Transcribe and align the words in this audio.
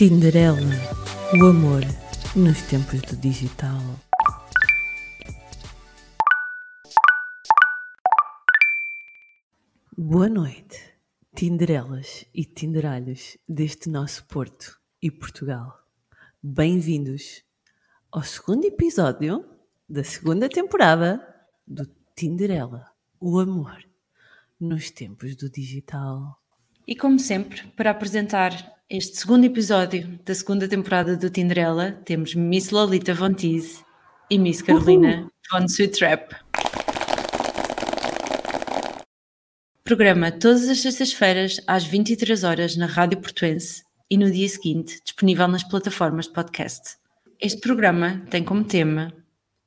Tinderela, 0.00 0.56
o 1.38 1.44
amor 1.44 1.82
nos 2.34 2.62
tempos 2.62 3.02
do 3.02 3.16
digital. 3.16 3.78
Boa 9.94 10.30
noite, 10.30 10.94
Tinderelas 11.36 12.24
e 12.32 12.46
Tinderalhos 12.46 13.36
deste 13.46 13.90
nosso 13.90 14.24
Porto 14.24 14.80
e 15.02 15.10
Portugal. 15.10 15.86
Bem-vindos 16.42 17.44
ao 18.10 18.22
segundo 18.22 18.64
episódio 18.64 19.44
da 19.86 20.02
segunda 20.02 20.48
temporada 20.48 21.22
do 21.66 21.84
Tinderela, 22.16 22.90
o 23.20 23.38
amor 23.38 23.84
nos 24.58 24.90
tempos 24.90 25.36
do 25.36 25.50
digital. 25.50 26.39
E 26.86 26.94
como 26.94 27.18
sempre, 27.18 27.62
para 27.76 27.90
apresentar 27.90 28.76
este 28.88 29.18
segundo 29.18 29.44
episódio 29.44 30.18
da 30.24 30.34
segunda 30.34 30.66
temporada 30.66 31.16
do 31.16 31.30
Tinderela, 31.30 31.92
temos 32.04 32.34
Miss 32.34 32.70
Lolita 32.70 33.14
Von 33.14 33.34
Teese 33.34 33.84
e 34.30 34.38
Miss 34.38 34.62
Carolina 34.62 35.20
Uhul. 35.20 35.30
Von 35.52 35.68
Sweet 35.68 35.98
Trap. 35.98 36.34
Programa 39.84 40.32
todas 40.32 40.68
as 40.68 40.80
sextas-feiras 40.80 41.60
às 41.66 41.84
23 41.84 42.44
horas 42.44 42.76
na 42.76 42.86
Rádio 42.86 43.20
Portuense 43.20 43.84
e 44.10 44.16
no 44.16 44.30
dia 44.30 44.48
seguinte 44.48 45.00
disponível 45.04 45.48
nas 45.48 45.64
plataformas 45.64 46.26
de 46.26 46.32
podcast. 46.32 46.96
Este 47.40 47.60
programa 47.60 48.22
tem 48.30 48.42
como 48.42 48.64
tema 48.64 49.12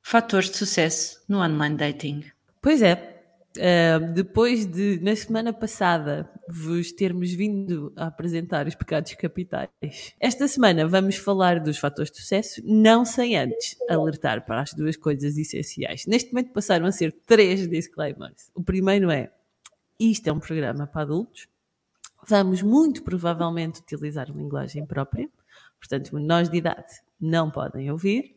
fatores 0.02 0.50
de 0.50 0.56
sucesso 0.56 1.20
no 1.28 1.38
online 1.38 1.76
dating. 1.76 2.24
Pois 2.60 2.82
é, 2.82 3.13
Uh, 3.56 4.12
depois 4.12 4.66
de, 4.66 4.98
na 5.00 5.14
semana 5.14 5.52
passada, 5.52 6.28
vos 6.48 6.90
termos 6.90 7.32
vindo 7.32 7.92
a 7.96 8.08
apresentar 8.08 8.66
os 8.66 8.74
pecados 8.74 9.14
capitais, 9.14 9.68
esta 10.18 10.48
semana 10.48 10.88
vamos 10.88 11.16
falar 11.16 11.60
dos 11.60 11.78
fatores 11.78 12.10
de 12.10 12.18
sucesso, 12.18 12.60
não 12.64 13.04
sem 13.04 13.36
antes 13.36 13.76
alertar 13.88 14.44
para 14.44 14.60
as 14.60 14.74
duas 14.74 14.96
coisas 14.96 15.36
essenciais. 15.36 16.04
Neste 16.06 16.32
momento 16.32 16.52
passaram 16.52 16.84
a 16.86 16.92
ser 16.92 17.12
três 17.26 17.68
disclaimers. 17.68 18.50
O 18.56 18.62
primeiro 18.62 19.08
é: 19.08 19.30
isto 20.00 20.26
é 20.28 20.32
um 20.32 20.40
programa 20.40 20.86
para 20.88 21.02
adultos, 21.02 21.46
vamos 22.28 22.60
muito 22.60 23.04
provavelmente 23.04 23.80
utilizar 23.80 24.28
linguagem 24.30 24.84
própria, 24.84 25.28
portanto, 25.78 26.12
menores 26.12 26.48
de 26.48 26.56
idade 26.56 26.92
não 27.20 27.50
podem 27.50 27.90
ouvir. 27.90 28.33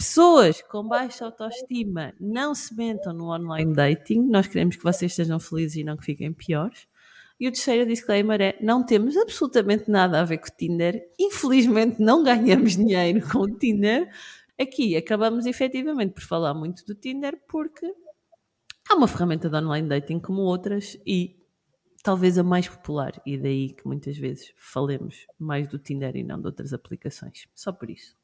Pessoas 0.00 0.62
com 0.62 0.88
baixa 0.88 1.26
autoestima 1.26 2.14
não 2.18 2.54
se 2.54 2.74
metam 2.74 3.12
no 3.12 3.34
online 3.34 3.74
dating. 3.74 4.22
Nós 4.30 4.46
queremos 4.46 4.76
que 4.76 4.82
vocês 4.82 5.12
estejam 5.12 5.38
felizes 5.38 5.76
e 5.76 5.84
não 5.84 5.94
que 5.94 6.06
fiquem 6.06 6.32
piores. 6.32 6.88
E 7.38 7.46
o 7.46 7.52
terceiro 7.52 7.86
disclaimer 7.86 8.40
é: 8.40 8.58
não 8.62 8.82
temos 8.82 9.14
absolutamente 9.14 9.90
nada 9.90 10.18
a 10.18 10.24
ver 10.24 10.38
com 10.38 10.46
o 10.46 10.56
Tinder. 10.56 11.06
Infelizmente, 11.20 12.00
não 12.00 12.24
ganhamos 12.24 12.78
dinheiro 12.78 13.28
com 13.28 13.40
o 13.40 13.58
Tinder. 13.58 14.10
Aqui 14.58 14.96
acabamos 14.96 15.44
efetivamente 15.44 16.14
por 16.14 16.22
falar 16.22 16.54
muito 16.54 16.82
do 16.86 16.94
Tinder 16.94 17.38
porque 17.46 17.84
é 18.90 18.94
uma 18.94 19.06
ferramenta 19.06 19.50
de 19.50 19.56
online 19.56 19.86
dating 19.86 20.18
como 20.18 20.40
outras 20.40 20.96
e 21.06 21.36
talvez 22.02 22.38
a 22.38 22.42
mais 22.42 22.66
popular. 22.66 23.20
E 23.26 23.36
daí 23.36 23.74
que 23.74 23.86
muitas 23.86 24.16
vezes 24.16 24.50
falemos 24.56 25.26
mais 25.38 25.68
do 25.68 25.78
Tinder 25.78 26.16
e 26.16 26.24
não 26.24 26.40
de 26.40 26.46
outras 26.46 26.72
aplicações. 26.72 27.46
Só 27.54 27.70
por 27.70 27.90
isso. 27.90 28.18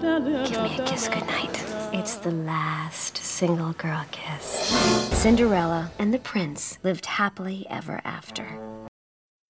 Give 0.00 0.62
me 0.62 0.78
a 0.78 0.84
kiss 0.84 1.08
goodnight. 1.08 1.64
It's 1.92 2.16
the 2.16 2.30
last 2.30 3.16
single 3.16 3.72
girl 3.74 4.04
kiss. 4.10 4.72
Cinderella 5.12 5.90
and 5.98 6.12
the 6.12 6.18
prince 6.18 6.78
lived 6.82 7.06
happily 7.06 7.66
ever 7.70 8.00
after. 8.04 8.44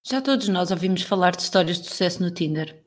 Já 0.07 0.21
todos 0.21 0.49
nós 0.49 0.71
ouvimos 0.71 1.03
falar 1.03 1.35
de 1.35 1.43
histórias 1.43 1.81
de 1.81 1.89
sucesso 1.89 2.23
no 2.23 2.31
Tinder. 2.31 2.83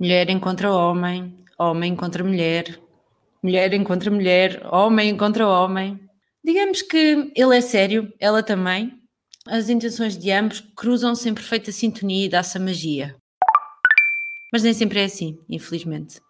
Mulher 0.00 0.28
encontra 0.30 0.72
homem, 0.72 1.38
homem 1.58 1.92
encontra 1.92 2.24
mulher, 2.24 2.78
mulher 3.42 3.72
encontra 3.72 4.10
mulher, 4.10 4.66
homem 4.72 5.10
encontra 5.10 5.46
homem. 5.46 6.00
Digamos 6.44 6.82
que 6.82 7.32
ele 7.36 7.56
é 7.56 7.60
sério, 7.60 8.12
ela 8.18 8.42
também. 8.42 8.92
As 9.46 9.68
intenções 9.68 10.18
de 10.18 10.32
ambos 10.32 10.60
cruzam-se 10.76 11.28
em 11.28 11.34
perfeita 11.34 11.70
sintonia 11.70 12.26
e 12.26 12.28
dá-se 12.28 12.56
a 12.58 12.60
magia. 12.60 13.14
Mas 14.52 14.64
nem 14.64 14.74
sempre 14.74 15.00
é 15.00 15.04
assim, 15.04 15.38
infelizmente. 15.48 16.20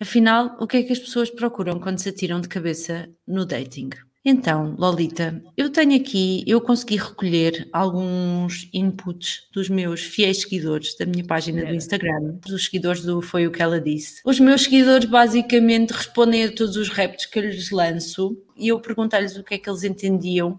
Afinal, 0.00 0.56
o 0.60 0.66
que 0.66 0.78
é 0.78 0.82
que 0.82 0.92
as 0.92 0.98
pessoas 0.98 1.30
procuram 1.30 1.78
quando 1.78 1.98
se 1.98 2.08
atiram 2.08 2.40
de 2.40 2.48
cabeça 2.48 3.08
no 3.26 3.46
dating? 3.46 3.90
Então, 4.26 4.74
Lolita, 4.78 5.42
eu 5.54 5.68
tenho 5.68 5.94
aqui, 5.96 6.42
eu 6.46 6.58
consegui 6.58 6.96
recolher 6.96 7.68
alguns 7.70 8.70
inputs 8.72 9.46
dos 9.52 9.68
meus 9.68 10.00
fiéis 10.02 10.40
seguidores 10.40 10.96
da 10.96 11.04
minha 11.04 11.24
página 11.24 11.66
do 11.66 11.74
Instagram, 11.74 12.38
dos 12.46 12.64
seguidores 12.64 13.02
do 13.02 13.20
Foi 13.20 13.46
o 13.46 13.50
que 13.50 13.62
ela 13.62 13.78
disse. 13.78 14.22
Os 14.24 14.40
meus 14.40 14.62
seguidores 14.62 15.06
basicamente 15.06 15.92
respondem 15.92 16.44
a 16.44 16.52
todos 16.52 16.76
os 16.76 16.88
reptos 16.88 17.26
que 17.26 17.38
eu 17.38 17.42
lhes 17.42 17.70
lanço 17.70 18.34
e 18.56 18.68
eu 18.68 18.80
perguntei-lhes 18.80 19.36
o 19.36 19.44
que 19.44 19.54
é 19.54 19.58
que 19.58 19.68
eles 19.68 19.84
entendiam 19.84 20.58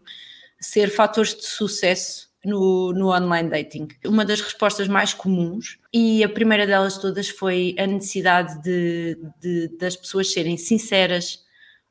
ser 0.59 0.89
fatores 0.91 1.33
de 1.33 1.45
sucesso 1.45 2.24
no, 2.45 2.93
no 2.93 3.13
online 3.13 3.49
dating. 3.49 3.87
Uma 4.05 4.23
das 4.23 4.41
respostas 4.41 4.87
mais 4.87 5.13
comuns, 5.13 5.77
e 5.93 6.23
a 6.23 6.29
primeira 6.29 6.65
delas 6.65 6.97
todas, 6.97 7.29
foi 7.29 7.75
a 7.77 7.85
necessidade 7.85 8.61
de, 8.61 9.17
de, 9.39 9.67
das 9.77 9.95
pessoas 9.95 10.31
serem 10.31 10.57
sinceras, 10.57 11.43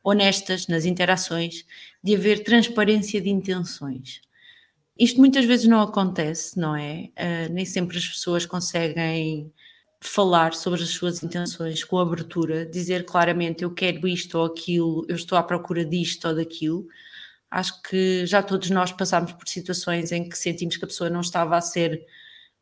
honestas 0.03 0.67
nas 0.67 0.85
interações, 0.85 1.65
de 2.03 2.15
haver 2.15 2.45
transparência 2.45 3.21
de 3.21 3.31
intenções. 3.31 4.21
Isto 4.99 5.19
muitas 5.19 5.45
vezes 5.45 5.67
não 5.67 5.81
acontece, 5.81 6.59
não 6.59 6.77
é? 6.77 7.11
Uh, 7.19 7.53
nem 7.53 7.65
sempre 7.65 7.99
as 7.99 8.07
pessoas 8.07 8.47
conseguem 8.47 9.53
falar 10.01 10.53
sobre 10.53 10.83
as 10.83 10.91
suas 10.91 11.23
intenções 11.23 11.83
com 11.83 11.99
abertura, 11.99 12.67
dizer 12.67 13.05
claramente 13.07 13.65
eu 13.65 13.71
quero 13.71 14.07
isto 14.07 14.39
ou 14.39 14.45
aquilo, 14.45 15.05
eu 15.09 15.17
estou 15.17 15.39
à 15.39 15.43
procura 15.43 15.85
disto 15.85 16.29
ou 16.29 16.35
daquilo 16.35 16.87
acho 17.55 17.81
que 17.83 18.27
já 18.27 18.43
todos 18.43 18.69
nós 18.71 18.91
passámos 18.91 19.33
por 19.33 19.47
situações 19.49 20.11
em 20.11 20.29
que 20.29 20.37
sentimos 20.37 20.77
que 20.77 20.85
a 20.85 20.89
pessoa 20.89 21.09
não 21.09 21.21
estava 21.21 21.57
a 21.57 21.61
ser 21.61 22.05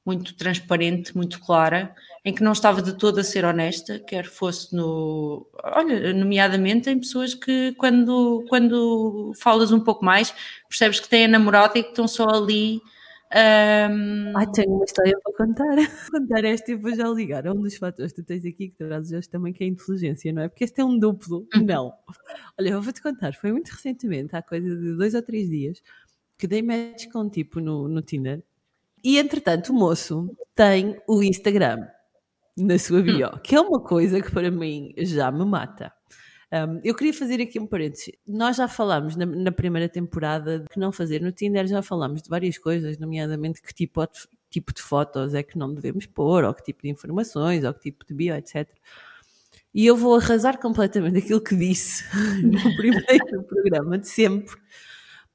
muito 0.05 0.35
transparente, 0.35 1.17
muito 1.17 1.41
clara, 1.41 1.95
em 2.23 2.35
que 2.35 2.43
não 2.43 2.53
estava 2.53 2.83
de 2.83 2.93
todo 2.99 3.19
a 3.19 3.25
ser 3.25 3.45
honesta, 3.47 3.99
quer 4.01 4.27
fosse 4.27 4.77
no. 4.77 5.47
Olha, 5.65 6.13
nomeadamente 6.13 6.91
em 6.91 6.99
pessoas 6.99 7.33
que, 7.33 7.73
quando, 7.79 8.45
quando 8.51 9.33
falas 9.41 9.73
um 9.73 9.81
pouco 9.81 10.05
mais, 10.05 10.35
percebes 10.69 11.01
que 11.01 11.09
têm 11.09 11.25
a 11.25 11.29
namorada 11.29 11.79
e 11.79 11.83
que 11.83 11.89
estão 11.91 12.07
só 12.07 12.29
ali 12.29 12.83
um... 13.35 14.37
Ai, 14.37 14.47
tenho 14.53 14.75
uma 14.75 14.85
história 14.85 15.19
para 15.23 15.47
contar. 15.47 15.77
contar 16.11 16.45
esta 16.45 16.73
e 16.73 16.75
vou 16.75 16.95
já 16.95 17.09
ligar. 17.09 17.47
É 17.47 17.51
um 17.51 17.61
dos 17.61 17.77
fatores 17.77 18.13
que 18.13 18.23
tu 18.23 18.27
tens 18.27 18.45
aqui 18.45 18.69
que 18.69 18.77
trazes 18.77 19.13
hoje 19.13 19.29
também, 19.29 19.53
que 19.53 19.65
é 19.65 19.67
a 19.67 19.71
inteligência, 19.71 20.33
não 20.33 20.43
é? 20.43 20.49
Porque 20.49 20.65
este 20.65 20.81
é 20.81 20.85
um 20.85 20.99
duplo. 20.99 21.47
Uhum. 21.55 21.65
Não. 21.65 21.93
Olha, 22.59 22.69
eu 22.69 22.83
vou-te 22.83 23.01
contar. 23.01 23.33
Foi 23.35 23.53
muito 23.53 23.71
recentemente, 23.71 24.37
há 24.37 24.43
coisa 24.43 24.69
de 24.77 24.97
dois 24.97 25.15
ou 25.15 25.23
três 25.23 25.49
dias, 25.49 25.83
que 26.37 26.47
dei 26.47 26.63
match 26.63 27.07
com 27.11 27.21
um 27.21 27.29
tipo 27.29 27.61
no, 27.61 27.89
no 27.89 28.03
Tinder. 28.03 28.43
E, 29.03 29.19
entretanto, 29.19 29.71
o 29.71 29.75
moço 29.75 30.31
tem 30.55 31.01
o 31.09 31.23
Instagram 31.23 31.87
na 32.57 32.79
sua 32.79 33.03
bio, 33.03 33.29
hum. 33.29 33.39
que 33.43 33.55
é 33.55 33.61
uma 33.61 33.81
coisa 33.81 34.21
que 34.21 34.31
para 34.31 34.51
mim 34.51 34.93
já 34.99 35.33
me 35.33 35.45
mata. 35.45 35.93
Um, 36.53 36.81
eu 36.85 36.95
queria 36.95 37.15
fazer 37.15 37.41
aqui 37.41 37.59
um 37.59 37.67
parênteses. 37.67 38.13
Nós 38.27 38.57
já 38.57 38.69
falámos 38.69 39.17
na, 39.17 39.25
na, 39.25 39.51
primeira 39.51 39.89
temporada 39.89 40.59
de 40.59 40.69
que 40.69 40.79
não 40.79 40.93
fazer 40.93 41.23
no 41.23 41.33
Tinder, 41.33 41.67
já 41.67 41.81
falámos 41.81 42.21
de 42.21 42.29
várias 42.29 42.59
coisas, 42.59 42.99
nomeadamente 42.99 43.63
que 43.63 43.73
tipo, 43.73 44.07
tipo 44.51 44.75
de 44.75 44.83
fotos 44.83 45.33
é 45.33 45.43
que 45.43 45.57
não 45.57 45.73
devemos 45.73 46.05
pôr, 46.05 46.45
ou 46.45 46.53
que 46.53 46.63
tipo 46.63 46.83
de 46.83 46.91
informações, 46.91 47.65
ou 47.65 47.73
que 47.73 47.81
tipo 47.81 48.05
de 48.05 48.13
bio, 48.13 48.35
etc. 48.35 48.69
E 49.73 49.87
eu 49.87 49.97
vou 49.97 50.15
arrasar 50.15 50.59
completamente 50.61 51.17
aquilo 51.19 51.41
que 51.41 51.57
disse 51.57 52.05
no 52.45 52.77
primeiro 52.77 53.43
programa 53.45 53.97
de 53.97 54.09
sempre, 54.09 54.55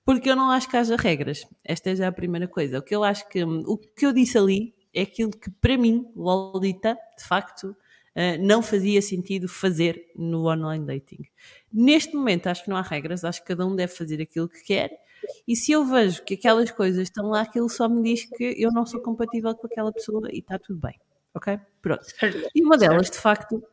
porque 0.05 0.29
eu 0.29 0.35
não 0.35 0.51
acho 0.51 0.69
que 0.69 0.77
haja 0.77 0.95
regras. 0.95 1.47
Esta 1.63 1.89
é 1.89 1.95
já 1.95 2.07
a 2.09 2.11
primeira 2.11 2.47
coisa. 2.47 2.77
O 2.77 2.81
que 2.83 2.95
eu 2.95 3.03
acho 3.03 3.27
que 3.27 3.43
o 3.43 3.77
que 3.77 4.05
eu 4.05 4.13
disse 4.13 4.37
ali 4.37 4.75
é 4.93 5.01
aquilo 5.01 5.31
que 5.31 5.49
para 5.49 5.77
mim, 5.79 6.05
Lolita, 6.15 6.95
de 7.17 7.25
facto, 7.25 7.75
uh, 8.17 8.41
não 8.43 8.63
fazia 8.63 9.01
sentido 9.01 9.47
fazer 9.47 10.11
no 10.15 10.51
online 10.51 10.85
dating. 10.85 11.23
Neste 11.71 12.15
momento 12.15 12.47
acho 12.47 12.63
que 12.63 12.69
não 12.69 12.77
há 12.77 12.81
regras, 12.81 13.23
acho 13.23 13.41
que 13.41 13.47
cada 13.47 13.65
um 13.65 13.75
deve 13.75 13.93
fazer 13.93 14.19
aquilo 14.21 14.49
que 14.49 14.63
quer. 14.63 14.91
E 15.47 15.55
se 15.55 15.71
eu 15.71 15.85
vejo 15.85 16.23
que 16.23 16.33
aquelas 16.33 16.71
coisas 16.71 17.03
estão 17.03 17.29
lá, 17.29 17.41
aquilo 17.41 17.69
só 17.69 17.87
me 17.87 18.01
diz 18.01 18.25
que 18.25 18.55
eu 18.57 18.71
não 18.71 18.85
sou 18.85 19.01
compatível 19.01 19.53
com 19.55 19.67
aquela 19.67 19.91
pessoa 19.91 20.27
e 20.31 20.39
está 20.39 20.57
tudo 20.57 20.79
bem. 20.79 20.99
Ok? 21.33 21.59
Pronto. 21.81 22.05
E 22.55 22.63
uma 22.63 22.77
delas, 22.77 23.09
de 23.09 23.17
facto, 23.17 23.63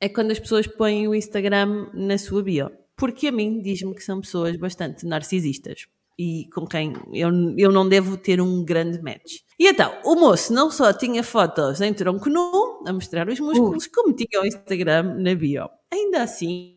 é 0.00 0.08
quando 0.08 0.30
as 0.30 0.38
pessoas 0.38 0.66
põem 0.66 1.08
o 1.08 1.14
Instagram 1.14 1.90
na 1.92 2.18
sua 2.18 2.42
bio. 2.42 2.70
Porque 2.96 3.28
a 3.28 3.32
mim 3.32 3.60
diz-me 3.60 3.94
que 3.94 4.02
são 4.02 4.20
pessoas 4.20 4.56
bastante 4.56 5.06
narcisistas 5.06 5.86
e 6.18 6.48
com 6.54 6.66
quem 6.66 6.92
eu, 7.12 7.30
eu 7.56 7.72
não 7.72 7.88
devo 7.88 8.16
ter 8.16 8.40
um 8.40 8.64
grande 8.64 9.00
match. 9.02 9.40
E 9.58 9.68
então, 9.68 9.92
o 10.04 10.14
moço 10.14 10.52
não 10.52 10.70
só 10.70 10.92
tinha 10.92 11.22
fotos 11.22 11.80
em 11.80 11.94
tronco 11.94 12.28
nu, 12.28 12.82
a 12.86 12.92
mostrar 12.92 13.28
os 13.28 13.40
músculos, 13.40 13.86
uh. 13.86 13.90
como 13.94 14.14
tinha 14.14 14.40
o 14.40 14.46
Instagram 14.46 15.16
na 15.18 15.34
bio. 15.34 15.68
Ainda 15.90 16.22
assim, 16.22 16.76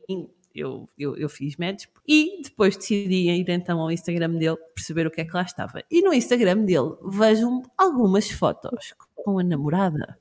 eu, 0.54 0.88
eu, 0.98 1.18
eu 1.18 1.28
fiz 1.28 1.58
match 1.58 1.86
e 2.08 2.42
depois 2.44 2.78
decidi 2.78 3.30
ir 3.30 3.50
então 3.50 3.80
ao 3.80 3.92
Instagram 3.92 4.32
dele 4.32 4.58
perceber 4.74 5.06
o 5.06 5.12
que 5.12 5.22
é 5.22 5.26
que 5.26 5.36
lá 5.36 5.44
estava. 5.44 5.84
E 5.92 6.02
no 6.02 6.14
Instagram 6.14 6.64
dele 6.64 6.96
vejo 7.04 7.62
algumas 7.78 8.32
fotos 8.32 8.94
com 9.16 9.40
a 9.40 9.44
namorada. 9.44 10.18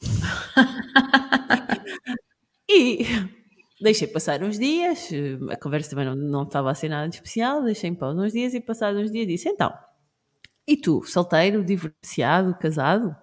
e 2.68 3.06
deixei 3.84 4.08
passar 4.08 4.42
uns 4.42 4.58
dias, 4.58 5.10
a 5.50 5.56
conversa 5.56 5.90
também 5.90 6.06
não, 6.06 6.16
não 6.16 6.42
estava 6.42 6.70
a 6.70 6.74
ser 6.74 6.88
nada 6.88 7.08
de 7.08 7.16
especial, 7.16 7.62
deixei 7.62 7.90
em 7.90 7.94
pausa 7.94 8.20
uns 8.20 8.32
dias 8.32 8.54
e 8.54 8.60
passados 8.60 9.00
uns 9.00 9.12
dias 9.12 9.28
disse, 9.28 9.48
então, 9.48 9.72
e 10.66 10.76
tu, 10.76 11.04
solteiro, 11.04 11.62
divorciado, 11.62 12.54
casado? 12.56 13.14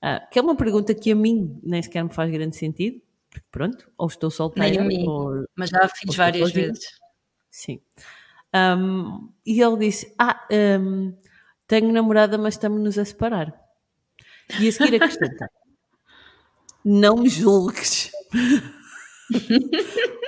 Ah, 0.00 0.20
que 0.30 0.38
é 0.38 0.42
uma 0.42 0.56
pergunta 0.56 0.94
que 0.94 1.12
a 1.12 1.14
mim 1.14 1.60
nem 1.62 1.82
sequer 1.82 2.02
me 2.02 2.10
faz 2.10 2.30
grande 2.30 2.56
sentido, 2.56 3.00
porque 3.30 3.46
pronto, 3.50 3.90
ou 3.98 4.06
estou 4.06 4.30
solteira, 4.30 4.82
mim, 4.84 5.06
ou, 5.06 5.44
mas 5.54 5.70
já 5.70 5.88
fiz 5.88 6.14
várias 6.14 6.52
vezes. 6.52 7.00
Sim. 7.50 7.80
Um, 8.54 9.30
e 9.44 9.60
ele 9.60 9.76
disse: 9.78 10.14
Ah, 10.18 10.46
um, 10.80 11.14
tenho 11.66 11.92
namorada, 11.92 12.36
mas 12.36 12.54
estamos-nos 12.54 12.98
a 12.98 13.04
separar. 13.04 13.54
E 14.60 14.68
a 14.68 14.72
seguir 14.72 14.96
acrescenta: 14.96 15.50
Não 16.84 17.16
me 17.16 17.28
julgues. 17.28 18.10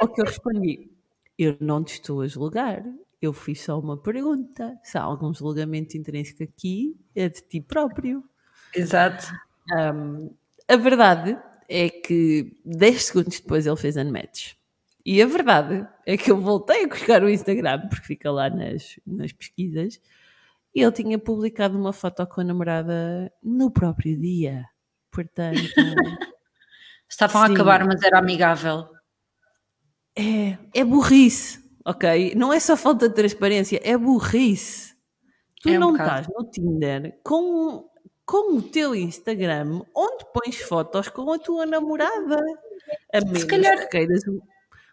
Ao 0.00 0.08
que 0.08 0.20
eu 0.20 0.26
respondi: 0.26 0.90
Eu 1.38 1.56
não 1.60 1.82
te 1.82 1.94
estou 1.94 2.20
a 2.20 2.26
julgar. 2.26 2.84
Eu 3.20 3.32
fiz 3.32 3.62
só 3.62 3.78
uma 3.78 3.96
pergunta. 3.96 4.78
Se 4.82 4.98
há 4.98 5.02
algum 5.02 5.32
julgamento 5.32 5.96
intrínseco 5.96 6.42
aqui, 6.42 6.96
é 7.14 7.28
de 7.28 7.40
ti 7.40 7.60
próprio. 7.60 8.22
Exato. 8.74 9.32
Um, 9.72 10.30
a 10.68 10.76
verdade 10.76 11.38
é 11.68 11.88
que 11.88 12.60
10 12.64 13.04
segundos 13.04 13.40
depois 13.40 13.66
ele 13.66 13.76
fez 13.76 13.96
unmatch. 13.96 14.54
E 15.06 15.22
a 15.22 15.26
verdade 15.26 15.86
é 16.06 16.16
que 16.16 16.30
eu 16.30 16.38
voltei 16.38 16.84
a 16.84 16.88
buscar 16.88 17.22
o 17.22 17.28
Instagram, 17.28 17.88
porque 17.88 18.06
fica 18.06 18.30
lá 18.30 18.48
nas, 18.50 18.98
nas 19.06 19.32
pesquisas, 19.32 20.00
e 20.74 20.82
ele 20.82 20.92
tinha 20.92 21.18
publicado 21.18 21.78
uma 21.78 21.92
foto 21.92 22.26
com 22.26 22.40
a 22.40 22.44
namorada 22.44 23.32
no 23.42 23.70
próprio 23.70 24.18
dia. 24.18 24.64
Portanto, 25.10 25.58
Estavam 27.08 27.42
a 27.42 27.46
Sim. 27.46 27.54
acabar, 27.54 27.86
mas 27.86 28.02
era 28.02 28.18
amigável. 28.18 28.88
É, 30.16 30.56
é 30.74 30.84
burrice, 30.84 31.58
ok? 31.84 32.34
Não 32.34 32.52
é 32.52 32.60
só 32.60 32.76
falta 32.76 33.08
de 33.08 33.14
transparência, 33.14 33.80
é 33.82 33.96
burrice. 33.96 34.94
Tu 35.62 35.70
É 35.70 35.76
um 35.76 35.80
não 35.80 35.92
bocado. 35.92 36.20
estás 36.22 36.28
no 36.28 36.50
Tinder 36.50 37.18
com, 37.24 37.88
com 38.26 38.56
o 38.58 38.62
teu 38.62 38.94
Instagram 38.94 39.80
onde 39.94 40.24
pões 40.32 40.56
fotos 40.60 41.08
com 41.08 41.32
a 41.32 41.38
tua 41.38 41.64
namorada. 41.66 42.36
A 43.12 43.20
menos 43.24 43.44
calhar- 43.44 43.78
que 43.78 43.86
queiras 43.88 44.22
um- 44.28 44.40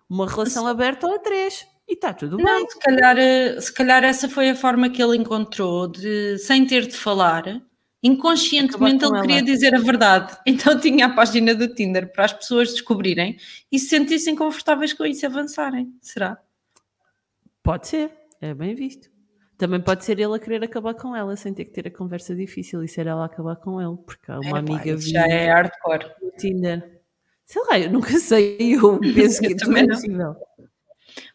uma 0.10 0.28
relação 0.28 0.66
aberta 0.68 1.08
ou 1.08 1.16
a 1.16 1.20
três. 1.20 1.66
E 1.88 1.94
está 1.94 2.14
tudo 2.14 2.38
bem. 2.38 2.46
Não, 2.46 2.70
se 2.70 2.80
calhar, 2.80 3.18
eh, 3.18 3.60
se 3.60 3.74
calhar 3.74 4.04
essa 4.04 4.30
foi 4.30 4.50
a 4.50 4.56
forma 4.56 4.90
que 4.90 5.02
ele 5.04 5.18
encontrou 5.18 5.88
de, 5.90 6.38
sem 6.38 6.66
ter 6.66 6.88
de 6.88 6.96
falar, 6.96 7.62
inconscientemente 8.04 9.06
ele 9.06 9.22
queria 9.22 9.42
dizer 9.44 9.76
a 9.76 9.80
verdade. 9.80 10.38
Então 10.46 10.80
tinha 10.80 11.06
a 11.06 11.10
página 11.14 11.54
do 11.54 11.68
Tinder 11.74 12.12
para 12.12 12.26
as 12.26 12.34
pessoas 12.34 12.72
descobrirem 12.72 13.38
e 13.72 13.80
se 13.80 13.90
sentissem 13.90 14.36
confortáveis 14.36 14.94
com 14.94 15.06
isso 15.06 15.26
e 15.26 15.28
avançarem. 15.28 15.94
Será? 16.02 16.38
Pode 17.64 17.88
ser, 17.88 18.12
é 18.42 18.54
bem 18.54 18.74
visto. 18.74 19.10
Também 19.58 19.80
pode 19.80 20.04
ser 20.04 20.20
ele 20.20 20.36
a 20.36 20.40
querer 20.40 20.64
acabar 20.64 20.96
com 20.96 21.16
ela 21.16 21.36
sem 21.36 21.54
ter 21.54 21.66
que 21.66 21.72
ter 21.72 21.88
a 21.88 21.92
conversa 21.92 22.36
difícil 22.36 22.84
e 22.84 22.88
ser 22.88 23.06
ela 23.06 23.22
a 23.22 23.26
acabar 23.26 23.56
com 23.58 23.80
ele, 23.80 23.96
porque 24.04 24.32
há 24.32 24.40
uma 24.40 24.48
Epá, 24.48 24.60
amiga 24.60 24.90
isso 24.90 25.10
já 25.12 25.28
é 25.28 25.52
hardcore. 25.52 26.10
no 26.20 26.32
Tinder. 26.32 27.02
Sei 27.46 27.62
lá, 27.70 27.80
eu 27.80 27.92
nunca 27.92 28.18
sei, 28.18 28.58
eu 28.60 29.00
penso 29.14 29.40
que 29.40 29.54
Eu 29.54 29.58
tudo 29.58 29.68
também 29.68 29.84
é 29.84 29.88
possível. 29.88 30.36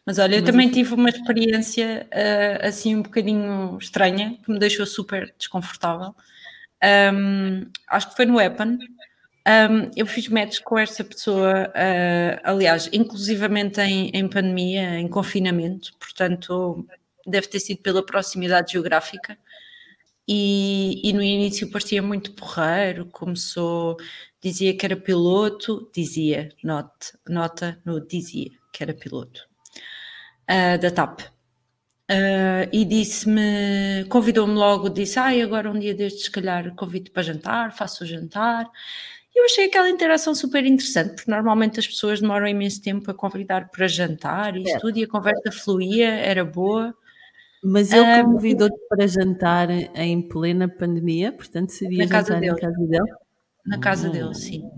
Mas 0.05 0.19
olha, 0.19 0.35
eu 0.35 0.41
Mas 0.41 0.49
também 0.51 0.67
enfim. 0.67 0.83
tive 0.83 0.93
uma 0.95 1.09
experiência 1.09 2.07
ah, 2.11 2.67
assim 2.67 2.95
um 2.95 3.01
bocadinho 3.03 3.77
estranha 3.79 4.37
que 4.43 4.51
me 4.51 4.59
deixou 4.59 4.85
super 4.85 5.33
desconfortável. 5.37 6.13
Ahm, 6.83 7.71
acho 7.87 8.09
que 8.09 8.15
foi 8.15 8.25
no 8.25 8.39
Epan. 8.39 8.77
Ahm, 9.45 9.91
eu 9.95 10.05
fiz 10.05 10.27
match 10.27 10.59
com 10.61 10.77
esta 10.77 11.03
pessoa, 11.03 11.71
ah, 11.75 12.41
aliás, 12.43 12.89
inclusivamente 12.93 13.79
em, 13.81 14.09
em 14.13 14.27
pandemia, 14.27 14.99
em 14.99 15.07
confinamento, 15.07 15.93
portanto, 15.99 16.85
deve 17.25 17.47
ter 17.47 17.59
sido 17.59 17.81
pela 17.81 18.05
proximidade 18.05 18.73
geográfica. 18.73 19.37
E, 20.27 21.01
e 21.09 21.13
no 21.13 21.23
início 21.23 21.71
parecia 21.71 22.01
muito 22.01 22.33
porreiro, 22.33 23.05
começou, 23.07 23.97
dizia 24.41 24.75
que 24.77 24.85
era 24.85 24.95
piloto, 24.97 25.89
dizia, 25.95 26.49
nota, 26.63 27.17
nota 27.27 27.81
no 27.85 28.05
dizia 28.05 28.51
que 28.73 28.83
era 28.83 28.93
piloto 28.93 29.47
ah, 30.47 30.77
da 30.77 30.91
TAP. 30.91 31.21
Ah, 32.09 32.69
e 32.71 32.85
disse-me, 32.85 34.05
convidou-me 34.09 34.53
logo, 34.53 34.87
disse, 34.89 35.19
ai, 35.19 35.41
agora 35.41 35.69
um 35.69 35.77
dia 35.77 35.93
destes, 35.93 36.23
se 36.25 36.31
calhar 36.31 36.73
convido 36.75 37.11
para 37.11 37.21
jantar, 37.21 37.73
faço 37.75 38.03
o 38.05 38.07
jantar. 38.07 38.69
E 39.35 39.39
eu 39.39 39.45
achei 39.45 39.65
aquela 39.65 39.89
interação 39.89 40.33
super 40.33 40.65
interessante, 40.65 41.15
porque 41.15 41.29
normalmente 41.31 41.79
as 41.79 41.87
pessoas 41.87 42.21
demoram 42.21 42.47
imenso 42.47 42.81
tempo 42.81 43.11
a 43.11 43.13
convidar 43.13 43.69
para 43.69 43.87
jantar 43.87 44.55
e 44.55 44.63
Certo. 44.63 44.79
tudo, 44.79 44.97
e 44.99 45.03
a 45.03 45.07
conversa 45.09 45.51
fluía, 45.51 46.07
era 46.09 46.45
boa. 46.45 46.95
Mas 47.63 47.91
ele 47.93 48.07
convidou-te 48.07 48.77
para 48.89 49.07
jantar 49.07 49.69
em 49.71 50.21
plena 50.27 50.67
pandemia, 50.69 51.31
portanto 51.33 51.71
seria 51.71 52.05
Na 52.05 52.07
casa 52.07 52.35
jantar 52.35 52.43
em 52.43 52.55
dele. 52.55 52.55
casa 52.55 52.77
dele? 52.87 53.17
Na 53.65 53.79
casa 53.79 54.09
dele, 54.09 54.33
sim. 54.35 54.76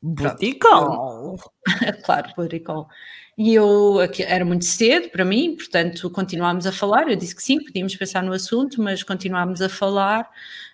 Boticão! 0.00 1.36
claro, 2.04 2.32
Rodrigo. 2.36 2.88
E 3.36 3.54
eu, 3.54 3.96
era 4.26 4.44
muito 4.44 4.64
cedo 4.64 5.10
para 5.10 5.24
mim, 5.24 5.56
portanto, 5.56 6.10
continuámos 6.10 6.66
a 6.66 6.72
falar. 6.72 7.08
Eu 7.08 7.16
disse 7.16 7.34
que 7.34 7.42
sim, 7.42 7.62
podíamos 7.62 7.94
pensar 7.96 8.22
no 8.22 8.32
assunto, 8.32 8.82
mas 8.82 9.02
continuámos 9.02 9.62
a 9.62 9.68
falar. 9.68 10.28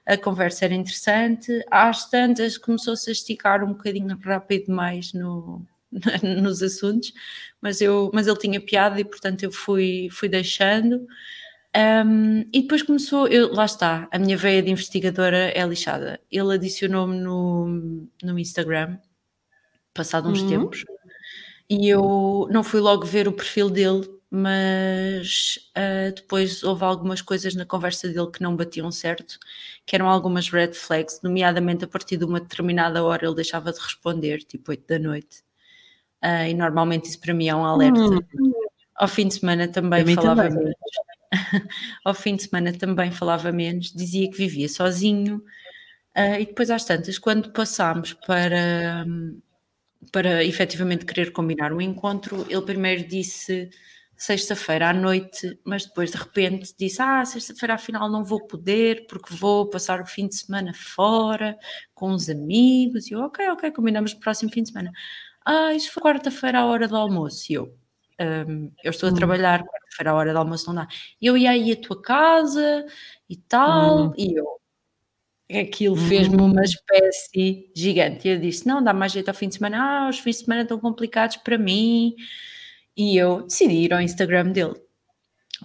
A 0.06 0.16
conversa 0.16 0.64
era 0.64 0.74
interessante. 0.74 1.64
Às 1.70 2.08
tantas, 2.08 2.58
começou-se 2.58 3.08
a 3.08 3.12
esticar 3.12 3.64
um 3.64 3.68
bocadinho 3.68 4.18
rápido 4.22 4.66
demais 4.66 5.12
no, 5.12 5.66
nos 6.22 6.62
assuntos, 6.62 7.12
mas, 7.60 7.80
eu, 7.80 8.10
mas 8.12 8.26
ele 8.26 8.38
tinha 8.38 8.60
piada 8.60 9.00
e, 9.00 9.04
portanto, 9.04 9.42
eu 9.42 9.52
fui, 9.52 10.08
fui 10.10 10.28
deixando. 10.28 11.06
Um, 11.76 12.40
e 12.52 12.62
depois 12.62 12.82
começou, 12.82 13.26
eu, 13.26 13.52
lá 13.52 13.64
está, 13.64 14.08
a 14.12 14.18
minha 14.18 14.36
veia 14.36 14.62
de 14.62 14.70
investigadora 14.70 15.50
é 15.50 15.66
lixada. 15.66 16.20
Ele 16.30 16.54
adicionou-me 16.54 17.16
no, 17.18 18.06
no 18.22 18.38
Instagram, 18.38 18.98
passado 19.94 20.28
uns 20.28 20.42
Uhum. 20.42 20.48
tempos, 20.48 20.84
e 21.70 21.88
eu 21.88 22.48
não 22.50 22.62
fui 22.64 22.80
logo 22.80 23.06
ver 23.06 23.28
o 23.28 23.32
perfil 23.32 23.70
dele, 23.70 24.08
mas 24.30 25.58
ah, 25.74 26.10
depois 26.14 26.62
houve 26.64 26.84
algumas 26.84 27.22
coisas 27.22 27.54
na 27.54 27.64
conversa 27.66 28.08
dele 28.08 28.30
que 28.32 28.42
não 28.42 28.56
batiam 28.56 28.90
certo, 28.92 29.38
que 29.86 29.96
eram 29.96 30.08
algumas 30.08 30.48
red 30.50 30.72
flags, 30.74 31.20
nomeadamente 31.22 31.84
a 31.84 31.88
partir 31.88 32.16
de 32.18 32.24
uma 32.24 32.40
determinada 32.40 33.04
hora 33.04 33.26
ele 33.26 33.34
deixava 33.36 33.72
de 33.72 33.80
responder, 33.80 34.38
tipo 34.44 34.70
8 34.72 34.86
da 34.88 34.98
noite. 34.98 35.42
Ah, 36.20 36.48
e 36.48 36.54
normalmente 36.54 37.06
isso 37.08 37.20
para 37.20 37.34
mim 37.34 37.48
é 37.48 37.54
um 37.54 37.64
alerta. 37.64 38.00
Ao 38.96 39.08
fim 39.08 39.28
de 39.28 39.34
semana 39.34 39.68
também 39.68 40.04
falava 40.14 40.48
também. 40.48 40.64
menos. 40.64 40.74
Ao 42.04 42.14
fim 42.14 42.36
de 42.36 42.44
semana 42.44 42.72
também 42.72 43.10
falava 43.12 43.50
menos, 43.52 43.92
dizia 43.92 44.30
que 44.30 44.36
vivia 44.36 44.68
sozinho. 44.68 45.42
Ah, 46.14 46.38
e 46.40 46.46
depois, 46.46 46.70
às 46.70 46.84
tantas, 46.84 47.18
quando 47.18 47.50
passámos 47.52 48.12
para, 48.14 49.04
para 50.12 50.44
efetivamente 50.44 51.04
querer 51.04 51.32
combinar 51.32 51.72
um 51.72 51.80
encontro, 51.80 52.46
ele 52.50 52.62
primeiro 52.62 53.06
disse 53.06 53.68
sexta-feira 54.16 54.90
à 54.90 54.92
noite, 54.94 55.58
mas 55.64 55.84
depois 55.86 56.10
de 56.12 56.16
repente 56.18 56.74
disse: 56.78 57.02
Ah, 57.02 57.24
sexta-feira 57.24 57.74
afinal 57.74 58.10
não 58.10 58.24
vou 58.24 58.46
poder 58.46 59.06
porque 59.08 59.34
vou 59.34 59.68
passar 59.68 60.00
o 60.00 60.06
fim 60.06 60.28
de 60.28 60.36
semana 60.36 60.72
fora 60.74 61.56
com 61.94 62.10
uns 62.12 62.28
amigos. 62.28 63.08
E 63.10 63.14
eu, 63.14 63.20
ok, 63.20 63.48
ok, 63.50 63.70
combinamos 63.72 64.12
o 64.12 64.20
próximo 64.20 64.50
fim 64.52 64.62
de 64.62 64.70
semana. 64.70 64.92
Ah, 65.46 65.74
isso 65.74 65.92
foi 65.92 66.02
quarta-feira 66.02 66.60
à 66.60 66.66
hora 66.66 66.88
do 66.88 66.96
almoço. 66.96 67.46
E 67.52 67.54
eu, 67.56 67.76
"Hum, 68.48 68.72
eu 68.84 68.90
estou 68.90 69.08
a 69.08 69.12
Hum. 69.12 69.16
trabalhar, 69.16 69.60
quarta-feira 69.64 70.10
à 70.12 70.14
hora 70.14 70.32
do 70.32 70.38
almoço 70.40 70.66
não 70.68 70.76
dá. 70.76 70.88
E 71.20 71.26
eu 71.26 71.36
ia 71.38 71.50
aí 71.52 71.72
à 71.72 71.76
tua 71.76 72.00
casa 72.02 72.86
e 73.28 73.36
tal, 73.36 74.10
Hum. 74.10 74.12
e 74.18 74.34
eu. 74.38 74.46
Aquilo 75.50 75.94
fez-me 75.96 76.40
uma 76.40 76.62
espécie 76.62 77.70
gigante. 77.76 78.26
E 78.26 78.32
eu 78.32 78.40
disse: 78.40 78.66
Não, 78.66 78.82
dá 78.82 78.92
mais 78.94 79.12
jeito 79.12 79.28
ao 79.28 79.34
fim 79.34 79.48
de 79.48 79.56
semana. 79.56 80.06
Ah, 80.06 80.08
os 80.08 80.18
fins 80.18 80.38
de 80.38 80.44
semana 80.44 80.62
estão 80.62 80.78
complicados 80.80 81.36
para 81.38 81.58
mim. 81.58 82.14
E 82.96 83.16
eu 83.16 83.42
decidi 83.42 83.74
ir 83.84 83.92
ao 83.92 84.00
Instagram 84.00 84.50
dele. 84.52 84.74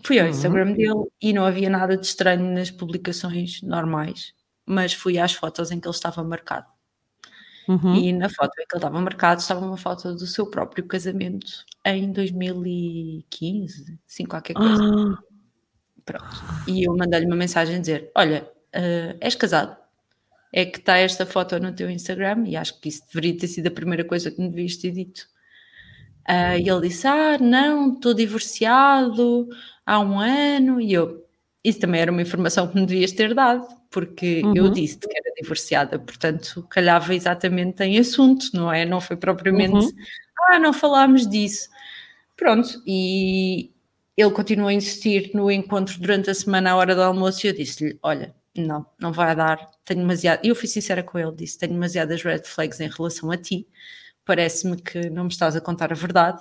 Fui 0.03 0.19
ao 0.19 0.25
Uhum. 0.25 0.31
Instagram 0.31 0.73
dele 0.73 1.05
e 1.21 1.33
não 1.33 1.45
havia 1.45 1.69
nada 1.69 1.97
de 1.97 2.05
estranho 2.05 2.43
nas 2.53 2.71
publicações 2.71 3.61
normais, 3.63 4.33
mas 4.65 4.93
fui 4.93 5.17
às 5.19 5.33
fotos 5.33 5.71
em 5.71 5.79
que 5.79 5.87
ele 5.87 5.95
estava 5.95 6.23
marcado. 6.23 6.67
Uhum. 7.67 7.95
E 7.95 8.13
na 8.13 8.29
foto 8.29 8.51
em 8.59 8.65
que 8.67 8.75
ele 8.75 8.79
estava 8.79 8.99
marcado 9.01 9.41
estava 9.41 9.65
uma 9.65 9.77
foto 9.77 10.13
do 10.15 10.25
seu 10.27 10.49
próprio 10.49 10.85
casamento 10.87 11.65
em 11.85 12.11
2015, 12.11 13.99
assim 14.07 14.25
qualquer 14.25 14.53
coisa. 14.55 14.81
Ah, 14.83 15.17
Pronto. 16.05 16.25
E 16.67 16.83
eu 16.87 16.95
mandei-lhe 16.97 17.25
uma 17.27 17.35
mensagem 17.35 17.75
a 17.77 17.79
dizer: 17.79 18.11
Olha, 18.15 18.49
eh, 18.73 19.15
és 19.19 19.35
casado? 19.35 19.77
É 20.51 20.65
que 20.65 20.79
está 20.79 20.97
esta 20.97 21.25
foto 21.25 21.59
no 21.59 21.73
teu 21.73 21.89
Instagram 21.89 22.45
e 22.47 22.55
acho 22.55 22.79
que 22.79 22.89
isso 22.89 23.03
deveria 23.07 23.37
ter 23.37 23.47
sido 23.47 23.67
a 23.67 23.71
primeira 23.71 24.03
coisa 24.03 24.31
que 24.31 24.41
me 24.41 24.49
devias 24.49 24.77
ter 24.77 24.91
dito. 24.91 25.27
Uh, 26.27 26.57
e 26.59 26.69
ele 26.69 26.87
disse: 26.87 27.07
Ah, 27.07 27.37
não, 27.39 27.93
estou 27.93 28.13
divorciado 28.13 29.47
há 29.85 29.99
um 29.99 30.19
ano. 30.19 30.79
E 30.79 30.93
eu, 30.93 31.25
isso 31.63 31.79
também 31.79 32.01
era 32.01 32.11
uma 32.11 32.21
informação 32.21 32.67
que 32.67 32.75
me 32.79 32.85
devias 32.85 33.11
ter 33.11 33.33
dado, 33.33 33.67
porque 33.89 34.41
uhum. 34.43 34.53
eu 34.55 34.69
disse 34.69 34.99
que 34.99 35.17
era 35.17 35.33
divorciada, 35.41 35.97
portanto, 35.99 36.65
calhava 36.69 37.13
exatamente 37.15 37.83
em 37.83 37.97
assunto, 37.99 38.49
não 38.53 38.71
é? 38.71 38.85
Não 38.85 39.01
foi 39.01 39.17
propriamente, 39.17 39.73
uhum. 39.73 39.91
ah, 40.49 40.59
não 40.59 40.73
falámos 40.73 41.27
disso. 41.27 41.69
Pronto, 42.37 42.81
e 42.87 43.71
ele 44.15 44.31
continuou 44.31 44.69
a 44.69 44.73
insistir 44.73 45.31
no 45.33 45.49
encontro 45.51 45.99
durante 45.99 46.29
a 46.29 46.33
semana 46.33 46.71
à 46.71 46.75
hora 46.75 46.95
do 46.95 47.01
almoço 47.01 47.45
e 47.45 47.49
eu 47.49 47.53
disse-lhe: 47.53 47.97
Olha, 48.03 48.35
não, 48.65 48.85
não 48.99 49.11
vai 49.11 49.35
dar, 49.35 49.69
tenho 49.85 50.01
demasiado. 50.01 50.39
Eu 50.43 50.55
fui 50.55 50.67
sincera 50.67 51.03
com 51.03 51.17
ele, 51.17 51.35
disse: 51.35 51.57
Tenho 51.57 51.73
demasiadas 51.73 52.23
red 52.23 52.43
flags 52.43 52.79
em 52.79 52.89
relação 52.89 53.31
a 53.31 53.37
ti 53.37 53.67
parece-me 54.29 54.79
que 54.79 55.09
não 55.09 55.23
me 55.23 55.31
estás 55.31 55.55
a 55.55 55.61
contar 55.61 55.91
a 55.91 55.95
verdade. 55.95 56.39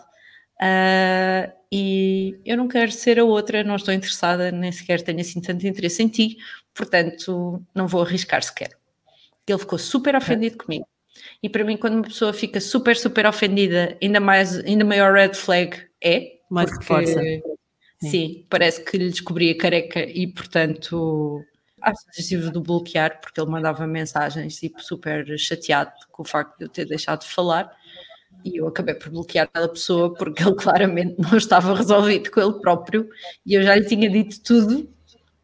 Uh, 0.60 1.50
e 1.72 2.38
eu 2.44 2.54
não 2.54 2.68
quero 2.68 2.92
ser 2.92 3.18
a 3.18 3.24
outra, 3.24 3.64
não 3.64 3.76
estou 3.76 3.94
interessada, 3.94 4.52
nem 4.52 4.70
sequer 4.70 5.00
tenho 5.00 5.20
assim 5.20 5.40
tanto 5.40 5.66
interesse 5.66 6.02
em 6.02 6.08
ti, 6.08 6.36
portanto 6.74 7.64
não 7.74 7.88
vou 7.88 8.02
arriscar 8.02 8.42
sequer. 8.42 8.76
Ele 9.46 9.58
ficou 9.58 9.78
super 9.78 10.14
ofendido 10.14 10.56
é. 10.56 10.62
comigo. 10.62 10.86
E 11.42 11.48
para 11.48 11.64
mim, 11.64 11.78
quando 11.78 11.94
uma 11.94 12.02
pessoa 12.02 12.34
fica 12.34 12.60
super, 12.60 12.94
super 12.94 13.24
ofendida, 13.24 13.96
ainda 14.02 14.20
mais, 14.20 14.58
ainda 14.58 14.84
maior 14.84 15.14
red 15.14 15.32
flag 15.32 15.82
é. 16.04 16.36
Mais 16.50 16.68
porque, 16.68 16.84
força. 16.84 17.20
Sim, 18.02 18.44
parece 18.50 18.84
que 18.84 18.98
lhe 18.98 19.08
descobri 19.08 19.50
a 19.50 19.56
careca 19.56 20.00
e, 20.00 20.26
portanto, 20.26 21.42
acho 21.82 22.06
decisivo 22.06 22.50
de 22.50 22.60
bloquear, 22.60 23.20
porque 23.20 23.40
ele 23.40 23.50
mandava 23.50 23.86
mensagens 23.86 24.56
tipo 24.56 24.82
super 24.82 25.38
chateado 25.38 25.92
com 26.10 26.22
o 26.22 26.26
facto 26.26 26.58
de 26.58 26.64
eu 26.64 26.68
ter 26.68 26.84
deixado 26.86 27.20
de 27.20 27.28
falar 27.28 27.70
e 28.44 28.58
eu 28.58 28.68
acabei 28.68 28.94
por 28.94 29.10
bloquear 29.10 29.46
aquela 29.46 29.68
pessoa 29.68 30.14
porque 30.14 30.42
ele 30.42 30.54
claramente 30.56 31.16
não 31.18 31.36
estava 31.36 31.74
resolvido 31.74 32.30
com 32.30 32.40
ele 32.40 32.60
próprio 32.60 33.08
e 33.44 33.54
eu 33.54 33.62
já 33.62 33.74
lhe 33.74 33.84
tinha 33.84 34.08
dito 34.08 34.40
tudo 34.42 34.88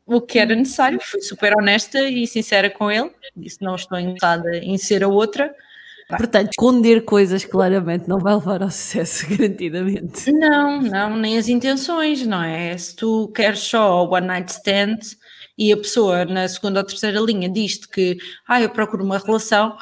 o 0.06 0.20
que 0.20 0.38
era 0.38 0.54
necessário, 0.54 0.98
fui 1.02 1.22
super 1.22 1.56
honesta 1.56 1.98
e 2.08 2.26
sincera 2.26 2.68
com 2.68 2.90
ele, 2.90 3.10
disse 3.34 3.62
não 3.62 3.74
estou 3.74 3.98
interessada 3.98 4.56
em 4.58 4.76
ser 4.76 5.02
a 5.02 5.08
outra. 5.08 5.54
Portanto, 6.06 6.50
esconder 6.50 7.06
coisas 7.06 7.46
claramente 7.46 8.06
não 8.06 8.18
vai 8.18 8.34
levar 8.34 8.62
ao 8.62 8.70
sucesso, 8.70 9.26
garantidamente. 9.34 10.30
Não, 10.30 10.82
não, 10.82 11.16
nem 11.16 11.38
as 11.38 11.48
intenções, 11.48 12.26
não 12.26 12.42
é? 12.42 12.76
Se 12.76 12.94
tu 12.94 13.28
queres 13.28 13.60
só 13.60 14.06
one 14.06 14.26
night 14.26 14.52
stand 14.52 14.98
e 15.56 15.72
a 15.72 15.76
pessoa 15.76 16.24
na 16.24 16.48
segunda 16.48 16.80
ou 16.80 16.86
terceira 16.86 17.20
linha 17.20 17.48
diz-te 17.48 17.88
que 17.88 18.18
ah, 18.46 18.60
eu 18.60 18.70
procuro 18.70 19.04
uma 19.04 19.18
relação, 19.18 19.76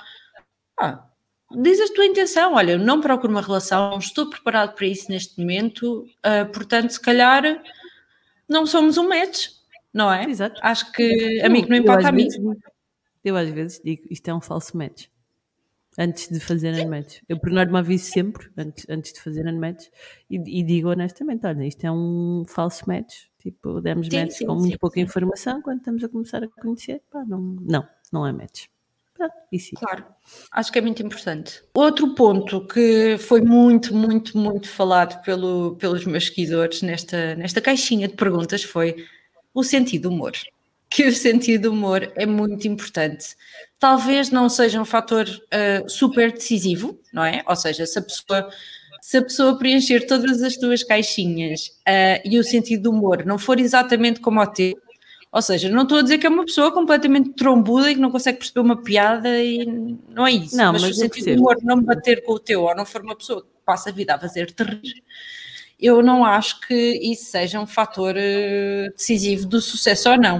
ah, 0.78 1.04
diz 1.50 1.80
a 1.80 1.94
tua 1.94 2.06
intenção, 2.06 2.54
olha, 2.54 2.72
eu 2.72 2.78
não 2.78 3.00
procuro 3.00 3.32
uma 3.32 3.42
relação, 3.42 3.90
não 3.90 3.98
estou 3.98 4.28
preparado 4.28 4.74
para 4.74 4.86
isso 4.86 5.10
neste 5.10 5.38
momento, 5.38 6.06
uh, 6.24 6.50
portanto, 6.52 6.90
se 6.90 7.00
calhar 7.00 7.62
não 8.48 8.66
somos 8.66 8.96
um 8.96 9.08
match, 9.08 9.48
não 9.92 10.12
é? 10.12 10.24
Exato. 10.28 10.60
Acho 10.62 10.90
que 10.92 11.40
a 11.42 11.48
mim 11.48 11.62
que 11.62 11.70
não 11.70 11.76
importa 11.76 12.08
a 12.08 12.12
mim. 12.12 12.28
Eu 13.24 13.36
às 13.36 13.48
vezes 13.48 13.80
digo, 13.82 14.02
isto 14.10 14.28
é 14.28 14.34
um 14.34 14.40
falso 14.40 14.76
match. 14.76 15.06
Antes 15.98 16.28
de 16.28 16.40
fazerem 16.40 16.88
match. 16.88 17.18
Eu 17.28 17.38
por 17.38 17.50
norma 17.50 17.80
aviso 17.80 18.04
sempre, 18.04 18.50
antes, 18.56 18.86
antes 18.88 19.12
de 19.12 19.20
fazerem 19.20 19.58
match, 19.58 19.88
e, 20.30 20.36
e, 20.36 20.62
digo 20.62 20.88
honestamente, 20.88 21.46
olha, 21.46 21.66
isto 21.66 21.84
é 21.84 21.92
um 21.92 22.44
falso 22.48 22.84
match. 22.88 23.24
Tipo, 23.38 23.80
demos 23.80 24.06
sim, 24.06 24.20
match 24.20 24.32
sim, 24.32 24.46
com 24.46 24.54
muito 24.54 24.72
sim, 24.72 24.78
pouca 24.78 25.00
informação, 25.00 25.60
quando 25.60 25.78
estamos 25.78 26.02
a 26.02 26.08
começar 26.08 26.42
a 26.42 26.48
conhecer, 26.48 27.02
pá, 27.10 27.24
não, 27.26 27.40
não, 27.40 27.86
não 28.10 28.26
é 28.26 28.32
match. 28.32 28.66
E 29.50 29.58
sim. 29.58 29.76
Claro, 29.76 30.04
acho 30.50 30.72
que 30.72 30.78
é 30.78 30.82
muito 30.82 31.02
importante. 31.02 31.62
Outro 31.74 32.14
ponto 32.14 32.66
que 32.66 33.16
foi 33.18 33.40
muito, 33.40 33.94
muito, 33.94 34.36
muito 34.36 34.68
falado 34.68 35.22
pelo, 35.22 35.76
pelos 35.76 36.04
meus 36.06 36.26
seguidores 36.26 36.82
nesta, 36.82 37.34
nesta 37.36 37.60
caixinha 37.60 38.08
de 38.08 38.14
perguntas 38.14 38.62
foi 38.64 39.04
o 39.54 39.62
sentido 39.62 40.08
do 40.08 40.14
humor. 40.14 40.32
Que 40.88 41.06
o 41.06 41.12
sentido 41.12 41.62
do 41.62 41.72
humor 41.72 42.12
é 42.16 42.26
muito 42.26 42.66
importante. 42.66 43.36
Talvez 43.82 44.30
não 44.30 44.48
seja 44.48 44.80
um 44.80 44.84
fator 44.84 45.26
uh, 45.28 45.90
super 45.90 46.30
decisivo, 46.30 46.96
não 47.12 47.24
é? 47.24 47.42
Ou 47.44 47.56
seja, 47.56 47.84
se 47.84 47.98
a 47.98 48.02
pessoa 48.02 48.48
se 49.00 49.16
a 49.16 49.22
pessoa 49.22 49.58
preencher 49.58 50.06
todas 50.06 50.40
as 50.40 50.56
tuas 50.56 50.84
caixinhas 50.84 51.66
uh, 51.80 52.22
e 52.24 52.38
o 52.38 52.44
sentido 52.44 52.84
do 52.84 52.90
humor 52.90 53.26
não 53.26 53.40
for 53.40 53.58
exatamente 53.58 54.20
como 54.20 54.40
o 54.40 54.46
teu, 54.46 54.78
ou 55.32 55.42
seja, 55.42 55.68
não 55.68 55.82
estou 55.82 55.98
a 55.98 56.02
dizer 56.02 56.18
que 56.18 56.26
é 56.28 56.30
uma 56.30 56.44
pessoa 56.44 56.70
completamente 56.70 57.30
trombuda 57.30 57.90
e 57.90 57.96
que 57.96 58.00
não 58.00 58.12
consegue 58.12 58.38
perceber 58.38 58.60
uma 58.60 58.80
piada 58.80 59.36
e 59.42 59.66
não 60.08 60.28
é 60.28 60.30
isso. 60.30 60.56
Não, 60.56 60.72
mas, 60.72 60.82
mas 60.82 60.90
o 60.92 61.00
sentido 61.00 61.24
de 61.24 61.32
humor 61.32 61.56
não 61.64 61.82
bater 61.82 62.22
com 62.22 62.34
o 62.34 62.38
teu 62.38 62.62
ou 62.62 62.76
não 62.76 62.86
for 62.86 63.02
uma 63.02 63.16
pessoa 63.16 63.42
que 63.42 63.48
passa 63.66 63.90
a 63.90 63.92
vida 63.92 64.14
a 64.14 64.18
fazer-te 64.20 64.62
rir, 64.62 65.02
eu 65.80 66.00
não 66.04 66.24
acho 66.24 66.60
que 66.60 67.00
isso 67.02 67.32
seja 67.32 67.58
um 67.58 67.66
fator 67.66 68.14
uh, 68.14 68.92
decisivo 68.96 69.44
do 69.48 69.60
sucesso 69.60 70.08
ou 70.08 70.16
não. 70.16 70.38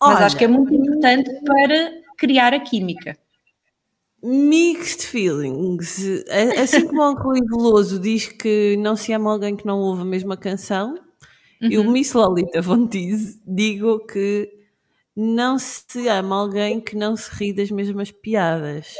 Olha, 0.00 0.14
mas 0.14 0.22
acho 0.22 0.36
que 0.36 0.44
é 0.44 0.48
muito 0.48 0.74
importante 0.74 1.30
para 1.44 1.99
criar 2.20 2.54
a 2.54 2.60
química. 2.60 3.18
Mixed 4.22 5.06
feelings. 5.06 5.98
Assim 6.62 6.86
como 6.86 7.02
o 7.02 7.14
Rui 7.20 7.40
Veloso 7.40 7.98
diz 7.98 8.28
que 8.28 8.76
não 8.76 8.94
se 8.94 9.12
ama 9.12 9.32
alguém 9.32 9.56
que 9.56 9.66
não 9.66 9.80
ouve 9.80 10.02
a 10.02 10.04
mesma 10.04 10.36
canção, 10.36 10.94
Uhum. 11.60 11.70
Eu, 11.70 11.84
Miss 11.84 12.12
Lolita 12.14 12.62
Fontiz, 12.62 13.38
digo 13.46 14.06
que 14.06 14.50
não 15.14 15.58
se 15.58 16.08
ama 16.08 16.36
alguém 16.36 16.80
que 16.80 16.96
não 16.96 17.16
se 17.16 17.30
ri 17.34 17.52
das 17.52 17.70
mesmas 17.70 18.10
piadas. 18.10 18.94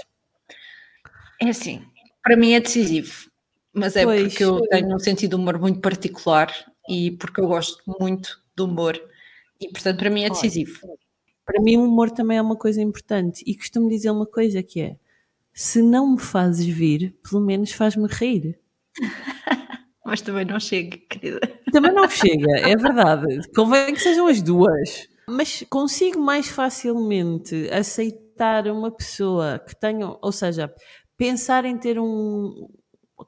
É 1.41 1.49
assim, 1.49 1.83
para 2.23 2.37
mim 2.37 2.53
é 2.53 2.61
decisivo, 2.61 3.31
mas 3.73 3.97
é 3.97 4.05
pois, 4.05 4.29
porque 4.29 4.45
eu 4.45 4.61
tenho 4.69 4.95
um 4.95 4.99
sentido 4.99 5.31
de 5.31 5.37
humor 5.37 5.59
muito 5.59 5.81
particular 5.81 6.53
e 6.87 7.13
porque 7.13 7.41
eu 7.41 7.49
gosto 7.49 7.83
muito 7.99 8.43
do 8.55 8.67
humor 8.67 9.01
e, 9.59 9.69
portanto, 9.71 9.99
para 9.99 10.11
mim 10.11 10.25
é 10.25 10.29
decisivo. 10.29 10.81
Para 11.51 11.63
mim, 11.63 11.77
o 11.77 11.85
humor 11.85 12.11
também 12.11 12.39
é 12.39 12.43
uma 12.43 12.57
coisa 12.57 12.81
importante 12.81 13.43
e 13.45 13.57
costumo 13.57 13.89
dizer 13.89 14.11
uma 14.11 14.27
coisa 14.27 14.63
que 14.63 14.81
é: 14.81 14.97
se 15.53 15.83
não 15.83 16.13
me 16.13 16.21
fazes 16.21 16.65
vir, 16.65 17.17
pelo 17.29 17.45
menos 17.45 17.73
faz-me 17.73 18.07
rir. 18.07 18.59
Mas 20.07 20.21
também 20.21 20.45
não 20.45 20.59
chega, 20.59 20.97
querida. 21.09 21.41
Também 21.73 21.93
não 21.93 22.09
chega, 22.09 22.59
é 22.61 22.77
verdade. 22.77 23.49
Convém 23.55 23.93
que 23.93 24.01
sejam 24.01 24.27
as 24.27 24.41
duas. 24.41 25.09
Mas 25.29 25.65
consigo 25.69 26.21
mais 26.21 26.49
facilmente 26.49 27.69
aceitar 27.71 28.67
uma 28.69 28.91
pessoa 28.91 29.59
que 29.59 29.79
tenha, 29.79 30.17
ou 30.21 30.33
seja, 30.33 30.73
pensar 31.17 31.65
em 31.65 31.77
ter 31.77 31.99
um 31.99 32.69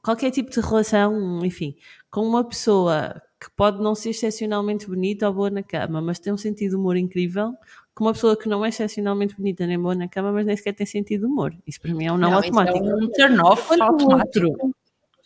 qualquer 0.01 0.31
tipo 0.31 0.49
de 0.49 0.59
relação, 0.59 1.39
enfim, 1.45 1.75
com 2.09 2.21
uma 2.21 2.43
pessoa 2.43 3.21
que 3.39 3.49
pode 3.55 3.81
não 3.81 3.93
ser 3.93 4.09
excepcionalmente 4.11 4.87
bonita 4.87 5.27
ou 5.27 5.33
boa 5.33 5.49
na 5.49 5.61
cama, 5.61 6.01
mas 6.01 6.19
tem 6.19 6.31
um 6.31 6.37
sentido 6.37 6.71
de 6.71 6.75
humor 6.77 6.95
incrível, 6.95 7.53
com 7.93 8.05
uma 8.05 8.13
pessoa 8.13 8.35
que 8.35 8.49
não 8.49 8.65
é 8.65 8.69
excepcionalmente 8.69 9.35
bonita 9.35 9.67
nem 9.67 9.79
boa 9.79 9.95
na 9.95 10.07
cama, 10.07 10.31
mas 10.31 10.45
nem 10.45 10.57
sequer 10.57 10.73
tem 10.73 10.85
sentido 10.85 11.21
de 11.21 11.25
humor. 11.27 11.55
Isso 11.65 11.79
para 11.79 11.93
mim 11.93 12.05
é 12.05 12.11
um 12.11 12.17
não, 12.17 12.31
não 12.31 12.37
automático. 12.37 12.77
É 12.77 12.95
um 12.95 13.07
turn 13.09 13.39
off 13.41 13.81
automático. 13.81 14.47
Outro, 14.47 14.73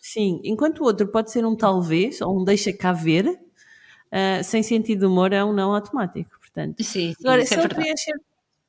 Sim, 0.07 0.39
enquanto 0.45 0.79
o 0.79 0.83
outro 0.85 1.05
pode 1.07 1.31
ser 1.31 1.45
um 1.45 1.53
talvez, 1.53 2.21
ou 2.21 2.39
um 2.39 2.45
deixa 2.45 2.71
cá 2.71 2.93
ver, 2.93 3.27
uh, 3.27 4.41
sem 4.41 4.63
sentido 4.63 4.99
de 4.99 5.05
humor 5.05 5.33
é 5.33 5.43
um 5.43 5.51
não 5.51 5.75
automático, 5.75 6.31
portanto. 6.39 6.81
Sim, 6.81 7.13
sim 7.13 7.15
Agora, 7.19 7.45
se 7.45 7.55
é 7.55 7.63
eu 7.63 7.67
preencher 7.67 8.13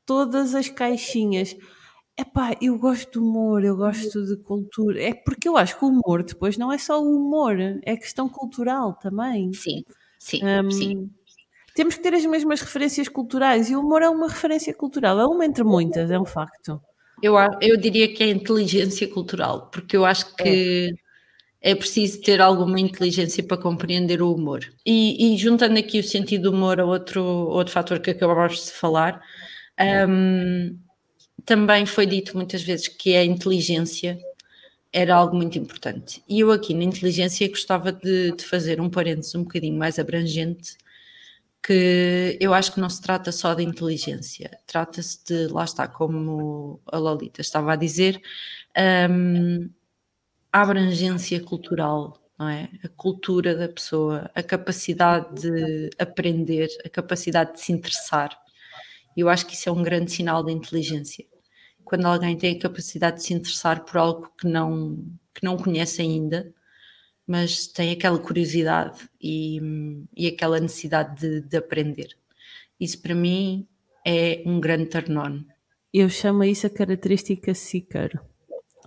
todas 0.05 0.57
as 0.57 0.69
caixinhas, 0.69 1.57
epá, 2.17 2.57
eu 2.61 2.77
gosto 2.77 3.13
de 3.13 3.19
humor, 3.21 3.63
eu 3.63 3.77
gosto 3.77 4.27
de 4.27 4.37
cultura, 4.39 5.01
é 5.01 5.15
porque 5.15 5.49
eu 5.49 5.57
acho 5.57 5.79
que 5.79 5.85
o 5.85 5.89
humor 5.89 6.25
depois 6.25 6.59
não 6.59 6.73
é 6.73 6.79
só 6.79 7.01
o 7.01 7.17
humor, 7.17 7.57
é 7.85 7.97
questão 7.97 8.29
cultural 8.29 8.95
também. 8.95 9.53
Sim, 9.53 9.85
sim, 10.19 10.41
um, 10.45 10.71
sim. 10.73 11.11
Temos 11.79 11.95
que 11.95 12.03
ter 12.03 12.13
as 12.13 12.27
mesmas 12.27 12.61
referências 12.61 13.09
culturais 13.09 13.71
e 13.71 13.77
o 13.77 13.81
humor 13.81 14.03
é 14.03 14.09
uma 14.09 14.27
referência 14.27 14.75
cultural, 14.75 15.17
é 15.21 15.25
uma 15.25 15.47
entre 15.47 15.63
muitas, 15.63 16.11
é 16.11 16.19
um 16.19 16.25
facto. 16.25 16.81
Eu, 17.23 17.37
eu 17.61 17.77
diria 17.77 18.13
que 18.13 18.25
é 18.25 18.29
inteligência 18.29 19.07
cultural, 19.07 19.71
porque 19.71 19.97
eu 19.97 20.05
acho 20.05 20.35
que 20.35 20.91
é 21.63 21.71
é 21.71 21.75
preciso 21.77 22.21
ter 22.21 22.41
alguma 22.41 22.81
inteligência 22.81 23.45
para 23.45 23.57
compreender 23.57 24.21
o 24.21 24.35
humor. 24.35 24.61
E, 24.85 25.35
e 25.35 25.37
juntando 25.37 25.79
aqui 25.79 26.01
o 26.01 26.05
sentido 26.05 26.51
do 26.51 26.57
humor 26.57 26.81
a 26.81 26.85
outro, 26.85 27.23
outro 27.23 27.73
fator 27.73 28.01
que 28.01 28.11
acabámos 28.11 28.67
de 28.67 28.73
falar, 28.73 29.23
um, 30.09 30.77
também 31.45 31.87
foi 31.87 32.07
dito 32.07 32.37
muitas 32.37 32.61
vezes 32.63 32.89
que 32.89 33.15
a 33.15 33.25
inteligência 33.25 34.19
era 34.93 35.15
algo 35.15 35.37
muito 35.37 35.57
importante. 35.57 36.25
E 36.29 36.41
eu 36.41 36.51
aqui 36.51 36.75
na 36.75 36.83
inteligência 36.83 37.49
gostava 37.49 37.93
de, 37.93 38.33
de 38.33 38.45
fazer 38.45 38.81
um 38.81 38.91
parênteses 38.91 39.37
um 39.37 39.45
bocadinho 39.45 39.79
mais 39.79 39.97
abrangente, 39.97 40.77
que 41.69 42.39
eu 42.41 42.55
acho 42.55 42.73
que 42.73 42.81
não 42.81 42.89
se 42.89 43.03
trata 43.03 43.31
só 43.31 43.53
de 43.53 43.63
inteligência, 43.63 44.59
trata-se 44.67 45.23
de, 45.23 45.49
lá 45.49 45.65
está, 45.65 45.87
como 45.87 46.81
a 46.87 46.97
Lolita 46.97 47.43
estava 47.43 47.75
a 47.75 47.77
dizer, 47.77 48.23
um, 49.11 49.69
a 50.51 50.63
abrangência 50.63 51.39
cultural, 51.43 52.19
não 52.39 52.49
é? 52.49 52.71
A 52.83 52.89
cultura 52.89 53.55
da 53.55 53.69
pessoa, 53.69 54.31
a 54.35 54.43
capacidade 54.43 55.43
de 55.43 55.91
aprender, 55.99 56.69
a 56.87 56.89
capacidade 56.89 57.53
de 57.53 57.61
se 57.61 57.71
interessar. 57.71 58.31
Eu 59.15 59.29
acho 59.29 59.47
que 59.47 59.53
isso 59.53 59.69
é 59.69 59.73
um 59.73 59.83
grande 59.83 60.11
sinal 60.11 60.43
de 60.43 60.53
inteligência. 60.53 61.27
Quando 61.85 62.07
alguém 62.07 62.35
tem 62.39 62.57
a 62.57 62.61
capacidade 62.61 63.19
de 63.19 63.25
se 63.25 63.35
interessar 63.35 63.85
por 63.85 63.99
algo 63.99 64.33
que 64.41 64.49
não, 64.49 65.05
que 65.35 65.45
não 65.45 65.59
conhece 65.59 66.01
ainda, 66.01 66.51
mas 67.29 67.67
tem 67.67 67.93
aquela 67.93 68.19
curiosidade 68.19 69.07
e, 69.21 69.61
e 70.17 70.27
aquela 70.27 70.59
necessidade 70.59 71.21
de, 71.21 71.43
de 71.43 71.57
aprender. 71.59 72.17
Isso 72.81 73.03
para 73.03 73.15
mim 73.15 73.69
é 74.05 74.43
um 74.47 74.59
grande 74.59 74.87
turn-on. 74.87 75.45
Eu 75.93 76.09
chamo 76.09 76.43
isso 76.43 76.67
a 76.67 76.71
característica 76.71 77.53
seeker, 77.55 78.19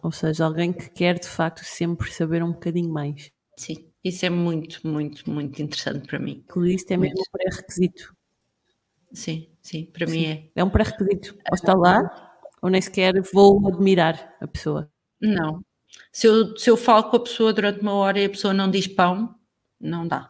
ou 0.02 0.12
seja, 0.12 0.44
alguém 0.44 0.74
que 0.74 0.90
quer 0.90 1.20
de 1.20 1.28
facto 1.28 1.64
sempre 1.64 2.12
saber 2.12 2.44
um 2.44 2.52
bocadinho 2.52 2.92
mais. 2.92 3.32
Sim, 3.56 3.86
isso 4.04 4.26
é 4.26 4.30
muito, 4.32 4.86
muito, 4.88 5.30
muito 5.30 5.62
interessante 5.62 6.08
para 6.08 6.18
mim. 6.18 6.44
Por 6.48 6.68
isso 6.68 6.86
é 6.90 6.98
mesmo 6.98 7.20
um 7.20 7.32
pré-requisito. 7.32 8.16
Sim, 9.14 9.50
sim, 9.62 9.86
para 9.86 10.08
sim. 10.08 10.14
mim 10.14 10.26
é. 10.26 10.50
É 10.56 10.64
um 10.64 10.70
pré-requisito. 10.70 11.38
Ou 11.48 11.56
está 11.56 11.76
lá, 11.76 12.34
ou 12.60 12.72
nem 12.72 12.82
sequer 12.82 13.14
vou 13.32 13.68
admirar 13.68 14.36
a 14.42 14.48
pessoa. 14.48 14.92
Não. 15.22 15.64
Se 16.12 16.28
eu, 16.28 16.58
se 16.58 16.70
eu 16.70 16.78
falo 16.78 17.04
com 17.06 17.18
a 17.18 17.24
pessoa 17.24 17.54
durante 17.54 17.82
uma 17.82 17.94
hora 17.94 18.20
e 18.20 18.26
a 18.26 18.30
pessoa 18.30 18.54
não 18.54 18.70
diz 18.70 18.88
pão, 18.88 19.36
não 19.80 20.08
dá. 20.08 20.30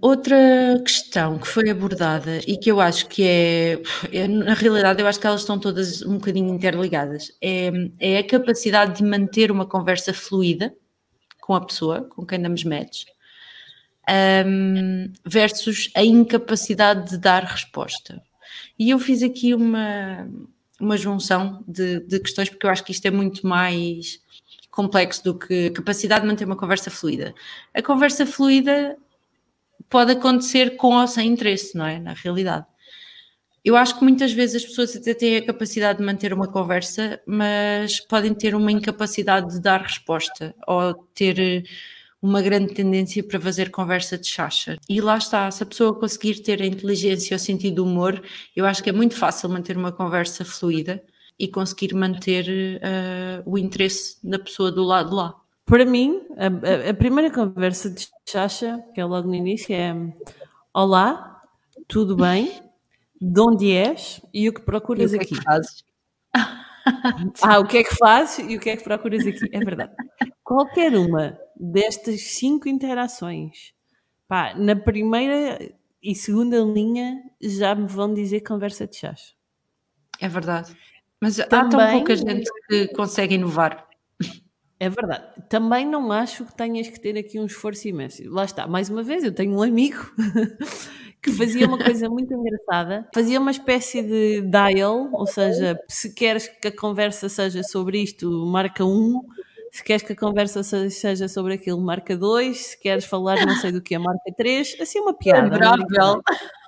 Outra 0.00 0.36
questão 0.84 1.38
que 1.38 1.46
foi 1.46 1.70
abordada 1.70 2.40
e 2.48 2.56
que 2.56 2.70
eu 2.70 2.80
acho 2.80 3.06
que 3.06 3.22
é, 3.22 3.82
é, 4.12 4.26
na 4.26 4.54
realidade, 4.54 5.00
eu 5.00 5.06
acho 5.06 5.20
que 5.20 5.26
elas 5.26 5.42
estão 5.42 5.58
todas 5.58 6.02
um 6.02 6.14
bocadinho 6.14 6.52
interligadas, 6.52 7.30
é, 7.40 7.70
é 8.00 8.18
a 8.18 8.26
capacidade 8.26 8.96
de 8.98 9.04
manter 9.04 9.52
uma 9.52 9.64
conversa 9.64 10.12
fluida 10.12 10.74
com 11.40 11.54
a 11.54 11.64
pessoa 11.64 12.02
com 12.02 12.26
quem 12.26 12.42
damos 12.42 12.64
match 12.64 13.04
um, 14.08 15.12
versus 15.24 15.90
a 15.94 16.04
incapacidade 16.04 17.10
de 17.10 17.18
dar 17.18 17.44
resposta. 17.44 18.22
E 18.78 18.90
eu 18.90 18.98
fiz 18.98 19.22
aqui 19.22 19.54
uma, 19.54 20.28
uma 20.80 20.96
junção 20.96 21.64
de, 21.66 22.00
de 22.00 22.20
questões, 22.20 22.48
porque 22.48 22.66
eu 22.66 22.70
acho 22.70 22.84
que 22.84 22.92
isto 22.92 23.06
é 23.06 23.10
muito 23.10 23.46
mais 23.46 24.20
complexo 24.76 25.24
do 25.24 25.34
que 25.34 25.70
capacidade 25.70 26.20
de 26.20 26.26
manter 26.26 26.44
uma 26.44 26.54
conversa 26.54 26.90
fluida. 26.90 27.34
A 27.72 27.80
conversa 27.80 28.26
fluida 28.26 28.98
pode 29.88 30.12
acontecer 30.12 30.76
com 30.76 30.94
ou 30.94 31.08
sem 31.08 31.32
interesse, 31.32 31.76
não 31.76 31.86
é? 31.86 31.98
Na 31.98 32.12
realidade. 32.12 32.66
Eu 33.64 33.74
acho 33.74 33.98
que 33.98 34.04
muitas 34.04 34.32
vezes 34.32 34.62
as 34.62 34.68
pessoas 34.68 34.94
até 34.94 35.14
têm 35.14 35.38
a 35.38 35.46
capacidade 35.46 35.98
de 35.98 36.04
manter 36.04 36.32
uma 36.32 36.46
conversa, 36.46 37.18
mas 37.26 37.98
podem 38.00 38.34
ter 38.34 38.54
uma 38.54 38.70
incapacidade 38.70 39.54
de 39.54 39.60
dar 39.60 39.80
resposta 39.80 40.54
ou 40.68 40.94
ter 41.14 41.64
uma 42.20 42.42
grande 42.42 42.74
tendência 42.74 43.24
para 43.24 43.40
fazer 43.40 43.70
conversa 43.70 44.18
de 44.18 44.28
chacha. 44.28 44.76
E 44.88 45.00
lá 45.00 45.16
está, 45.16 45.50
se 45.50 45.62
a 45.62 45.66
pessoa 45.66 45.98
conseguir 45.98 46.42
ter 46.42 46.60
a 46.60 46.66
inteligência 46.66 47.34
ou 47.34 47.36
o 47.36 47.40
sentido 47.40 47.76
do 47.76 47.84
humor, 47.84 48.22
eu 48.54 48.66
acho 48.66 48.82
que 48.82 48.90
é 48.90 48.92
muito 48.92 49.16
fácil 49.16 49.48
manter 49.48 49.76
uma 49.76 49.90
conversa 49.90 50.44
fluida 50.44 51.02
e 51.38 51.48
conseguir 51.48 51.94
manter 51.94 52.46
uh, 52.78 53.50
o 53.50 53.58
interesse 53.58 54.18
da 54.26 54.38
pessoa 54.38 54.72
do 54.72 54.82
lado 54.82 55.10
de 55.10 55.14
lá. 55.14 55.34
Para 55.64 55.84
mim, 55.84 56.22
a, 56.36 56.90
a, 56.90 56.94
primeira 56.94 57.30
conversa 57.30 57.90
de 57.90 58.08
chacha, 58.28 58.82
que 58.94 59.00
é 59.00 59.04
logo 59.04 59.28
no 59.28 59.34
início, 59.34 59.74
é 59.74 59.94
Olá, 60.72 61.42
tudo 61.88 62.14
bem? 62.14 62.62
De 63.20 63.40
onde 63.40 63.72
és 63.72 64.20
e 64.32 64.48
o 64.48 64.52
que 64.52 64.60
procuras 64.60 65.12
e 65.12 65.16
o 65.16 65.18
que 65.18 65.24
aqui? 65.24 65.34
É 65.34 65.38
que 65.38 65.44
fazes? 65.44 65.84
ah, 67.42 67.58
o 67.58 67.66
que 67.66 67.78
é 67.78 67.84
que 67.84 67.94
fazes 67.96 68.38
e 68.48 68.56
o 68.56 68.60
que 68.60 68.70
é 68.70 68.76
que 68.76 68.84
procuras 68.84 69.26
aqui? 69.26 69.48
É 69.50 69.58
verdade. 69.58 69.92
Qualquer 70.44 70.94
uma 70.94 71.38
destas 71.56 72.20
cinco 72.20 72.68
interações, 72.68 73.72
pá, 74.28 74.54
na 74.54 74.76
primeira 74.76 75.58
e 76.02 76.14
segunda 76.14 76.58
linha 76.60 77.22
já 77.40 77.74
me 77.74 77.88
vão 77.88 78.14
dizer 78.14 78.42
conversa 78.42 78.86
de 78.86 78.96
chás. 78.96 79.34
É 80.20 80.28
verdade. 80.28 80.76
Mas 81.26 81.34
Também, 81.34 81.58
há 81.58 81.68
tão 81.68 81.90
pouca 81.90 82.14
gente 82.14 82.48
que 82.68 82.86
consegue 82.94 83.34
inovar. 83.34 83.84
É 84.78 84.88
verdade. 84.88 85.24
Também 85.48 85.84
não 85.84 86.12
acho 86.12 86.44
que 86.44 86.54
tenhas 86.54 86.86
que 86.86 87.00
ter 87.00 87.18
aqui 87.18 87.40
um 87.40 87.46
esforço 87.46 87.88
imenso. 87.88 88.22
Lá 88.30 88.44
está, 88.44 88.68
mais 88.68 88.88
uma 88.88 89.02
vez, 89.02 89.24
eu 89.24 89.34
tenho 89.34 89.52
um 89.56 89.60
amigo 89.60 90.08
que 91.20 91.32
fazia 91.32 91.66
uma 91.66 91.78
coisa 91.78 92.06
muito 92.08 92.32
engraçada. 92.32 93.08
Fazia 93.12 93.40
uma 93.40 93.50
espécie 93.50 94.02
de 94.02 94.42
dial, 94.42 95.08
ou 95.12 95.26
seja, 95.26 95.76
se 95.88 96.14
queres 96.14 96.46
que 96.46 96.68
a 96.68 96.76
conversa 96.76 97.28
seja 97.28 97.64
sobre 97.64 98.00
isto, 98.00 98.30
marca 98.46 98.84
um. 98.84 99.20
Se 99.72 99.82
queres 99.82 100.04
que 100.04 100.12
a 100.12 100.16
conversa 100.16 100.62
seja 100.62 101.26
sobre 101.26 101.54
aquilo, 101.54 101.80
marca 101.80 102.16
dois. 102.16 102.66
Se 102.66 102.80
queres 102.80 103.04
falar 103.04 103.44
não 103.44 103.56
sei 103.56 103.72
do 103.72 103.82
que, 103.82 103.98
marca 103.98 104.32
três. 104.36 104.76
Assim, 104.80 105.00
uma 105.00 105.12
piada. 105.12 105.56
É 105.56 106.65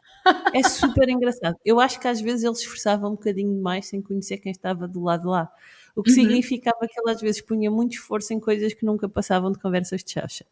super 0.64 1.09
engraçado. 1.09 1.57
Eu 1.64 1.81
acho 1.81 2.00
que 2.00 2.09
às 2.09 2.20
vezes 2.20 2.44
ele 2.44 2.52
esforçava 2.52 3.07
um 3.07 3.12
bocadinho 3.12 3.61
mais 3.61 3.87
sem 3.87 4.00
conhecer 4.00 4.38
quem 4.38 4.52
estava 4.52 4.87
do 4.87 5.02
lado 5.02 5.22
de 5.22 5.28
lá. 5.28 5.50
O 5.94 6.02
que 6.02 6.11
uhum. 6.11 6.16
significava 6.16 6.87
que 6.88 7.00
ele 7.00 7.11
às 7.11 7.20
vezes 7.20 7.40
punha 7.40 7.70
muito 7.70 7.92
esforço 7.92 8.33
em 8.33 8.40
coisas 8.40 8.72
que 8.74 8.85
nunca 8.85 9.09
passavam 9.09 9.50
de 9.50 9.59
conversas 9.59 10.04
de 10.04 10.12
chacha. 10.12 10.44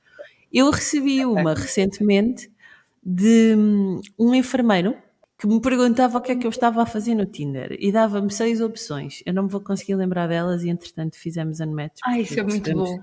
Eu 0.52 0.70
recebi 0.70 1.24
uma 1.24 1.54
recentemente 1.54 2.50
de 3.04 3.54
hum, 3.56 4.00
um 4.18 4.34
enfermeiro 4.34 4.96
que 5.38 5.46
me 5.46 5.60
perguntava 5.60 6.18
o 6.18 6.20
que 6.20 6.32
é 6.32 6.36
que 6.36 6.46
eu 6.46 6.50
estava 6.50 6.82
a 6.82 6.86
fazer 6.86 7.14
no 7.14 7.26
Tinder 7.26 7.76
e 7.78 7.92
dava-me 7.92 8.32
seis 8.32 8.60
opções. 8.60 9.22
Eu 9.26 9.34
não 9.34 9.44
me 9.44 9.50
vou 9.50 9.60
conseguir 9.60 9.94
lembrar 9.94 10.26
delas 10.26 10.62
e 10.64 10.70
entretanto 10.70 11.16
fizemos 11.16 11.60
unmatch. 11.60 12.00
Ah, 12.04 12.18
isso 12.18 12.40
é 12.40 12.42
muito 12.42 12.72
bom. 12.72 12.98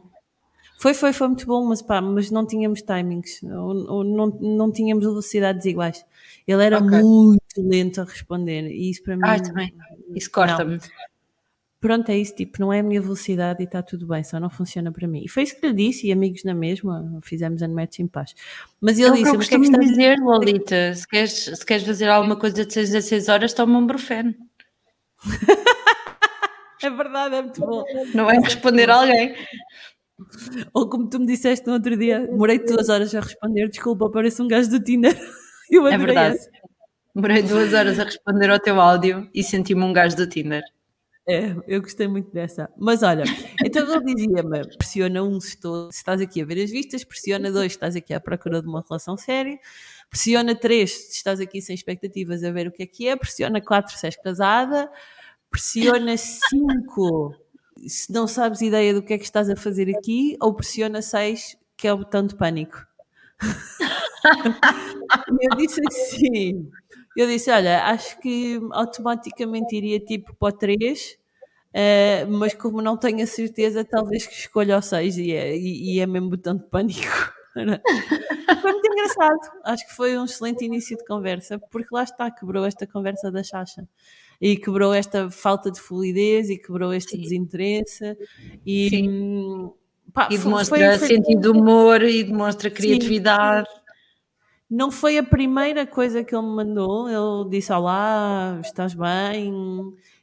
Foi, 0.79 0.93
foi, 0.93 1.13
foi 1.13 1.27
muito 1.27 1.45
bom, 1.45 1.65
mas 1.65 1.81
pá, 1.81 2.01
mas 2.01 2.29
não 2.29 2.45
tínhamos 2.45 2.81
timings, 2.81 3.41
ou, 3.43 3.89
ou 3.89 4.03
não, 4.03 4.27
não 4.27 4.71
tínhamos 4.71 5.05
velocidades 5.05 5.65
iguais. 5.65 6.03
Ele 6.47 6.63
era 6.63 6.77
okay. 6.77 7.01
muito 7.01 7.39
lento 7.57 8.01
a 8.01 8.03
responder 8.03 8.69
e 8.69 8.89
isso 8.89 9.03
para 9.03 9.15
mim. 9.15 9.21
Ah, 9.25 9.39
também. 9.39 9.73
Isso 10.15 10.29
corta-me 10.31 10.79
pronto, 11.83 12.09
é 12.09 12.17
isso, 12.17 12.33
tipo, 12.33 12.61
não 12.61 12.71
é 12.71 12.79
a 12.79 12.83
minha 12.83 13.01
velocidade 13.01 13.61
e 13.61 13.65
está 13.65 13.83
tudo 13.83 14.07
bem, 14.07 14.23
só 14.23 14.39
não 14.39 14.49
funciona 14.49 14.89
para 14.89 15.05
mim. 15.05 15.21
E 15.25 15.27
foi 15.27 15.43
isso 15.43 15.59
que 15.59 15.67
lhe 15.67 15.73
disse, 15.73 16.07
e 16.07 16.13
amigos 16.13 16.45
na 16.45 16.53
mesma, 16.53 17.19
fizemos 17.21 17.61
unmatch 17.61 17.99
em 17.99 18.07
paz. 18.07 18.33
Mas 18.79 18.97
ele 18.97 19.09
é 19.09 19.11
disse, 19.11 19.35
mas 19.35 19.45
o 19.45 19.49
que 19.49 19.55
é 19.55 19.59
que 19.59 19.65
estás 19.65 19.85
dizer, 19.85 20.17
Lolita, 20.17 20.93
se 20.95 21.05
queres, 21.05 21.33
se 21.33 21.65
queres 21.65 21.85
fazer 21.85 22.07
alguma 22.07 22.37
coisa 22.37 22.65
de 22.65 22.73
6 22.73 22.95
a 22.95 23.01
6 23.01 23.27
horas, 23.27 23.53
toma 23.53 23.77
um 23.77 23.85
brufeno. 23.85 24.33
é 26.81 26.89
verdade, 26.89 27.35
é 27.35 27.41
muito 27.41 27.59
bom. 27.59 27.83
Não 28.15 28.31
é 28.31 28.39
responder 28.39 28.89
a 28.89 29.01
alguém. 29.01 29.35
Ou 30.73 30.87
como 30.87 31.09
tu 31.09 31.19
me 31.19 31.25
disseste 31.25 31.67
no 31.67 31.73
outro 31.73 31.97
dia, 31.97 32.25
demorei 32.25 32.59
duas 32.59 32.87
horas 32.87 33.13
a 33.13 33.19
responder, 33.19 33.67
desculpa, 33.67 34.09
parece 34.09 34.41
um 34.41 34.47
gajo 34.47 34.69
do 34.69 34.79
Tinder. 34.79 35.19
Eu 35.73 35.87
é 35.87 35.97
verdade. 35.97 36.37
Demorei 37.15 37.41
duas 37.41 37.73
horas 37.73 37.99
a 37.99 38.03
responder 38.03 38.49
ao 38.49 38.59
teu 38.59 38.79
áudio 38.79 39.29
e 39.33 39.43
senti-me 39.43 39.83
um 39.83 39.93
gajo 39.93 40.15
do 40.15 40.27
Tinder. 40.27 40.63
É, 41.27 41.55
eu 41.67 41.81
gostei 41.81 42.07
muito 42.07 42.31
dessa. 42.31 42.69
Mas 42.77 43.01
olha, 43.01 43.23
então 43.63 43.89
ele 43.91 44.13
dizia-me: 44.13 44.67
pressiona 44.77 45.23
um 45.23 45.39
se, 45.39 45.49
estou, 45.49 45.91
se 45.91 45.97
estás 45.97 46.21
aqui 46.21 46.41
a 46.41 46.45
ver 46.45 46.61
as 46.61 46.69
vistas, 46.69 47.03
pressiona 47.03 47.51
dois 47.51 47.71
se 47.71 47.77
estás 47.77 47.95
aqui 47.95 48.13
à 48.13 48.19
procura 48.19 48.61
de 48.61 48.67
uma 48.67 48.83
relação 48.87 49.17
séria, 49.17 49.57
pressiona 50.09 50.53
três 50.53 50.91
se 50.91 51.17
estás 51.17 51.39
aqui 51.39 51.61
sem 51.61 51.73
expectativas 51.73 52.43
a 52.43 52.51
ver 52.51 52.67
o 52.67 52.71
que 52.71 52.83
é 52.83 52.85
que 52.85 53.07
é, 53.07 53.15
pressiona 53.15 53.61
quatro 53.61 53.97
se 53.97 54.05
és 54.05 54.17
casada, 54.17 54.91
pressiona 55.49 56.15
cinco 56.17 57.33
se 57.87 58.11
não 58.11 58.27
sabes 58.27 58.61
ideia 58.61 58.93
do 58.93 59.01
que 59.01 59.13
é 59.13 59.17
que 59.17 59.23
estás 59.23 59.49
a 59.49 59.55
fazer 59.55 59.95
aqui, 59.95 60.37
ou 60.41 60.53
pressiona 60.53 61.01
seis 61.01 61.57
que 61.77 61.87
é 61.87 61.93
o 61.93 61.97
botão 61.97 62.25
de 62.25 62.35
pânico. 62.35 62.85
Eu 65.41 65.57
disse 65.57 65.81
assim 65.87 66.69
eu 67.15 67.27
disse: 67.27 67.51
Olha, 67.51 67.85
acho 67.85 68.19
que 68.19 68.59
automaticamente 68.71 69.75
iria 69.75 69.99
tipo 69.99 70.35
para 70.35 70.49
o 70.49 70.51
3, 70.51 71.11
uh, 71.11 71.17
eh, 71.73 72.25
mas 72.25 72.53
como 72.53 72.81
não 72.81 72.97
tenho 72.97 73.23
a 73.23 73.27
certeza, 73.27 73.85
talvez 73.85 74.25
que 74.25 74.33
escolha 74.33 74.77
o 74.77 74.81
6 74.81 75.17
e 75.17 75.31
é, 75.31 75.55
e, 75.55 75.95
e 75.95 75.99
é 75.99 76.07
mesmo 76.07 76.31
botão 76.31 76.55
de 76.55 76.63
pânico. 76.63 77.33
foi 77.53 78.71
muito 78.71 78.87
engraçado. 78.91 79.39
Acho 79.63 79.87
que 79.87 79.95
foi 79.95 80.17
um 80.17 80.25
excelente 80.25 80.65
início 80.65 80.97
de 80.97 81.05
conversa, 81.05 81.59
porque 81.71 81.89
lá 81.91 82.03
está, 82.03 82.31
quebrou 82.31 82.65
esta 82.65 82.87
conversa 82.87 83.31
da 83.31 83.43
Chacha. 83.43 83.87
E 84.41 84.57
quebrou 84.57 84.93
esta 84.93 85.29
falta 85.29 85.71
de 85.71 85.79
fluidez 85.79 86.49
e 86.49 86.57
quebrou 86.57 86.93
este 86.93 87.11
Sim. 87.11 87.21
desinteresse. 87.21 88.17
E. 88.65 89.07
Pá, 90.11 90.27
e 90.29 90.37
demonstra 90.37 90.77
foi, 90.77 90.97
foi... 90.99 91.07
sentido 91.07 91.41
de 91.41 91.47
humor 91.47 92.01
e 92.01 92.23
demonstra 92.23 92.69
criatividade. 92.69 93.69
Sim. 93.69 93.82
Não 94.73 94.89
foi 94.89 95.19
a 95.19 95.23
primeira 95.23 95.85
coisa 95.85 96.23
que 96.23 96.33
ele 96.35 96.47
me 96.47 96.55
mandou. 96.55 97.07
Ele 97.07 97.47
disse: 97.51 97.71
Olá, 97.71 98.59
estás 98.59 98.95
bem? 98.95 99.53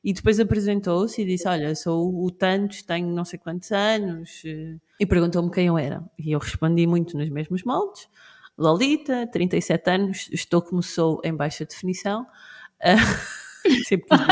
E 0.03 0.13
depois 0.13 0.41
apresentou-se 0.41 1.23
e 1.23 1.25
disse: 1.25 1.47
Olha, 1.47 1.73
sou 1.77 2.25
o 2.25 2.29
Tantos, 2.33 2.83
tenho 2.83 3.07
não 3.15 3.25
sei 3.25 3.39
quantos 3.39 3.71
anos. 3.71 4.43
E 4.99 5.07
perguntou-me 5.07 5.53
quem 5.53 5.69
eu 5.69 5.79
era. 5.79 6.03
E 6.19 6.33
eu 6.33 6.41
respondi 6.41 6.85
muito 6.85 7.17
nos 7.17 7.31
mesmos 7.31 7.63
moldes. 7.63 8.09
Lolita, 8.59 9.25
37 9.31 9.89
anos, 9.89 10.29
estou 10.33 10.61
como 10.61 10.83
sou 10.83 11.21
em 11.23 11.33
baixa 11.33 11.65
definição. 11.65 12.27
Sempre 13.87 14.09
quis 14.09 14.27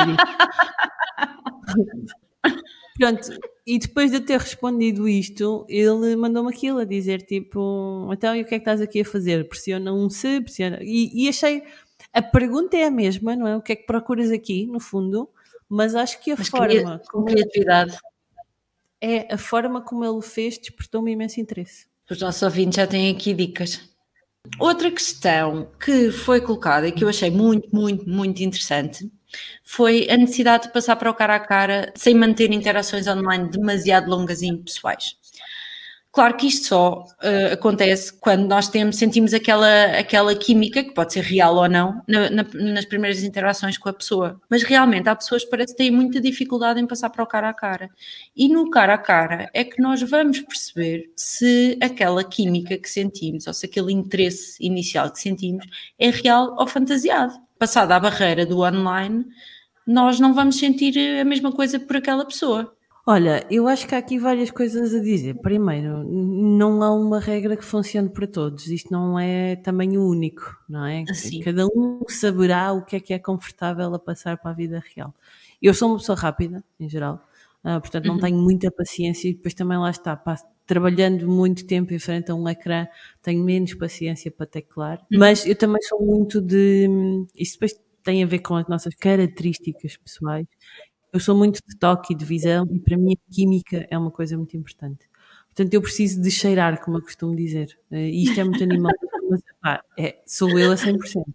Pronto, 2.98 3.30
e 3.64 3.78
depois 3.78 4.10
de 4.10 4.16
eu 4.16 4.24
ter 4.24 4.40
respondido 4.40 5.08
isto, 5.08 5.64
ele 5.68 6.16
mandou-me 6.16 6.50
aquilo 6.50 6.80
a 6.80 6.84
dizer 6.84 7.22
tipo, 7.22 8.08
então 8.12 8.34
e 8.34 8.42
o 8.42 8.44
que 8.44 8.56
é 8.56 8.58
que 8.58 8.62
estás 8.62 8.80
aqui 8.80 9.02
a 9.02 9.04
fazer? 9.04 9.48
Pressiona 9.48 9.92
um 9.92 10.10
se, 10.10 10.40
pressiona. 10.40 10.80
E, 10.82 11.24
e, 11.24 11.28
achei, 11.28 11.62
a 12.12 12.20
pergunta 12.20 12.76
é 12.76 12.86
a 12.86 12.90
mesma, 12.90 13.36
não 13.36 13.46
é? 13.46 13.56
O 13.56 13.62
que 13.62 13.72
é 13.72 13.76
que 13.76 13.86
procuras 13.86 14.32
aqui, 14.32 14.66
no 14.66 14.80
fundo, 14.80 15.28
mas 15.68 15.94
acho 15.94 16.20
que 16.20 16.32
a 16.32 16.36
mas 16.36 16.48
forma. 16.48 17.00
Com 17.10 17.24
criatividade. 17.24 17.96
É, 19.00 19.32
a 19.32 19.38
forma 19.38 19.80
como 19.80 20.04
ele 20.04 20.22
fez 20.22 20.58
despertou-me 20.58 21.12
imenso 21.12 21.38
interesse. 21.38 21.86
Os 22.10 22.20
nossos 22.20 22.42
ouvintes 22.42 22.76
já 22.76 22.86
têm 22.86 23.14
aqui 23.14 23.32
dicas. 23.32 23.80
Outra 24.58 24.90
questão 24.90 25.70
que 25.78 26.10
foi 26.10 26.40
colocada 26.40 26.88
e 26.88 26.92
que 26.92 27.04
eu 27.04 27.08
achei 27.08 27.30
muito, 27.30 27.68
muito, 27.72 28.08
muito 28.08 28.42
interessante 28.42 29.08
foi 29.64 30.08
a 30.10 30.16
necessidade 30.16 30.64
de 30.64 30.72
passar 30.72 30.96
para 30.96 31.10
o 31.10 31.14
cara 31.14 31.36
a 31.36 31.40
cara 31.40 31.92
sem 31.94 32.14
manter 32.14 32.52
interações 32.52 33.06
online 33.06 33.50
demasiado 33.50 34.08
longas 34.08 34.42
e 34.42 34.46
impessoais. 34.46 35.16
Claro 36.10 36.36
que 36.36 36.46
isto 36.46 36.66
só 36.68 37.04
uh, 37.22 37.52
acontece 37.52 38.12
quando 38.18 38.48
nós 38.48 38.66
temos, 38.66 38.96
sentimos 38.96 39.34
aquela, 39.34 39.84
aquela 39.98 40.34
química, 40.34 40.82
que 40.82 40.92
pode 40.92 41.12
ser 41.12 41.22
real 41.22 41.54
ou 41.54 41.68
não, 41.68 42.02
na, 42.08 42.30
na, 42.30 42.46
nas 42.54 42.86
primeiras 42.86 43.22
interações 43.22 43.76
com 43.78 43.88
a 43.88 43.92
pessoa. 43.92 44.40
Mas 44.50 44.62
realmente 44.62 45.08
há 45.08 45.14
pessoas 45.14 45.44
que 45.44 45.50
parece 45.50 45.74
que 45.74 45.78
têm 45.78 45.90
muita 45.90 46.20
dificuldade 46.20 46.80
em 46.80 46.86
passar 46.86 47.10
para 47.10 47.22
o 47.22 47.26
cara 47.26 47.50
a 47.50 47.54
cara. 47.54 47.90
E 48.34 48.48
no 48.48 48.70
cara 48.70 48.94
a 48.94 48.98
cara 48.98 49.50
é 49.52 49.62
que 49.62 49.80
nós 49.80 50.02
vamos 50.02 50.40
perceber 50.40 51.12
se 51.14 51.78
aquela 51.80 52.24
química 52.24 52.76
que 52.78 52.88
sentimos, 52.90 53.46
ou 53.46 53.54
se 53.54 53.66
aquele 53.66 53.92
interesse 53.92 54.56
inicial 54.60 55.12
que 55.12 55.20
sentimos, 55.20 55.66
é 55.98 56.10
real 56.10 56.56
ou 56.58 56.66
fantasiado. 56.66 57.47
Passada 57.58 57.96
a 57.96 58.00
barreira 58.00 58.46
do 58.46 58.60
online, 58.60 59.26
nós 59.86 60.20
não 60.20 60.32
vamos 60.34 60.58
sentir 60.58 60.96
a 61.20 61.24
mesma 61.24 61.52
coisa 61.52 61.78
por 61.80 61.96
aquela 61.96 62.24
pessoa. 62.24 62.74
Olha, 63.06 63.46
eu 63.50 63.66
acho 63.66 63.88
que 63.88 63.94
há 63.94 63.98
aqui 63.98 64.18
várias 64.18 64.50
coisas 64.50 64.94
a 64.94 65.00
dizer. 65.00 65.34
Primeiro, 65.40 66.04
não 66.04 66.82
há 66.82 66.92
uma 66.92 67.18
regra 67.18 67.56
que 67.56 67.64
funcione 67.64 68.10
para 68.10 68.26
todos. 68.26 68.66
Isto 68.68 68.92
não 68.92 69.18
é 69.18 69.56
tamanho 69.56 70.06
único, 70.06 70.56
não 70.68 70.84
é? 70.84 71.06
Assim. 71.08 71.40
Cada 71.40 71.66
um 71.66 72.02
saberá 72.08 72.72
o 72.72 72.84
que 72.84 72.96
é 72.96 73.00
que 73.00 73.14
é 73.14 73.18
confortável 73.18 73.94
a 73.94 73.98
passar 73.98 74.36
para 74.36 74.50
a 74.50 74.54
vida 74.54 74.82
real. 74.94 75.14
Eu 75.60 75.72
sou 75.72 75.88
uma 75.88 75.98
pessoa 75.98 76.16
rápida, 76.18 76.62
em 76.78 76.88
geral, 76.88 77.26
uh, 77.64 77.80
portanto 77.80 78.04
não 78.06 78.14
Uhum. 78.16 78.20
tenho 78.20 78.36
muita 78.38 78.70
paciência 78.70 79.28
e 79.30 79.34
depois 79.34 79.54
também 79.54 79.78
lá 79.78 79.90
está, 79.90 80.14
passo 80.14 80.44
trabalhando 80.68 81.28
muito 81.28 81.66
tempo 81.66 81.94
em 81.94 82.00
frente 82.00 82.30
a 82.32 82.36
um 82.36 82.48
ecrã, 82.48 82.88
tenho 83.22 83.44
menos 83.44 83.74
paciência 83.74 84.30
para 84.30 84.46
teclar, 84.46 85.00
Uhum. 85.12 85.18
mas 85.20 85.46
eu 85.46 85.56
também 85.56 85.82
sou 85.82 86.00
muito 86.06 86.40
de. 86.42 86.88
Isso 87.36 87.54
depois 87.54 87.74
tem 88.04 88.22
a 88.24 88.26
ver 88.28 88.40
com 88.40 88.56
as 88.56 88.68
nossas 88.68 88.94
características 88.96 89.96
pessoais. 89.98 90.46
Eu 91.12 91.20
sou 91.20 91.36
muito 91.36 91.60
de 91.66 91.76
toque 91.78 92.12
e 92.14 92.16
de 92.16 92.24
visão 92.24 92.66
e 92.70 92.80
para 92.80 92.96
mim 92.98 93.14
a 93.14 93.34
química 93.34 93.86
é 93.90 93.98
uma 93.98 94.10
coisa 94.10 94.36
muito 94.36 94.56
importante. 94.56 95.06
Portanto, 95.48 95.74
eu 95.74 95.82
preciso 95.82 96.20
de 96.22 96.30
cheirar, 96.30 96.80
como 96.84 96.98
eu 96.98 97.02
costumo 97.02 97.34
dizer. 97.36 97.78
Eh, 97.90 98.10
E 98.10 98.24
isto 98.24 98.40
é 98.40 98.44
muito 98.44 98.62
animal, 98.62 98.92
mas 99.30 99.42
é, 99.98 100.20
sou 100.26 100.58
eu 100.58 100.72
a 100.72 100.76
100%. 100.76 101.26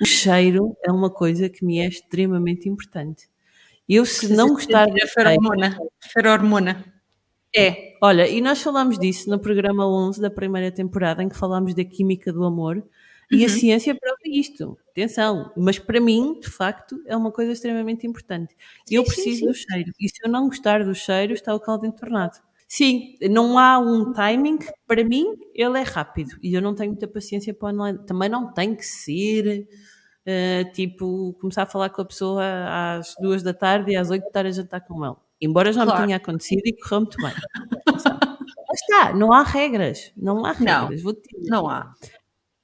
O 0.00 0.06
cheiro 0.06 0.76
é 0.84 0.92
uma 0.92 1.10
coisa 1.10 1.48
que 1.48 1.64
me 1.64 1.80
é 1.80 1.88
extremamente 1.88 2.68
importante. 2.68 3.28
Eu, 3.88 4.06
se 4.06 4.32
não 4.32 4.50
gostar 4.50 4.86
do 4.86 4.96
a 5.02 5.06
feromona. 5.08 5.78
Feromona. 6.12 6.84
É, 7.56 7.96
olha, 8.02 8.28
e 8.28 8.40
nós 8.40 8.60
falámos 8.62 8.98
disso 8.98 9.28
no 9.30 9.38
programa 9.38 9.86
11 9.86 10.20
da 10.20 10.30
primeira 10.30 10.70
temporada, 10.70 11.22
em 11.22 11.28
que 11.28 11.36
falámos 11.36 11.74
da 11.74 11.84
química 11.84 12.32
do 12.32 12.44
amor, 12.44 12.82
e 13.30 13.44
Uhum. 13.44 13.46
a 13.46 13.48
ciência 13.48 13.94
prova 13.94 14.18
isto. 14.26 14.78
Atenção, 14.90 15.52
mas 15.56 15.78
para 15.78 16.00
mim, 16.00 16.38
de 16.40 16.48
facto, 16.50 17.00
é 17.06 17.16
uma 17.16 17.30
coisa 17.32 17.52
extremamente 17.52 18.06
importante. 18.06 18.54
eu 18.90 19.04
sim, 19.04 19.08
preciso 19.10 19.40
sim. 19.40 19.46
do 19.46 19.54
cheiro, 19.54 19.92
e 20.00 20.08
se 20.08 20.16
eu 20.24 20.30
não 20.30 20.46
gostar 20.48 20.84
do 20.84 20.94
cheiro, 20.94 21.32
está 21.34 21.54
o 21.54 21.60
caldo 21.60 21.86
entornado. 21.86 22.38
Sim, 22.66 23.16
não 23.30 23.58
há 23.58 23.78
um 23.78 24.12
timing, 24.12 24.58
para 24.86 25.02
mim, 25.04 25.34
ele 25.54 25.78
é 25.78 25.82
rápido, 25.82 26.36
e 26.42 26.52
eu 26.54 26.60
não 26.62 26.74
tenho 26.74 26.90
muita 26.90 27.08
paciência 27.08 27.54
para 27.54 27.68
online. 27.72 27.98
Também 28.06 28.28
não 28.28 28.52
tem 28.52 28.74
que 28.74 28.84
ser. 28.84 29.66
eh, 30.26 30.64
tipo, 30.74 31.32
começar 31.40 31.62
a 31.62 31.66
falar 31.66 31.90
com 31.90 32.02
a 32.02 32.04
pessoa 32.04 32.42
às 32.98 33.14
duas 33.20 33.42
da 33.42 33.54
tarde 33.54 33.92
e 33.92 33.96
às 33.96 34.10
oito 34.10 34.26
estar 34.26 34.44
a 34.46 34.50
jantar 34.50 34.80
com 34.82 35.04
ele. 35.04 35.16
Embora 35.40 35.72
já 35.72 35.84
Claro. 35.84 36.00
me 36.00 36.06
tenha 36.06 36.16
acontecido 36.16 36.62
e 36.64 36.72
correu 36.76 37.00
muito 37.02 37.16
bem. 37.18 37.32
Lá 38.68 38.74
está, 38.74 39.12
não 39.14 39.32
há 39.32 39.42
regras, 39.42 40.12
não 40.16 40.44
há 40.44 40.54
Não. 40.60 40.82
regras, 40.88 41.00
dizer. 41.02 41.50
Não 41.50 41.68
há. 41.68 41.94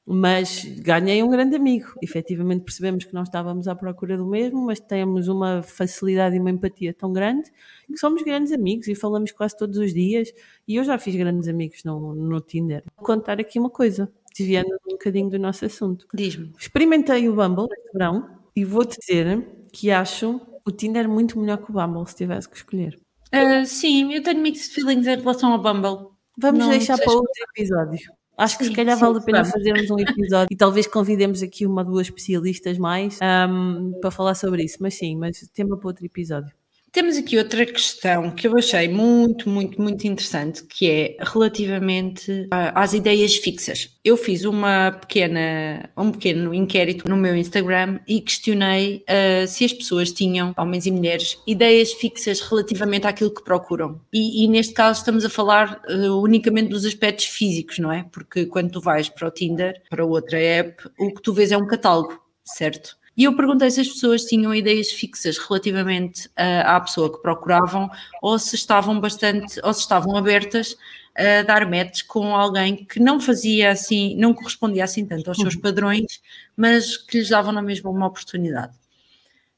Mas 0.06 0.64
ganhei 0.80 1.22
um 1.22 1.30
grande 1.30 1.56
amigo. 1.56 1.86
Efetivamente 2.02 2.62
percebemos 2.62 3.04
que 3.06 3.14
não 3.14 3.22
estávamos 3.22 3.66
à 3.66 3.74
procura 3.74 4.18
do 4.18 4.26
mesmo, 4.26 4.60
mas 4.66 4.78
temos 4.78 5.28
uma 5.28 5.62
facilidade 5.62 6.36
e 6.36 6.40
uma 6.40 6.50
empatia 6.50 6.92
tão 6.92 7.10
grande 7.10 7.50
que 7.86 7.96
somos 7.96 8.22
grandes 8.22 8.52
amigos 8.52 8.86
e 8.86 8.94
falamos 8.94 9.32
quase 9.32 9.56
todos 9.56 9.78
os 9.78 9.94
dias. 9.94 10.30
E 10.68 10.76
eu 10.76 10.84
já 10.84 10.98
fiz 10.98 11.16
grandes 11.16 11.48
amigos 11.48 11.82
no, 11.84 12.14
no 12.14 12.38
Tinder. 12.42 12.84
Vou 12.96 13.06
contar 13.06 13.40
aqui 13.40 13.58
uma 13.58 13.70
coisa, 13.70 14.12
desviando 14.36 14.68
um 14.86 14.92
bocadinho 14.92 15.30
do 15.30 15.38
nosso 15.38 15.64
assunto. 15.64 16.06
Diz-me. 16.12 16.52
Experimentei 16.58 17.26
o 17.26 17.34
Bumble 17.34 17.68
este 17.72 17.92
verão 17.94 18.28
e 18.54 18.62
vou-te 18.62 18.98
dizer 19.00 19.42
que 19.72 19.90
acho 19.90 20.38
o 20.66 20.70
Tinder 20.70 21.08
muito 21.08 21.38
melhor 21.38 21.58
que 21.58 21.70
o 21.70 21.74
Bumble 21.74 22.06
se 22.08 22.16
tivesse 22.16 22.48
que 22.48 22.56
escolher. 22.56 22.98
Ah, 23.32 23.64
sim, 23.64 24.12
eu 24.12 24.22
tenho 24.22 24.40
mixed 24.40 24.72
feelings 24.74 25.06
em 25.06 25.16
relação 25.16 25.52
ao 25.52 25.60
Bumble. 25.60 26.08
Vamos 26.38 26.60
Não 26.60 26.70
deixar 26.70 26.96
para 26.98 27.12
outro 27.12 27.44
episódio. 27.56 28.00
Acho 28.36 28.58
que 28.58 28.64
Sim, 28.64 28.70
se 28.70 28.76
calhar 28.76 28.96
sim, 28.96 29.00
vale 29.00 29.18
a 29.18 29.20
pena 29.20 29.44
fazermos 29.44 29.90
um 29.90 29.98
episódio 29.98 30.48
e 30.50 30.56
talvez 30.56 30.88
convidemos 30.88 31.40
aqui 31.40 31.66
uma 31.66 31.82
ou 31.82 31.88
duas 31.88 32.08
especialistas 32.08 32.78
mais 32.78 33.18
ahm, 33.22 33.92
para 34.00 34.10
falar 34.10 34.34
sobre 34.34 34.64
isso. 34.64 34.78
Mas 34.80 34.94
sim, 34.94 35.16
mas 35.16 35.38
tema 35.54 35.76
para 35.76 35.86
outro 35.86 36.04
episódio. 36.04 36.52
Temos 36.94 37.16
aqui 37.16 37.36
outra 37.36 37.66
questão 37.66 38.30
que 38.30 38.46
eu 38.46 38.56
achei 38.56 38.86
muito, 38.86 39.48
muito, 39.48 39.82
muito 39.82 40.06
interessante, 40.06 40.62
que 40.62 40.88
é 40.88 41.16
relativamente 41.18 42.46
ah, 42.52 42.80
às 42.80 42.92
ideias 42.92 43.34
fixas. 43.34 43.90
Eu 44.04 44.16
fiz 44.16 44.44
uma 44.44 44.92
pequena, 44.92 45.90
um 45.96 46.12
pequeno 46.12 46.54
inquérito 46.54 47.08
no 47.08 47.16
meu 47.16 47.34
Instagram 47.34 47.98
e 48.06 48.20
questionei 48.20 49.02
ah, 49.08 49.44
se 49.44 49.64
as 49.64 49.72
pessoas 49.72 50.12
tinham, 50.12 50.54
homens 50.56 50.86
e 50.86 50.92
mulheres, 50.92 51.36
ideias 51.48 51.92
fixas 51.94 52.40
relativamente 52.40 53.08
àquilo 53.08 53.34
que 53.34 53.42
procuram. 53.42 54.00
E, 54.12 54.44
e 54.44 54.48
neste 54.48 54.72
caso 54.72 55.00
estamos 55.00 55.24
a 55.24 55.28
falar 55.28 55.82
ah, 55.88 56.14
unicamente 56.22 56.68
dos 56.68 56.84
aspectos 56.84 57.24
físicos, 57.24 57.80
não 57.80 57.90
é? 57.90 58.06
Porque 58.12 58.46
quando 58.46 58.70
tu 58.70 58.80
vais 58.80 59.08
para 59.08 59.26
o 59.26 59.32
Tinder, 59.32 59.82
para 59.90 60.06
outra 60.06 60.38
app, 60.38 60.88
o 61.00 61.12
que 61.12 61.20
tu 61.20 61.32
vês 61.32 61.50
é 61.50 61.56
um 61.56 61.66
catálogo, 61.66 62.22
certo? 62.44 62.96
E 63.16 63.24
eu 63.24 63.36
perguntei 63.36 63.70
se 63.70 63.80
as 63.80 63.88
pessoas 63.88 64.24
tinham 64.24 64.54
ideias 64.54 64.90
fixas 64.90 65.38
relativamente 65.38 66.28
ah, 66.36 66.76
à 66.76 66.80
pessoa 66.80 67.12
que 67.12 67.22
procuravam 67.22 67.88
ou 68.20 68.38
se 68.38 68.56
estavam 68.56 69.00
bastante, 69.00 69.60
ou 69.62 69.72
se 69.72 69.80
estavam 69.80 70.16
abertas 70.16 70.76
a 71.16 71.42
dar 71.42 71.70
match 71.70 72.02
com 72.08 72.34
alguém 72.34 72.84
que 72.84 72.98
não 72.98 73.20
fazia 73.20 73.70
assim, 73.70 74.16
não 74.16 74.34
correspondia 74.34 74.82
assim 74.82 75.06
tanto 75.06 75.28
aos 75.28 75.38
seus 75.38 75.54
padrões, 75.54 76.20
mas 76.56 76.96
que 76.96 77.18
lhes 77.18 77.28
davam 77.28 77.52
na 77.52 77.62
mesma 77.62 77.88
uma 77.88 78.06
oportunidade. 78.06 78.74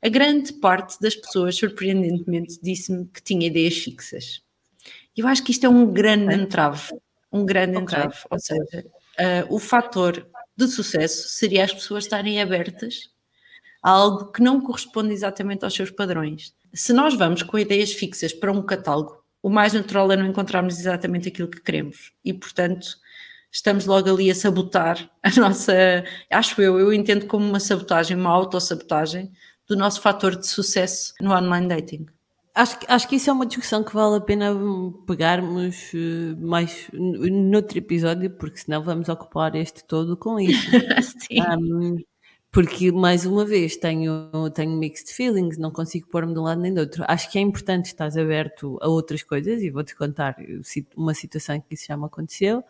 A 0.02 0.08
grande 0.10 0.52
parte 0.52 1.00
das 1.00 1.16
pessoas, 1.16 1.56
surpreendentemente, 1.56 2.58
disse-me 2.62 3.06
que 3.06 3.22
tinha 3.22 3.46
ideias 3.46 3.78
fixas. 3.78 4.42
Eu 5.16 5.26
acho 5.26 5.42
que 5.42 5.50
isto 5.50 5.64
é 5.64 5.68
um 5.68 5.90
grande 5.90 6.34
entrave, 6.34 6.94
um 7.32 7.46
grande 7.46 7.78
entrave, 7.78 8.18
ou 8.30 8.38
seja, 8.38 8.86
ah, 9.18 9.46
o 9.48 9.58
fator 9.58 10.28
de 10.54 10.68
sucesso 10.68 11.30
seria 11.30 11.64
as 11.64 11.72
pessoas 11.72 12.04
estarem 12.04 12.40
abertas 12.40 13.15
algo 13.90 14.32
que 14.32 14.42
não 14.42 14.60
corresponde 14.60 15.12
exatamente 15.12 15.64
aos 15.64 15.74
seus 15.74 15.90
padrões. 15.90 16.54
Se 16.74 16.92
nós 16.92 17.14
vamos 17.14 17.42
com 17.42 17.58
ideias 17.58 17.92
fixas 17.92 18.32
para 18.32 18.52
um 18.52 18.62
catálogo, 18.62 19.22
o 19.42 19.48
mais 19.50 19.72
natural 19.72 20.10
é 20.12 20.16
não 20.16 20.26
encontrarmos 20.26 20.78
exatamente 20.78 21.28
aquilo 21.28 21.48
que 21.48 21.60
queremos 21.62 22.12
e, 22.24 22.32
portanto, 22.34 22.86
estamos 23.52 23.86
logo 23.86 24.10
ali 24.10 24.30
a 24.30 24.34
sabotar 24.34 25.08
a 25.22 25.30
nossa. 25.40 25.72
Acho 26.30 26.60
eu, 26.60 26.78
eu 26.80 26.92
entendo 26.92 27.26
como 27.26 27.46
uma 27.46 27.60
sabotagem, 27.60 28.16
uma 28.16 28.30
autossabotagem 28.30 29.30
do 29.68 29.76
nosso 29.76 30.00
fator 30.00 30.36
de 30.36 30.46
sucesso 30.46 31.14
no 31.20 31.32
online 31.32 31.68
dating. 31.68 32.06
Acho, 32.54 32.78
que- 32.78 32.86
acho 32.88 33.08
que 33.08 33.16
isso 33.16 33.28
é 33.28 33.32
uma 33.32 33.46
discussão 33.46 33.84
que 33.84 33.92
vale 33.94 34.16
a 34.16 34.20
pena 34.20 34.54
pegarmos 35.06 35.92
eh, 35.94 36.34
mais 36.38 36.88
noutro 36.94 37.78
episódio, 37.78 38.30
porque 38.30 38.58
senão 38.58 38.82
vamos 38.82 39.08
ocupar 39.08 39.54
este 39.54 39.84
todo 39.84 40.16
com 40.16 40.40
isso. 40.40 40.66
Sim. 41.30 41.42
Um, 41.42 41.96
porque, 42.56 42.90
mais 42.92 43.26
uma 43.26 43.44
vez, 43.44 43.76
tenho, 43.76 44.30
tenho 44.54 44.70
mixed 44.78 45.12
feelings, 45.12 45.58
não 45.58 45.70
consigo 45.70 46.08
pôr-me 46.08 46.32
de 46.32 46.38
um 46.40 46.42
lado 46.44 46.60
nem 46.60 46.72
do 46.72 46.80
outro. 46.80 47.04
Acho 47.06 47.30
que 47.30 47.38
é 47.38 47.42
importante 47.42 47.86
estar 47.86 48.06
aberto 48.18 48.78
a 48.80 48.88
outras 48.88 49.22
coisas 49.22 49.62
e 49.62 49.70
vou-te 49.70 49.94
contar 49.94 50.36
uma 50.96 51.14
situação 51.14 51.60
que 51.60 51.74
isso 51.74 51.86
já 51.88 51.96
me 51.96 52.06
aconteceu, 52.06 52.64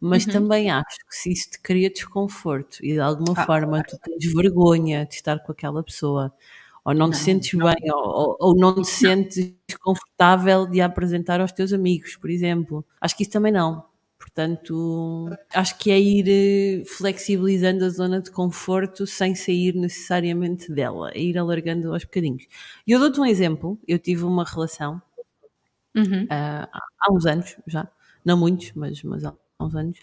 mas 0.00 0.26
também 0.26 0.70
acho 0.70 0.98
que 1.08 1.16
se 1.16 1.32
isso 1.32 1.50
te 1.52 1.60
cria 1.60 1.90
desconforto 1.90 2.78
e 2.82 2.92
de 2.94 3.00
alguma 3.00 3.34
Ah, 3.36 3.44
forma 3.46 3.82
tu 3.84 3.98
tens 3.98 4.32
vergonha 4.32 5.06
de 5.06 5.14
estar 5.16 5.38
com 5.40 5.52
aquela 5.52 5.82
pessoa, 5.82 6.32
ou 6.84 6.94
não 6.94 7.10
te 7.10 7.18
sentes 7.18 7.52
bem, 7.58 7.74
ou, 7.92 8.36
ou- 8.40 8.56
não 8.56 8.82
te 8.82 8.88
sentes 8.88 9.54
confortável 9.82 10.66
de 10.66 10.80
apresentar 10.80 11.40
aos 11.40 11.52
teus 11.52 11.72
amigos, 11.72 12.16
por 12.16 12.30
exemplo, 12.30 12.84
acho 13.00 13.16
que 13.16 13.22
isso 13.24 13.32
também 13.32 13.52
não. 13.52 13.84
Portanto, 14.24 15.28
acho 15.54 15.78
que 15.78 15.90
é 15.90 16.00
ir 16.00 16.26
eh, 16.82 16.84
flexibilizando 16.86 17.84
a 17.84 17.88
zona 17.90 18.20
de 18.22 18.30
conforto 18.30 19.06
sem 19.06 19.34
sair 19.34 19.74
necessariamente 19.74 20.72
dela, 20.72 21.10
é 21.12 21.20
ir 21.20 21.36
alargando 21.38 21.92
aos 21.92 22.04
bocadinhos. 22.04 22.44
E 22.86 22.92
eu 22.92 22.98
dou-te 22.98 23.20
um 23.20 23.26
exemplo. 23.26 23.78
Eu 23.86 23.98
tive 23.98 24.24
uma 24.24 24.44
relação 24.44 25.00
Uhum. 25.96 26.26
ah, 26.30 26.68
há 27.00 27.12
uns 27.12 27.26
anos 27.26 27.56
já, 27.66 27.86
não 28.24 28.36
muitos, 28.36 28.72
mas, 28.74 29.02
mas 29.02 29.24
há 29.24 29.32
uns 29.60 29.74
anos, 29.74 29.98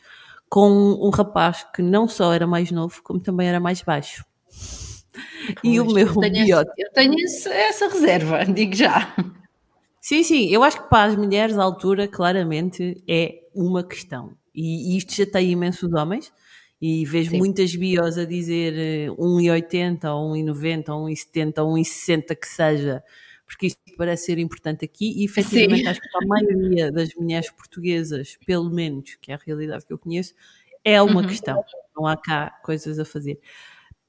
com 0.49 0.69
um 0.69 1.09
rapaz 1.09 1.65
que 1.75 1.81
não 1.81 2.07
só 2.07 2.33
era 2.33 2.47
mais 2.47 2.71
novo, 2.71 3.01
como 3.03 3.19
também 3.19 3.47
era 3.47 3.59
mais 3.59 3.81
baixo. 3.81 4.23
E 5.63 5.79
o 5.79 5.85
meu 5.85 6.07
eu 6.07 6.15
tenho, 6.17 6.33
biótipo. 6.45 6.73
eu 6.77 6.91
tenho 6.93 7.15
esse- 7.19 7.49
essa 7.49 7.87
reserva, 7.87 8.45
digo 8.45 8.75
já. 8.75 9.13
Sim, 10.01 10.23
sim, 10.23 10.47
eu 10.49 10.63
acho 10.63 10.81
que 10.83 10.89
para 10.89 11.11
as 11.11 11.15
mulheres 11.17 11.57
a 11.57 11.63
altura 11.63 12.07
claramente 12.07 13.03
é 13.07 13.40
uma 13.53 13.83
questão. 13.83 14.35
E, 14.53 14.93
e 14.93 14.97
isto 14.97 15.13
já 15.15 15.25
tem 15.25 15.51
imensos 15.51 15.91
homens. 15.93 16.31
E 16.81 17.05
vejo 17.05 17.29
Sim. 17.31 17.37
muitas 17.37 17.75
bios 17.75 18.17
a 18.17 18.25
dizer 18.25 18.73
eh, 18.75 19.07
1,80 19.11 20.05
ou 20.05 20.33
1,90 20.33 20.89
ou 20.89 21.05
1,70 21.07 21.59
ou 21.63 21.73
1,60 21.75 22.35
que 22.35 22.47
seja, 22.47 23.03
porque 23.45 23.67
isto 23.67 23.79
parece 23.97 24.25
ser 24.25 24.39
importante 24.39 24.83
aqui. 24.83 25.13
E 25.21 25.25
efetivamente 25.25 25.83
Sim. 25.83 25.89
acho 25.89 26.01
que 26.01 26.07
a 26.17 26.25
maioria 26.27 26.91
das 26.91 27.13
mulheres 27.15 27.51
portuguesas, 27.51 28.37
pelo 28.45 28.69
menos, 28.71 29.15
que 29.21 29.31
é 29.31 29.35
a 29.35 29.39
realidade 29.45 29.85
que 29.85 29.93
eu 29.93 29.99
conheço, 29.99 30.33
é 30.83 30.99
uma 31.01 31.21
Uhum. 31.21 31.27
questão. 31.27 31.63
Não 31.95 32.07
há 32.07 32.17
cá 32.17 32.49
coisas 32.63 32.97
a 32.99 33.05
fazer. 33.05 33.39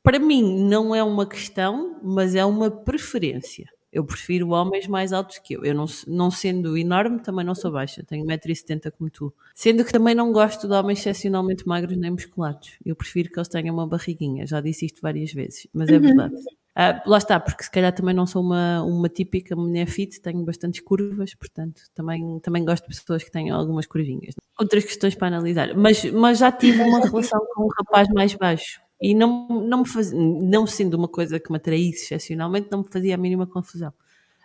Para 0.03 0.19
mim, 0.19 0.65
não 0.69 0.95
é 0.95 1.03
uma 1.05 1.27
questão, 1.27 2.01
mas 2.03 2.35
é 2.35 2.45
uma 2.45 2.71
preferência. 2.71 3.67
Eu 3.93 4.05
prefiro 4.05 4.49
homens 4.51 4.87
mais 4.87 5.13
altos 5.13 5.39
que 5.39 5.55
eu. 5.55 5.65
Eu 5.65 5.75
não, 5.75 5.85
não 6.07 6.31
sendo 6.31 6.79
enorme, 6.79 7.21
também 7.21 7.45
não 7.45 7.55
sou 7.55 7.71
baixa. 7.71 8.03
Tenho 8.03 8.25
1,70m 8.25 8.91
como 8.91 9.11
tu. 9.11 9.35
Sendo 9.55 9.85
que 9.85 9.93
também 9.93 10.15
não 10.15 10.33
gosto 10.33 10.67
de 10.67 10.73
homens 10.73 11.01
excepcionalmente 11.01 11.67
magros 11.67 11.97
nem 11.97 12.11
musculados. 12.11 12.79
Eu 12.85 12.97
prefiro 12.97 13.31
que 13.31 13.39
eles 13.39 13.49
tenham 13.49 13.75
uma 13.75 13.87
barriguinha. 13.87 14.47
Já 14.47 14.61
disse 14.63 14.87
isto 14.87 15.03
várias 15.03 15.33
vezes, 15.33 15.67
mas 15.75 15.91
é 15.91 15.99
verdade. 15.99 16.35
Ah, 16.75 17.03
lá 17.05 17.19
está, 17.19 17.39
porque 17.39 17.65
se 17.65 17.71
calhar 17.71 17.93
também 17.93 18.15
não 18.15 18.27
sou 18.27 18.43
uma, 18.43 18.83
uma 18.83 19.07
típica 19.07 19.55
mulher 19.55 19.87
fit, 19.87 20.19
tenho 20.23 20.43
bastantes 20.43 20.81
curvas, 20.81 21.35
portanto 21.35 21.83
também, 21.95 22.41
também 22.41 22.65
gosto 22.65 22.89
de 22.89 22.99
pessoas 22.99 23.23
que 23.23 23.31
tenham 23.31 23.59
algumas 23.59 23.87
curvinhas. 23.87 24.35
Outras 24.59 24.85
questões 24.85 25.15
para 25.15 25.27
analisar. 25.29 25.77
Mas, 25.77 26.03
mas 26.13 26.39
já 26.39 26.51
tive 26.51 26.81
uma 26.83 27.01
relação 27.05 27.41
com 27.55 27.65
um 27.65 27.69
rapaz 27.79 28.09
mais 28.09 28.35
baixo 28.35 28.81
e 29.03 29.15
não, 29.15 29.49
não, 29.49 29.79
me 29.79 29.89
faz, 29.89 30.13
não 30.13 30.67
sendo 30.67 30.95
uma 30.95 31.09
coisa 31.09 31.41
que 31.41 31.51
me 31.51 31.57
atraísse 31.57 32.05
excepcionalmente, 32.05 32.69
não 32.71 32.79
me 32.79 32.89
fazia 32.89 33.17
a 33.17 33.19
mínima 33.19 33.47
confusão. 33.47 33.93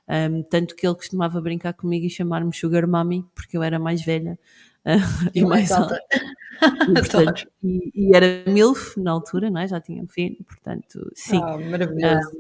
Um, 0.09 0.41
tanto 0.41 0.75
que 0.75 0.87
ele 0.87 0.95
costumava 0.95 1.39
brincar 1.39 1.73
comigo 1.73 2.05
e 2.05 2.09
chamar-me 2.09 2.55
Sugar 2.55 2.87
Mommy, 2.87 3.25
porque 3.35 3.55
eu 3.55 3.61
era 3.61 3.77
mais 3.77 4.01
velha 4.01 4.39
uh, 4.85 5.29
e 5.35 5.45
mais 5.45 5.71
alta. 5.71 5.99
E, 6.59 6.91
portanto, 6.91 7.47
e, 7.63 7.91
e 7.93 8.15
era 8.15 8.43
MILF 8.47 8.99
na 8.99 9.11
altura, 9.11 9.47
não 9.47 9.61
é? 9.61 9.67
já 9.67 9.79
tinha 9.79 10.01
um 10.01 10.07
filho, 10.07 10.43
portanto, 10.43 11.07
sim. 11.13 11.39
Ah, 11.39 11.55
maravilhoso. 11.55 12.31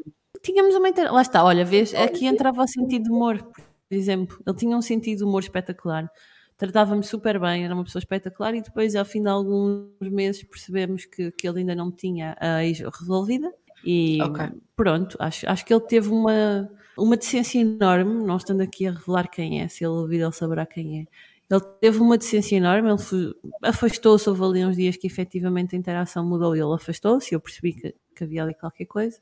Tínhamos 0.41 0.73
uma 0.73 0.89
inter... 0.89 1.13
Lá 1.13 1.21
está, 1.21 1.43
olha, 1.43 1.63
vês, 1.63 1.93
aqui 1.93 2.25
entrava 2.25 2.63
o 2.63 2.67
sentido 2.67 3.03
de 3.03 3.11
humor, 3.11 3.37
por 3.43 3.95
exemplo. 3.95 4.41
Ele 4.43 4.57
tinha 4.57 4.75
um 4.75 4.81
sentido 4.81 5.19
de 5.19 5.23
humor 5.23 5.43
espetacular. 5.43 6.09
Tratava-me 6.57 7.03
super 7.03 7.39
bem, 7.39 7.65
era 7.65 7.73
uma 7.73 7.83
pessoa 7.83 7.99
espetacular 7.99 8.55
e 8.55 8.61
depois, 8.61 8.95
ao 8.95 9.05
fim 9.05 9.21
de 9.21 9.29
alguns 9.29 9.91
meses, 10.01 10.43
percebemos 10.43 11.05
que, 11.05 11.31
que 11.31 11.47
ele 11.47 11.59
ainda 11.59 11.75
não 11.75 11.91
tinha 11.91 12.35
a 12.39 12.65
ex 12.65 12.79
resolvida 12.79 13.53
e 13.85 14.19
Ok. 14.23 14.49
pronto, 14.75 15.15
acho, 15.19 15.47
acho 15.47 15.63
que 15.65 15.71
ele 15.73 15.81
teve 15.85 16.09
uma, 16.09 16.67
uma 16.97 17.15
decência 17.15 17.59
enorme, 17.59 18.25
não 18.25 18.37
estando 18.37 18.61
aqui 18.61 18.87
a 18.87 18.91
revelar 18.91 19.29
quem 19.29 19.61
é, 19.61 19.67
se 19.67 19.83
ele 19.83 19.93
ouvir 19.93 20.19
ele 20.21 20.31
saberá 20.31 20.65
quem 20.65 21.01
é. 21.01 21.05
Ele 21.49 21.61
teve 21.79 21.99
uma 21.99 22.17
decência 22.17 22.57
enorme, 22.57 22.89
ele 22.89 23.33
afastou-se, 23.63 24.27
houve 24.27 24.43
ali 24.43 24.65
uns 24.65 24.75
dias 24.75 24.97
que 24.97 25.07
efetivamente 25.07 25.75
a 25.75 25.79
interação 25.79 26.25
mudou 26.27 26.55
e 26.55 26.59
ele 26.59 26.73
afastou-se, 26.73 27.33
eu 27.33 27.39
percebi 27.39 27.73
que, 27.73 27.95
que 28.17 28.23
havia 28.23 28.43
ali 28.43 28.53
qualquer 28.55 28.85
coisa, 28.85 29.19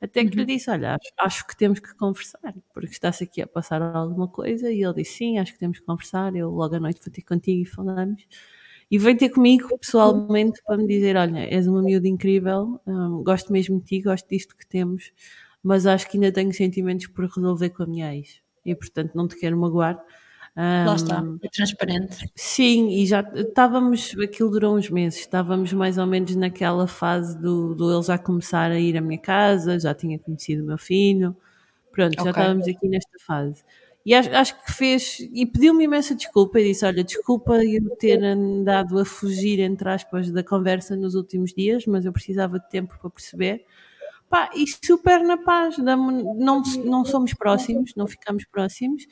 até 0.00 0.24
que 0.24 0.36
lhe 0.36 0.44
disse, 0.44 0.70
olha, 0.70 0.94
acho, 0.94 1.12
acho 1.18 1.46
que 1.46 1.56
temos 1.56 1.80
que 1.80 1.94
conversar, 1.96 2.54
porque 2.72 2.90
está-se 2.92 3.24
aqui 3.24 3.42
a 3.42 3.46
passar 3.46 3.82
alguma 3.82 4.28
coisa, 4.28 4.70
e 4.70 4.82
ele 4.82 4.94
disse, 4.94 5.18
sim, 5.18 5.38
acho 5.38 5.52
que 5.52 5.58
temos 5.58 5.78
que 5.80 5.84
conversar, 5.86 6.34
eu 6.36 6.50
logo 6.50 6.74
à 6.76 6.80
noite 6.80 7.00
vou 7.04 7.12
ter 7.12 7.22
contigo 7.22 7.62
e 7.62 7.66
falamos, 7.66 8.22
e 8.90 8.98
veio 8.98 9.18
ter 9.18 9.30
comigo 9.30 9.76
pessoalmente 9.78 10.62
para 10.64 10.76
me 10.78 10.86
dizer, 10.86 11.16
olha, 11.16 11.40
és 11.40 11.66
uma 11.66 11.82
miúda 11.82 12.08
incrível, 12.08 12.80
hum, 12.86 13.22
gosto 13.24 13.52
mesmo 13.52 13.78
de 13.80 13.84
ti, 13.86 14.00
gosto 14.02 14.28
disto 14.28 14.56
que 14.56 14.66
temos, 14.66 15.12
mas 15.62 15.86
acho 15.86 16.08
que 16.10 16.16
ainda 16.16 16.32
tenho 16.32 16.52
sentimentos 16.54 17.06
por 17.08 17.26
resolver 17.26 17.70
com 17.70 17.82
a 17.82 17.86
minha 17.86 18.14
ex, 18.16 18.40
e 18.64 18.74
portanto 18.74 19.14
não 19.14 19.28
te 19.28 19.36
quero 19.36 19.58
magoar, 19.58 20.02
Lá 20.82 20.94
Hum, 20.94 20.94
está, 20.94 21.24
é 21.42 21.48
transparente. 21.48 22.30
Sim, 22.34 22.88
e 22.90 23.06
já 23.06 23.20
estávamos, 23.34 24.14
aquilo 24.22 24.50
durou 24.50 24.76
uns 24.76 24.90
meses, 24.90 25.20
estávamos 25.20 25.72
mais 25.72 25.98
ou 25.98 26.06
menos 26.06 26.34
naquela 26.36 26.86
fase 26.86 27.36
do, 27.40 27.74
do 27.74 27.92
ele 27.92 28.02
já 28.02 28.16
começar 28.18 28.70
a 28.70 28.78
ir 28.78 28.96
à 28.96 29.00
minha 29.00 29.18
casa, 29.18 29.78
já 29.78 29.94
tinha 29.94 30.18
conhecido 30.18 30.62
o 30.62 30.66
meu 30.66 30.78
filho, 30.78 31.36
pronto, 31.92 32.20
já 32.22 32.30
Ok. 32.30 32.30
estávamos 32.32 32.68
aqui 32.68 32.88
nesta 32.88 33.18
fase. 33.26 33.64
E 34.06 34.14
acho, 34.14 34.30
acho 34.30 34.64
que 34.64 34.72
fez, 34.72 35.18
e 35.32 35.46
pediu-me 35.46 35.84
imensa 35.84 36.14
desculpa, 36.14 36.60
e 36.60 36.64
disse, 36.70 36.84
olha, 36.86 37.04
desculpa 37.04 37.62
eu 37.64 37.90
ter 37.96 38.22
andado 38.24 38.98
a 38.98 39.04
fugir, 39.04 39.60
entre 39.60 39.88
aspas, 39.90 40.30
da 40.30 40.42
conversa 40.44 40.96
nos 40.96 41.14
últimos 41.14 41.52
dias, 41.54 41.86
mas 41.86 42.04
eu 42.06 42.12
precisava 42.12 42.58
de 42.60 42.68
tempo 42.70 42.96
para 43.00 43.10
perceber. 43.10 43.64
Pá, 44.28 44.50
e 44.54 44.64
super 44.84 45.22
na 45.22 45.38
paz, 45.38 45.76
damo- 45.78 46.34
não, 46.38 46.62
não 46.84 47.04
somos 47.04 47.32
próximos, 47.34 47.92
não 47.96 48.06
ficamos 48.06 48.44
próximos, 48.44 49.04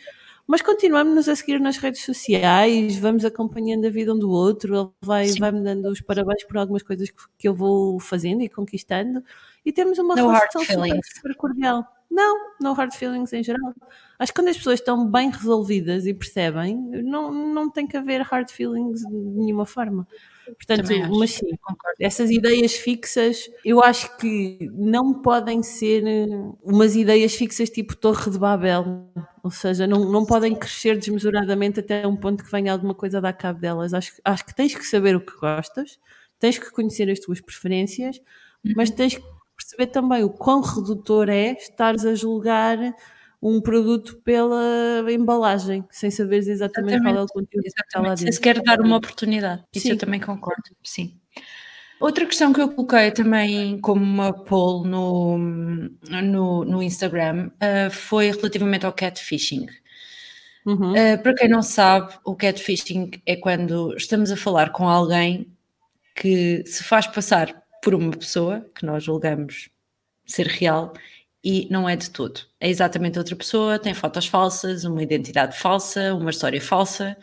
mas 0.46 0.62
continuamos 0.62 1.28
a 1.28 1.34
seguir 1.34 1.60
nas 1.60 1.76
redes 1.76 2.02
sociais, 2.02 2.96
vamos 2.96 3.24
acompanhando 3.24 3.86
a 3.86 3.90
vida 3.90 4.14
um 4.14 4.18
do 4.18 4.30
outro, 4.30 4.74
ele 4.76 4.88
vai, 5.02 5.26
Sim. 5.26 5.40
vai 5.40 5.52
me 5.52 5.62
dando 5.62 5.88
os 5.88 6.00
parabéns 6.00 6.44
por 6.44 6.56
algumas 6.58 6.82
coisas 6.82 7.10
que, 7.10 7.18
que 7.38 7.48
eu 7.48 7.54
vou 7.54 7.98
fazendo 7.98 8.42
e 8.42 8.48
conquistando, 8.48 9.22
e 9.64 9.72
temos 9.72 9.98
uma 9.98 10.14
No 10.14 10.28
relação 10.28 10.62
super, 10.62 11.00
super 11.04 11.34
cordial. 11.34 11.84
Não, 12.08 12.54
no 12.60 12.72
hard 12.72 12.94
feelings 12.94 13.32
em 13.32 13.42
geral. 13.42 13.74
Acho 14.18 14.32
que 14.32 14.40
quando 14.40 14.48
as 14.48 14.56
pessoas 14.56 14.78
estão 14.78 15.10
bem 15.10 15.28
resolvidas 15.28 16.06
e 16.06 16.14
percebem, 16.14 16.76
não, 17.02 17.32
não 17.32 17.68
tem 17.68 17.86
que 17.86 17.96
haver 17.96 18.22
hard 18.22 18.48
feelings 18.48 19.00
de 19.00 19.12
nenhuma 19.12 19.66
forma. 19.66 20.06
Portanto, 20.46 20.88
mas 21.18 21.32
sim, 21.32 21.50
essas 22.00 22.30
ideias 22.30 22.74
fixas, 22.74 23.50
eu 23.64 23.82
acho 23.82 24.16
que 24.16 24.70
não 24.72 25.12
podem 25.14 25.62
ser 25.62 26.04
umas 26.62 26.94
ideias 26.94 27.34
fixas 27.34 27.68
tipo 27.68 27.96
Torre 27.96 28.30
de 28.30 28.38
Babel, 28.38 29.10
ou 29.46 29.50
seja, 29.50 29.86
não, 29.86 30.00
não 30.10 30.26
podem 30.26 30.54
crescer 30.54 30.98
desmesuradamente 30.98 31.80
até 31.80 32.06
um 32.06 32.16
ponto 32.16 32.44
que 32.44 32.50
venha 32.50 32.72
alguma 32.72 32.94
coisa 32.94 33.18
a 33.18 33.20
dar 33.20 33.32
cabo 33.32 33.60
delas. 33.60 33.94
Acho, 33.94 34.14
que- 34.14 34.20
acho 34.24 34.44
que 34.46 34.54
tens 34.54 34.74
que 34.74 34.84
saber 34.84 35.16
o 35.16 35.20
que 35.20 35.36
gostas, 35.38 35.98
tens 36.38 36.58
que 36.58 36.70
conhecer 36.70 37.10
as 37.10 37.18
tuas 37.20 37.40
preferências, 37.40 38.20
mas 38.76 38.90
tens 38.90 39.14
que 39.16 39.22
perceber 39.56 39.86
também 39.86 40.22
o 40.24 40.30
quão 40.30 40.60
redutor 40.60 41.28
é 41.28 41.52
estares 41.52 42.04
a 42.04 42.14
julgar 42.14 42.78
um 43.40 43.60
produto 43.60 44.16
pela 44.24 45.04
embalagem, 45.10 45.84
sem 45.90 46.10
saberes 46.10 46.48
exatamente, 46.48 47.02
qual 47.02 47.16
é 47.16 47.22
o 47.22 47.26
conteúdo 47.26 47.62
que 47.62 47.68
está 47.68 48.00
lá 48.00 48.12
Exatamente, 48.14 48.18
sem 48.18 48.24
dentro. 48.26 48.34
sequer 48.36 48.62
dar 48.62 48.80
uma 48.80 48.96
oportunidade. 48.96 49.62
Isso 49.74 49.84
Sim. 49.86 49.92
eu 49.92 49.98
também 49.98 50.20
concordo, 50.20 50.62
sim. 50.82 51.18
Outra 51.98 52.26
questão 52.26 52.52
que 52.52 52.60
eu 52.60 52.68
coloquei 52.68 53.10
também 53.10 53.80
como 53.80 54.02
uma 54.02 54.32
poll 54.32 54.84
no, 54.84 55.38
no, 55.38 56.64
no 56.64 56.82
Instagram 56.82 57.50
ah, 57.60 57.90
foi 57.90 58.30
relativamente 58.30 58.84
ao 58.84 58.92
catfishing. 58.92 59.66
Uhum. 60.66 60.92
Uh, 60.92 61.22
para 61.22 61.34
quem 61.34 61.48
não 61.48 61.62
sabe, 61.62 62.12
o 62.24 62.34
catfishing 62.34 63.12
é 63.24 63.36
quando 63.36 63.94
estamos 63.96 64.32
a 64.32 64.36
falar 64.36 64.70
com 64.70 64.88
alguém 64.88 65.46
que 66.14 66.64
se 66.66 66.82
faz 66.82 67.06
passar 67.06 67.62
por 67.82 67.94
uma 67.94 68.10
pessoa 68.10 68.66
que 68.74 68.84
nós 68.84 69.04
julgamos 69.04 69.70
ser 70.26 70.48
real 70.48 70.92
e 71.44 71.68
não 71.70 71.88
é 71.88 71.94
de 71.94 72.10
todo. 72.10 72.40
É 72.58 72.68
exatamente 72.68 73.16
outra 73.16 73.36
pessoa, 73.36 73.78
tem 73.78 73.94
fotos 73.94 74.26
falsas, 74.26 74.84
uma 74.84 75.02
identidade 75.02 75.56
falsa, 75.56 76.12
uma 76.14 76.30
história 76.30 76.60
falsa. 76.60 77.16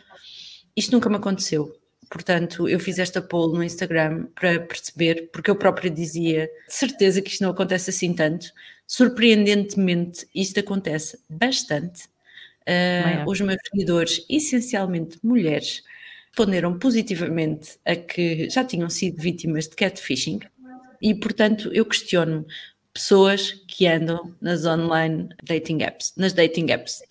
Isto 0.74 0.92
nunca 0.92 1.10
me 1.10 1.16
aconteceu. 1.16 1.70
Portanto, 2.10 2.68
eu 2.68 2.78
fiz 2.78 2.98
esta 2.98 3.20
poll 3.20 3.52
no 3.52 3.62
Instagram 3.62 4.26
para 4.34 4.60
perceber, 4.60 5.30
porque 5.32 5.50
eu 5.50 5.56
própria 5.56 5.90
dizia, 5.90 6.50
de 6.66 6.74
certeza 6.74 7.22
que 7.22 7.30
isto 7.30 7.42
não 7.42 7.50
acontece 7.50 7.90
assim 7.90 8.12
tanto. 8.12 8.46
Surpreendentemente, 8.86 10.26
isto 10.34 10.60
acontece 10.60 11.18
bastante. 11.28 12.04
Uh, 12.66 13.28
os 13.28 13.40
meus 13.40 13.58
seguidores, 13.70 14.24
essencialmente 14.28 15.18
mulheres, 15.22 15.82
responderam 16.28 16.78
positivamente 16.78 17.78
a 17.84 17.94
que 17.94 18.48
já 18.50 18.64
tinham 18.64 18.90
sido 18.90 19.20
vítimas 19.20 19.68
de 19.68 19.76
catfishing 19.76 20.40
e, 21.00 21.14
portanto, 21.14 21.70
eu 21.72 21.84
questiono 21.84 22.46
pessoas 22.92 23.52
que 23.68 23.86
andam 23.86 24.34
nas 24.40 24.64
online 24.64 25.28
dating 25.42 25.82
apps, 25.82 26.12
nas 26.16 26.32
dating 26.32 26.70
apps. 26.70 27.02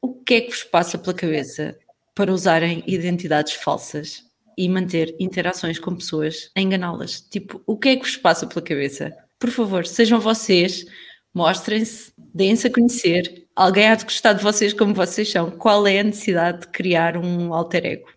O 0.00 0.14
que 0.14 0.34
é 0.34 0.40
que 0.40 0.50
vos 0.50 0.64
passa 0.64 0.96
pela 0.96 1.14
cabeça 1.14 1.76
para 2.14 2.32
usarem 2.32 2.82
identidades 2.86 3.54
falsas 3.54 4.24
e 4.56 4.68
manter 4.68 5.14
interações 5.18 5.78
com 5.78 5.94
pessoas 5.94 6.50
a 6.56 6.60
enganá-las? 6.60 7.20
Tipo, 7.20 7.62
o 7.66 7.76
que 7.76 7.90
é 7.90 7.96
que 7.96 8.02
vos 8.02 8.16
passa 8.16 8.46
pela 8.46 8.62
cabeça? 8.62 9.16
Por 9.38 9.50
favor, 9.50 9.86
sejam 9.86 10.20
vocês, 10.20 10.84
mostrem-se, 11.32 12.12
deem-se 12.34 12.66
a 12.66 12.72
conhecer. 12.72 13.46
Alguém 13.56 13.88
há 13.88 13.94
de 13.94 14.04
gostar 14.04 14.34
de 14.34 14.42
vocês 14.42 14.72
como 14.72 14.94
vocês 14.94 15.30
são. 15.30 15.50
Qual 15.50 15.86
é 15.86 16.00
a 16.00 16.04
necessidade 16.04 16.60
de 16.60 16.68
criar 16.68 17.16
um 17.16 17.54
alter 17.54 17.86
ego? 17.86 18.08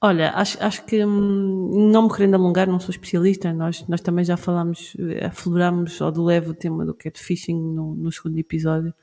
Olha, 0.00 0.30
acho, 0.30 0.62
acho 0.62 0.84
que 0.84 1.04
hum, 1.04 1.90
não 1.90 2.02
me 2.04 2.14
querendo 2.14 2.34
alongar, 2.34 2.68
não 2.68 2.78
sou 2.78 2.90
especialista, 2.90 3.52
nós, 3.52 3.84
nós 3.88 4.00
também 4.00 4.24
já 4.24 4.36
falámos, 4.36 4.96
eh, 4.96 5.26
aflorámos 5.26 6.00
ao 6.00 6.12
do 6.12 6.22
leve 6.22 6.50
o 6.50 6.54
tema 6.54 6.86
do 6.86 6.94
catfishing 6.94 7.60
no, 7.60 7.96
no 7.96 8.12
segundo 8.12 8.38
episódio 8.38 8.94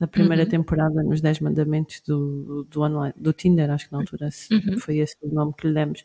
da 0.00 0.06
primeira 0.08 0.46
temporada, 0.46 1.02
nos 1.04 1.20
10 1.20 1.40
mandamentos 1.40 2.00
do, 2.06 2.64
do, 2.70 2.82
online, 2.82 3.14
do 3.18 3.32
Tinder, 3.34 3.70
acho 3.70 3.86
que 3.86 3.92
na 3.92 3.98
altura 3.98 4.30
se- 4.30 4.48
foi 4.78 4.98
esse 4.98 5.16
o 5.22 5.28
nome 5.34 5.52
que 5.56 5.68
lhe 5.68 5.74
demos. 5.74 6.04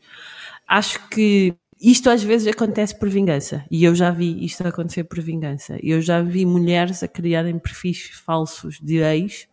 Acho 0.67 1.07
que 1.09 1.55
isto 1.81 2.09
às 2.09 2.23
vezes 2.23 2.47
acontece 2.47 2.97
por 2.97 3.09
vingança, 3.09 3.65
e 3.71 3.83
eu 3.83 3.95
já 3.95 4.11
vi 4.11 4.43
isto 4.45 4.65
acontecer 4.67 5.03
por 5.05 5.19
vingança. 5.21 5.77
Eu 5.83 6.01
já 6.01 6.21
vi 6.21 6.45
mulheres 6.45 7.03
a 7.03 7.07
criarem 7.07 7.57
perfis 7.59 8.09
falsos 8.25 8.79
de 8.81 8.97
ex, 8.97 9.47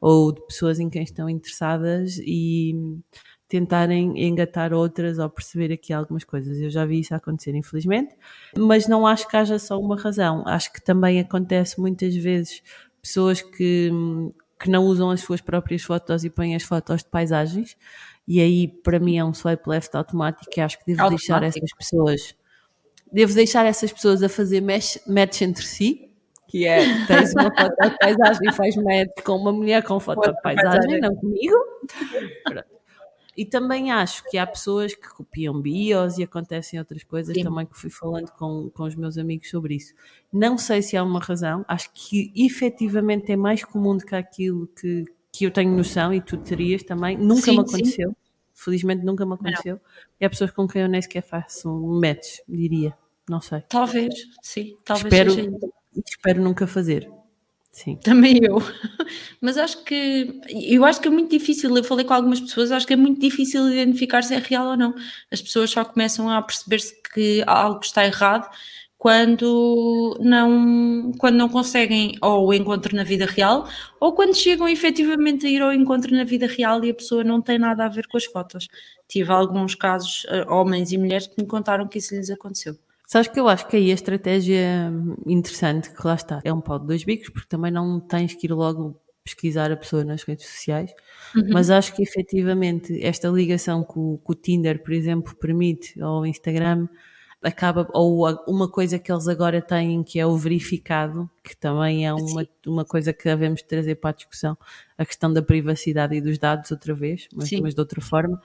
ou 0.00 0.32
de 0.32 0.40
pessoas 0.46 0.80
em 0.80 0.88
quem 0.90 1.02
estão 1.02 1.28
interessadas 1.28 2.18
e 2.24 2.74
tentarem 3.48 4.24
engatar 4.26 4.72
outras 4.72 5.18
ou 5.18 5.28
perceber 5.28 5.72
aqui 5.72 5.92
algumas 5.92 6.22
coisas. 6.24 6.58
Eu 6.60 6.70
já 6.70 6.84
vi 6.86 7.00
isso 7.00 7.14
acontecer, 7.14 7.54
infelizmente, 7.54 8.14
mas 8.56 8.86
não 8.86 9.06
acho 9.06 9.28
que 9.28 9.36
haja 9.36 9.58
só 9.58 9.78
uma 9.80 10.00
razão. 10.00 10.44
Acho 10.46 10.72
que 10.72 10.80
também 10.82 11.18
acontece 11.20 11.80
muitas 11.80 12.14
vezes 12.14 12.62
pessoas 13.00 13.42
que, 13.42 13.90
que 14.58 14.70
não 14.70 14.84
usam 14.84 15.10
as 15.10 15.20
suas 15.20 15.40
próprias 15.40 15.82
fotos 15.82 16.24
e 16.24 16.30
põem 16.30 16.54
as 16.54 16.62
fotos 16.62 17.02
de 17.02 17.08
paisagens, 17.08 17.76
e 18.26 18.40
aí 18.40 18.68
para 18.68 18.98
mim 18.98 19.18
é 19.18 19.24
um 19.24 19.34
swipe 19.34 19.68
left 19.68 19.96
automático 19.96 20.50
e 20.56 20.60
acho 20.60 20.78
que 20.78 20.84
devo 20.86 21.02
Automático. 21.02 21.28
deixar 21.28 21.42
essas 21.42 21.70
pessoas 21.76 22.40
devo 23.12 23.34
deixar 23.34 23.66
essas 23.66 23.92
pessoas 23.92 24.22
a 24.22 24.28
fazer 24.28 24.60
match, 24.60 24.96
match 25.06 25.42
entre 25.42 25.64
si, 25.64 26.10
que 26.48 26.66
é 26.66 27.06
tens 27.06 27.32
uma 27.32 27.50
foto 27.54 27.90
de 27.90 27.98
paisagem 27.98 28.48
e 28.48 28.52
faz 28.52 28.76
match 28.76 29.08
com 29.24 29.36
uma 29.36 29.52
mulher 29.52 29.82
com 29.82 29.98
foto 29.98 30.32
de 30.32 30.42
paisagem, 30.42 31.00
não 31.00 31.14
comigo. 31.14 31.56
Pronto. 32.44 32.64
E 33.40 33.44
também 33.46 33.90
acho 33.90 34.22
que 34.28 34.36
há 34.36 34.46
pessoas 34.46 34.94
que 34.94 35.08
copiam 35.08 35.58
bios 35.58 36.18
e 36.18 36.22
acontecem 36.22 36.78
outras 36.78 37.02
coisas 37.02 37.34
Sim. 37.34 37.42
também 37.42 37.64
que 37.64 37.74
fui 37.74 37.88
falando 37.88 38.30
com, 38.32 38.68
com 38.68 38.82
os 38.82 38.94
meus 38.94 39.16
amigos 39.16 39.48
sobre 39.48 39.76
isso. 39.76 39.94
Não 40.30 40.58
sei 40.58 40.82
se 40.82 40.94
há 40.94 41.02
uma 41.02 41.20
razão, 41.20 41.64
acho 41.66 41.90
que 41.94 42.30
efetivamente 42.36 43.32
é 43.32 43.36
mais 43.36 43.64
comum 43.64 43.96
do 43.96 44.04
que 44.04 44.14
aquilo 44.14 44.66
que, 44.78 45.06
que 45.32 45.46
eu 45.46 45.50
tenho 45.50 45.74
noção 45.74 46.12
e 46.12 46.20
tu 46.20 46.36
terias 46.36 46.82
também. 46.82 47.16
Nunca 47.16 47.40
Sim, 47.40 47.58
me 47.58 47.66
sim. 47.66 47.76
aconteceu. 47.76 48.16
Felizmente 48.52 49.06
nunca 49.06 49.24
me 49.24 49.32
aconteceu. 49.32 49.80
E 50.20 50.26
há 50.26 50.28
pessoas 50.28 50.50
com 50.50 50.68
quem 50.68 50.82
eu 50.82 50.88
nem 50.88 51.00
sequer 51.00 51.22
faço 51.22 51.70
um 51.70 51.98
match, 51.98 52.40
diria. 52.46 52.94
Não 53.26 53.40
sei. 53.40 53.62
Talvez, 53.70 54.12
sim, 54.42 54.76
talvez 54.84 55.14
espero, 55.14 55.30
seja 55.32 55.50
espero 56.06 56.42
nunca 56.42 56.66
fazer. 56.66 57.10
Sim. 57.72 57.96
Também 58.02 58.40
eu. 58.42 58.58
Mas 59.40 59.56
acho 59.56 59.84
que 59.84 60.40
eu 60.68 60.84
acho 60.84 61.00
que 61.00 61.08
é 61.08 61.10
muito 61.10 61.30
difícil. 61.30 61.74
Eu 61.76 61.84
falei 61.84 62.04
com 62.04 62.14
algumas 62.14 62.40
pessoas, 62.40 62.72
acho 62.72 62.86
que 62.86 62.92
é 62.94 62.96
muito 62.96 63.20
difícil 63.20 63.68
identificar 63.72 64.22
se 64.22 64.34
é 64.34 64.38
real 64.38 64.66
ou 64.70 64.76
não. 64.76 64.94
As 65.30 65.40
pessoas 65.40 65.70
só 65.70 65.84
começam 65.84 66.28
a 66.28 66.42
perceber-se 66.42 66.94
que 67.14 67.42
algo 67.46 67.80
está 67.82 68.04
errado 68.04 68.50
quando 68.98 70.18
não, 70.20 71.12
quando 71.18 71.36
não 71.36 71.48
conseguem 71.48 72.12
ou 72.20 72.48
o 72.48 72.52
encontro 72.54 72.94
na 72.94 73.02
vida 73.02 73.24
real, 73.24 73.66
ou 73.98 74.12
quando 74.14 74.34
chegam 74.36 74.68
efetivamente 74.68 75.46
a 75.46 75.50
ir 75.50 75.62
ao 75.62 75.72
encontro 75.72 76.14
na 76.14 76.24
vida 76.24 76.46
real 76.46 76.84
e 76.84 76.90
a 76.90 76.94
pessoa 76.94 77.24
não 77.24 77.40
tem 77.40 77.58
nada 77.58 77.86
a 77.86 77.88
ver 77.88 78.06
com 78.08 78.18
as 78.18 78.24
fotos. 78.26 78.68
Tive 79.08 79.32
alguns 79.32 79.74
casos, 79.74 80.26
eh, 80.28 80.44
homens 80.50 80.92
e 80.92 80.98
mulheres, 80.98 81.26
que 81.28 81.40
me 81.40 81.48
contaram 81.48 81.88
que 81.88 81.98
isso 81.98 82.14
lhes 82.14 82.28
aconteceu. 82.30 82.76
Sabes 83.12 83.26
que 83.26 83.40
eu 83.40 83.48
acho 83.48 83.66
que 83.66 83.76
aí 83.76 83.90
a 83.90 83.94
estratégia 83.94 84.88
hum, 84.88 85.16
interessante, 85.26 85.90
que 85.92 86.06
lá 86.06 86.14
está, 86.14 86.40
é 86.44 86.52
um 86.52 86.60
pau 86.60 86.78
de 86.78 86.86
dois 86.86 87.02
bicos, 87.02 87.28
porque 87.28 87.48
também 87.48 87.72
não 87.72 87.98
tens 87.98 88.36
que 88.36 88.46
ir 88.46 88.52
logo 88.52 89.00
pesquisar 89.24 89.72
a 89.72 89.76
pessoa 89.76 90.04
nas 90.04 90.22
redes 90.22 90.46
sociais, 90.46 90.92
mas 91.50 91.70
acho 91.70 91.92
que 91.92 92.04
efetivamente 92.04 93.04
esta 93.04 93.28
ligação 93.28 93.82
que 93.82 93.98
o, 93.98 94.20
que 94.24 94.32
o 94.32 94.34
Tinder, 94.36 94.80
por 94.80 94.92
exemplo, 94.92 95.34
permite, 95.34 96.00
ou 96.00 96.20
o 96.20 96.26
Instagram, 96.26 96.86
acaba, 97.42 97.88
ou 97.94 98.26
uma 98.46 98.68
coisa 98.70 98.98
que 98.98 99.10
eles 99.10 99.26
agora 99.26 99.62
têm, 99.62 100.02
que 100.02 100.20
é 100.20 100.26
o 100.26 100.36
verificado, 100.36 101.28
que 101.42 101.56
também 101.56 102.06
é 102.06 102.12
uma, 102.12 102.46
uma 102.66 102.84
coisa 102.84 103.12
que 103.12 103.24
devemos 103.24 103.62
trazer 103.62 103.94
para 103.94 104.10
a 104.10 104.12
discussão, 104.12 104.56
a 104.98 105.04
questão 105.06 105.32
da 105.32 105.42
privacidade 105.42 106.14
e 106.14 106.20
dos 106.20 106.38
dados 106.38 106.70
outra 106.70 106.92
vez, 106.94 107.28
mas, 107.34 107.50
mas 107.52 107.74
de 107.74 107.80
outra 107.80 108.00
forma, 108.02 108.40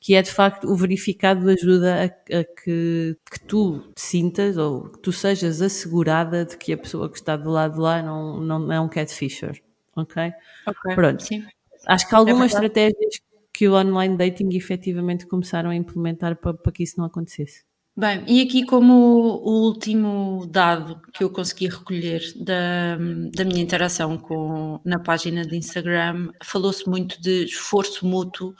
que 0.00 0.14
é 0.14 0.22
de 0.22 0.30
facto 0.30 0.66
o 0.68 0.76
verificado 0.76 1.48
ajuda 1.48 2.04
a, 2.04 2.38
a 2.40 2.44
que, 2.44 3.16
que 3.30 3.40
tu 3.46 3.80
te 3.94 4.00
sintas 4.00 4.56
ou 4.56 4.90
que 4.90 4.98
tu 4.98 5.12
sejas 5.12 5.62
assegurada 5.62 6.44
de 6.44 6.56
que 6.56 6.72
a 6.72 6.78
pessoa 6.78 7.08
que 7.08 7.16
está 7.18 7.36
do 7.36 7.50
lado 7.50 7.74
de 7.74 7.80
lá 7.80 8.02
não, 8.02 8.40
não 8.40 8.72
é 8.72 8.80
um 8.80 8.88
catfisher, 8.88 9.62
ok? 9.94 10.32
Ok. 10.66 10.94
Pronto. 10.94 11.22
Sim. 11.22 11.44
Acho 11.86 12.08
que 12.08 12.14
há 12.14 12.18
algumas 12.18 12.52
verdade. 12.52 12.66
estratégias 12.66 13.20
que 13.52 13.68
o 13.68 13.74
online 13.74 14.16
dating 14.16 14.48
efetivamente 14.56 15.26
começaram 15.26 15.70
a 15.70 15.76
implementar 15.76 16.36
para, 16.36 16.54
para 16.54 16.72
que 16.72 16.82
isso 16.82 16.98
não 16.98 17.04
acontecesse. 17.04 17.64
Bem, 17.96 18.24
e 18.26 18.40
aqui 18.40 18.64
como 18.64 18.94
o 18.94 19.66
último 19.66 20.46
dado 20.46 21.00
que 21.12 21.24
eu 21.24 21.30
consegui 21.30 21.68
recolher 21.68 22.22
da, 22.36 22.96
da 23.34 23.44
minha 23.44 23.60
interação 23.60 24.16
com, 24.16 24.80
na 24.84 24.98
página 24.98 25.44
de 25.44 25.56
Instagram, 25.56 26.30
falou-se 26.42 26.88
muito 26.88 27.20
de 27.20 27.44
esforço 27.44 28.06
mútuo 28.06 28.54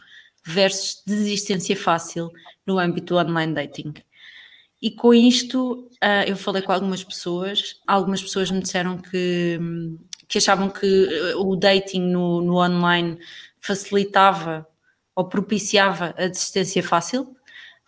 versus 0.45 1.03
desistência 1.07 1.77
fácil 1.77 2.31
no 2.67 2.79
âmbito 2.79 3.15
do 3.15 3.21
online 3.21 3.55
dating. 3.55 3.95
E 4.83 4.91
com 4.91 5.15
isto, 5.15 5.89
ah, 6.01 6.25
eu 6.27 6.37
falei 6.37 6.63
com 6.63 6.73
algumas 6.73 7.05
pessoas, 7.05 7.77
algumas 7.87 8.23
pessoas 8.23 8.51
me 8.51 8.61
disseram 8.61 8.99
que, 8.99 9.59
que 10.29 10.39
achavam 10.39 10.69
que 10.69 10.87
eh, 10.87 11.35
o 11.37 11.55
dating 11.55 12.01
no, 12.01 12.41
no 12.43 12.57
online 12.57 13.19
facilitava 13.61 14.67
ou 15.15 15.29
propiciava 15.29 16.15
a 16.19 16.27
desistência 16.29 16.83
fácil, 16.83 17.37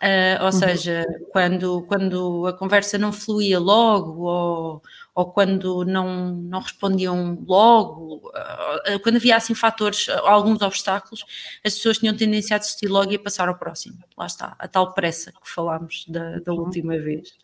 ah, 0.05 0.43
ou 0.43 0.51
seja, 0.51 1.05
quando, 1.31 1.83
quando 1.83 2.45
a 2.45 2.51
conversa 2.51 2.97
não 2.97 3.13
fluía 3.13 3.57
logo 3.57 4.23
ou, 4.23 4.81
ou 5.15 5.31
quando 5.31 5.85
não, 5.85 6.35
não 6.35 6.59
respondiam 6.59 7.41
logo, 7.47 8.29
ah, 8.35 8.99
quando 9.01 9.15
havia 9.15 9.37
assim 9.37 9.55
fatores, 9.55 10.09
alguns 10.09 10.61
obstáculos, 10.61 11.23
as 11.65 11.75
pessoas 11.75 11.99
tinham 11.99 12.17
tendência 12.17 12.57
a 12.57 12.59
desistir 12.59 12.87
logo 12.87 13.13
e 13.13 13.15
a 13.15 13.19
passar 13.19 13.47
ao 13.47 13.57
próximo. 13.57 13.97
Lá 14.17 14.25
está, 14.25 14.57
a 14.59 14.67
tal 14.67 14.93
pressa 14.93 15.31
que 15.31 15.49
falámos 15.49 16.03
da, 16.09 16.39
da 16.39 16.51
última 16.51 16.97
vez, 16.97 17.37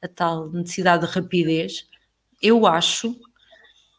a 0.00 0.08
tal 0.08 0.48
necessidade 0.48 1.06
de 1.06 1.12
rapidez. 1.12 1.86
Eu 2.40 2.66
acho 2.66 3.20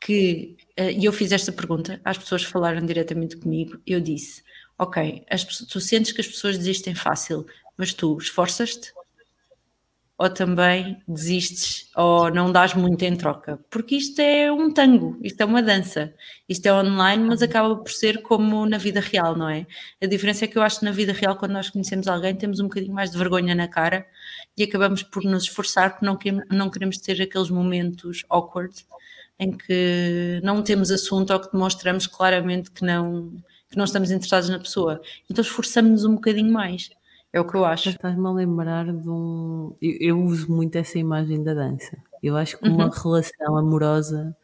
que, 0.01 0.57
e 0.77 1.05
eu 1.05 1.13
fiz 1.13 1.31
esta 1.31 1.51
pergunta 1.51 2.01
às 2.03 2.17
pessoas 2.17 2.43
falaram 2.43 2.83
diretamente 2.83 3.37
comigo, 3.37 3.79
eu 3.85 3.99
disse, 3.99 4.43
ok, 4.79 5.25
as 5.29 5.43
tu 5.45 5.79
sentes 5.79 6.11
que 6.11 6.21
as 6.21 6.27
pessoas 6.27 6.57
desistem 6.57 6.95
fácil, 6.95 7.45
mas 7.79 7.93
tu 7.93 8.17
esforças-te? 8.17 8.91
Ou 10.17 10.29
também 10.29 11.01
desistes 11.07 11.89
ou 11.95 12.29
não 12.29 12.51
dás 12.51 12.73
muito 12.73 13.01
em 13.03 13.15
troca? 13.15 13.57
Porque 13.69 13.95
isto 13.95 14.19
é 14.19 14.51
um 14.51 14.69
tango, 14.69 15.17
isto 15.23 15.39
é 15.39 15.45
uma 15.45 15.63
dança, 15.63 16.13
isto 16.47 16.65
é 16.65 16.73
online, 16.73 17.23
mas 17.23 17.41
acaba 17.41 17.77
por 17.77 17.89
ser 17.89 18.21
como 18.21 18.65
na 18.65 18.77
vida 18.77 18.99
real, 18.99 19.37
não 19.37 19.47
é? 19.47 19.65
A 20.03 20.05
diferença 20.05 20.43
é 20.43 20.47
que 20.49 20.57
eu 20.57 20.61
acho 20.61 20.79
que 20.79 20.85
na 20.85 20.91
vida 20.91 21.13
real, 21.13 21.37
quando 21.37 21.53
nós 21.53 21.69
conhecemos 21.69 22.05
alguém, 22.05 22.35
temos 22.35 22.59
um 22.59 22.63
bocadinho 22.63 22.93
mais 22.93 23.11
de 23.11 23.17
vergonha 23.17 23.55
na 23.55 23.69
cara 23.69 24.05
e 24.57 24.63
acabamos 24.63 25.03
por 25.03 25.23
nos 25.23 25.43
esforçar 25.43 25.91
porque 25.91 26.05
não 26.05 26.17
queremos, 26.17 26.43
não 26.51 26.69
queremos 26.69 26.97
ter 26.97 27.21
aqueles 27.21 27.49
momentos 27.49 28.25
awkward 28.29 28.75
em 29.39 29.53
que 29.53 30.41
não 30.43 30.61
temos 30.61 30.91
assunto 30.91 31.31
ou 31.31 31.39
que 31.39 31.49
demonstramos 31.53 32.05
claramente 32.07 32.71
que 32.71 32.83
não, 32.83 33.31
que 33.69 33.77
não 33.77 33.85
estamos 33.85 34.11
interessados 34.11 34.49
na 34.49 34.59
pessoa. 34.59 35.01
Então 35.29 35.41
esforçamos-nos 35.41 36.03
um 36.03 36.15
bocadinho 36.15 36.51
mais. 36.51 36.89
É 37.31 37.39
o 37.39 37.45
que 37.45 37.55
eu 37.55 37.65
acho. 37.65 37.89
Estás-me 37.89 38.27
a 38.27 38.31
lembrar 38.31 38.85
de 38.85 39.09
um. 39.09 39.75
Eu, 39.81 39.97
eu 39.99 40.23
uso 40.23 40.51
muito 40.51 40.75
essa 40.77 40.97
imagem 40.97 41.43
da 41.43 41.53
dança. 41.53 41.97
Eu 42.21 42.35
acho 42.35 42.57
que 42.57 42.67
uma 42.67 42.89
relação 42.89 43.57
amorosa 43.57 44.35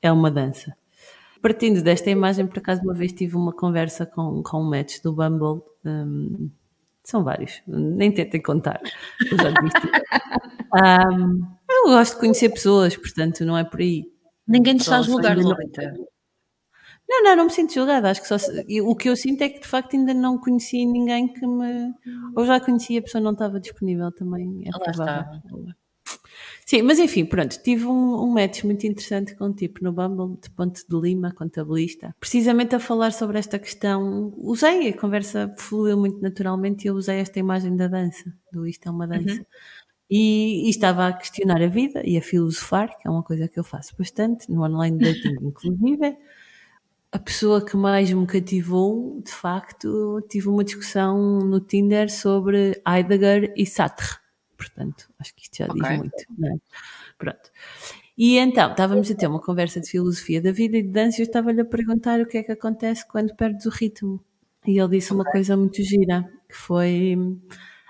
é 0.00 0.10
uma 0.10 0.30
dança. 0.30 0.74
Partindo 1.42 1.82
desta 1.82 2.10
imagem, 2.10 2.46
por 2.46 2.58
acaso, 2.58 2.82
uma 2.82 2.94
vez 2.94 3.12
tive 3.12 3.36
uma 3.36 3.52
conversa 3.52 4.06
com, 4.06 4.42
com 4.42 4.60
um 4.60 4.70
match 4.70 5.00
do 5.02 5.12
Bumble. 5.12 5.62
hum, 5.84 6.50
são 7.04 7.24
vários, 7.24 7.62
nem 7.66 8.12
tentem 8.12 8.42
contar. 8.42 8.80
Eu 9.30 9.36
já. 9.38 9.48
Hum, 10.70 11.40
eu 11.66 11.84
gosto 11.84 12.12
de 12.12 12.20
conhecer 12.20 12.50
pessoas, 12.50 12.94
portanto, 12.94 13.42
não 13.42 13.56
é 13.56 13.64
por 13.64 13.80
aí. 13.80 14.04
Ninguém 14.46 14.76
te 14.76 14.80
está 14.80 14.98
a 14.98 15.02
julgar, 15.02 15.34
Lolita. 15.34 15.94
Não, 17.08 17.22
não, 17.22 17.36
não 17.36 17.44
me 17.44 17.50
sinto 17.50 17.72
julgada. 17.72 18.10
Acho 18.10 18.20
que 18.20 18.28
só 18.28 18.36
o 18.82 18.94
que 18.94 19.08
eu 19.08 19.16
sinto 19.16 19.42
é 19.42 19.48
que 19.48 19.60
de 19.60 19.66
facto 19.66 19.96
ainda 19.96 20.12
não 20.12 20.38
conheci 20.38 20.84
ninguém 20.84 21.26
que 21.32 21.46
me. 21.46 21.94
Ou 22.36 22.44
já 22.44 22.60
conheci 22.60 22.94
e 22.94 22.98
a 22.98 23.02
pessoa 23.02 23.22
não 23.22 23.32
estava 23.32 23.58
disponível 23.58 24.12
também. 24.12 24.64
É 24.66 24.78
provável. 24.78 25.40
Sim, 26.66 26.82
mas 26.82 26.98
enfim, 26.98 27.24
pronto, 27.24 27.58
tive 27.62 27.86
um, 27.86 28.22
um 28.22 28.30
match 28.30 28.62
muito 28.62 28.86
interessante 28.86 29.34
com 29.34 29.46
um 29.46 29.52
tipo 29.54 29.82
no 29.82 29.90
Bumble 29.90 30.38
de 30.38 30.50
Ponte 30.50 30.86
de 30.86 31.00
Lima, 31.00 31.32
contabilista, 31.32 32.14
precisamente 32.20 32.74
a 32.74 32.78
falar 32.78 33.10
sobre 33.12 33.38
esta 33.38 33.58
questão. 33.58 34.34
Usei, 34.36 34.90
a 34.90 34.96
conversa 34.96 35.54
fluiu 35.56 35.96
muito 35.96 36.20
naturalmente 36.20 36.84
e 36.84 36.88
eu 36.88 36.94
usei 36.94 37.20
esta 37.20 37.38
imagem 37.38 37.74
da 37.74 37.88
dança, 37.88 38.30
do 38.52 38.66
isto 38.66 38.86
é 38.86 38.90
uma 38.90 39.06
dança. 39.06 39.46
E, 40.10 40.66
e 40.66 40.70
estava 40.70 41.06
a 41.08 41.12
questionar 41.14 41.62
a 41.62 41.68
vida 41.68 42.02
e 42.04 42.18
a 42.18 42.22
filosofar, 42.22 42.88
que 42.98 43.08
é 43.08 43.10
uma 43.10 43.22
coisa 43.22 43.48
que 43.48 43.58
eu 43.58 43.64
faço 43.64 43.94
bastante, 43.96 44.50
no 44.50 44.62
online 44.62 44.98
dating 44.98 45.36
inclusive. 45.40 46.16
A 47.10 47.18
pessoa 47.18 47.64
que 47.64 47.74
mais 47.76 48.12
me 48.12 48.26
cativou, 48.26 49.22
de 49.24 49.32
facto, 49.32 50.20
tive 50.28 50.48
uma 50.48 50.62
discussão 50.62 51.38
no 51.38 51.58
Tinder 51.58 52.10
sobre 52.10 52.82
Heidegger 52.86 53.52
e 53.56 53.64
Sartre. 53.64 54.06
Portanto, 54.58 55.08
acho 55.18 55.34
que 55.34 55.42
isto 55.42 55.56
já 55.56 55.66
Ok. 55.66 55.80
diz 55.80 55.96
muito, 55.96 56.24
não 56.36 56.48
é? 56.54 56.58
Pronto. 57.16 57.50
E 58.18 58.38
então, 58.38 58.70
estávamos 58.72 59.10
a 59.10 59.14
ter 59.14 59.26
uma 59.28 59.40
conversa 59.40 59.80
de 59.80 59.88
filosofia 59.90 60.42
da 60.42 60.52
vida 60.52 60.76
e 60.78 60.82
de 60.82 60.90
dança 60.90 61.18
e 61.18 61.22
eu 61.22 61.26
estava-lhe 61.26 61.60
a 61.62 61.64
perguntar 61.64 62.20
o 62.20 62.26
que 62.26 62.38
é 62.38 62.42
que 62.42 62.52
acontece 62.52 63.06
quando 63.08 63.34
perdes 63.36 63.66
o 63.66 63.70
ritmo. 63.70 64.22
E 64.66 64.78
ele 64.78 64.88
disse 64.98 65.12
uma 65.14 65.24
coisa 65.24 65.56
muito 65.56 65.82
gira, 65.82 66.24
que 66.48 66.56
foi 66.56 67.16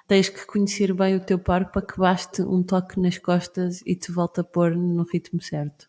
tens 0.06 0.28
que 0.28 0.46
conhecer 0.46 0.92
bem 0.94 1.16
o 1.16 1.20
teu 1.24 1.38
par 1.38 1.70
para 1.72 1.82
que 1.86 1.98
baste 1.98 2.42
um 2.42 2.62
toque 2.62 3.00
nas 3.00 3.18
costas 3.18 3.82
e 3.86 3.96
te 3.96 4.12
volta 4.12 4.42
a 4.42 4.44
pôr 4.44 4.76
no 4.76 5.02
ritmo 5.04 5.40
certo. 5.42 5.87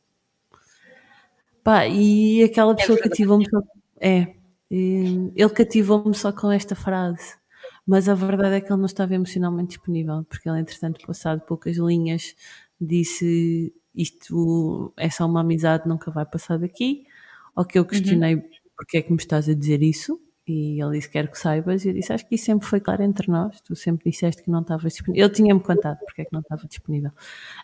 Pá, 1.69 1.85
e 1.85 2.41
aquela 2.41 2.73
pessoa 2.75 2.95
verdade. 2.95 3.11
cativou-me 3.11 3.47
só. 3.47 3.61
É, 4.01 4.33
ele 4.71 5.49
cativou-me 5.53 6.15
só 6.15 6.31
com 6.31 6.51
esta 6.51 6.73
frase. 6.73 7.37
mas 7.85 8.09
a 8.09 8.15
verdade 8.15 8.55
é 8.55 8.61
que 8.61 8.71
ele 8.71 8.79
não 8.79 8.87
estava 8.87 9.13
emocionalmente 9.13 9.69
disponível, 9.75 10.23
porque 10.27 10.49
ele, 10.49 10.59
entretanto, 10.59 11.05
passado 11.05 11.41
poucas 11.41 11.77
linhas, 11.77 12.35
disse 12.81 13.71
isto 13.93 14.93
é 14.97 15.11
só 15.11 15.27
uma 15.27 15.41
amizade, 15.41 15.87
nunca 15.87 16.09
vai 16.09 16.25
passar 16.25 16.57
daqui, 16.57 17.05
ao 17.55 17.65
que 17.65 17.77
eu 17.77 17.85
questionei 17.85 18.35
uhum. 18.35 18.43
porque 18.75 18.97
é 18.97 19.01
que 19.03 19.11
me 19.11 19.17
estás 19.17 19.47
a 19.47 19.53
dizer 19.53 19.83
isso, 19.83 20.19
e 20.47 20.81
ele 20.81 20.97
disse, 20.97 21.09
quero 21.09 21.29
que 21.29 21.37
saibas, 21.37 21.85
e 21.85 21.89
eu 21.89 21.93
disse, 21.93 22.11
acho 22.13 22.27
que 22.27 22.33
isso 22.33 22.45
sempre 22.45 22.67
foi 22.67 22.79
claro 22.79 23.03
entre 23.03 23.31
nós, 23.31 23.61
tu 23.61 23.75
sempre 23.75 24.09
disseste 24.09 24.41
que 24.41 24.49
não 24.49 24.61
estavas 24.61 24.93
disponível, 24.93 25.25
ele 25.27 25.33
tinha-me 25.35 25.61
contado 25.61 25.99
porque 25.99 26.23
é 26.23 26.25
que 26.25 26.33
não 26.33 26.41
estava 26.41 26.67
disponível. 26.67 27.11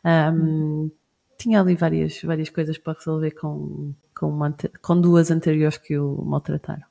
Um, 0.05 0.91
tinha 1.37 1.61
ali 1.61 1.75
várias, 1.75 2.21
várias 2.21 2.49
coisas 2.49 2.77
para 2.77 2.93
resolver 2.93 3.31
com, 3.31 3.93
com, 4.15 4.29
uma, 4.29 4.55
com 4.81 4.99
duas 4.99 5.31
anteriores 5.31 5.77
que 5.77 5.97
o 5.97 6.23
maltrataram. 6.23 6.83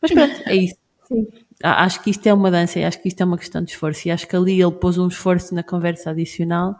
Mas 0.00 0.10
pronto, 0.12 0.42
é 0.46 0.56
isso. 0.56 0.76
Sim. 1.04 1.26
Acho 1.62 2.02
que 2.02 2.10
isto 2.10 2.26
é 2.26 2.32
uma 2.32 2.50
dança 2.50 2.78
e 2.78 2.84
acho 2.84 3.00
que 3.00 3.08
isto 3.08 3.20
é 3.20 3.24
uma 3.24 3.38
questão 3.38 3.62
de 3.62 3.70
esforço. 3.70 4.08
E 4.08 4.10
acho 4.10 4.26
que 4.26 4.34
ali 4.34 4.60
ele 4.60 4.72
pôs 4.72 4.98
um 4.98 5.06
esforço 5.06 5.54
na 5.54 5.62
conversa 5.62 6.10
adicional, 6.10 6.78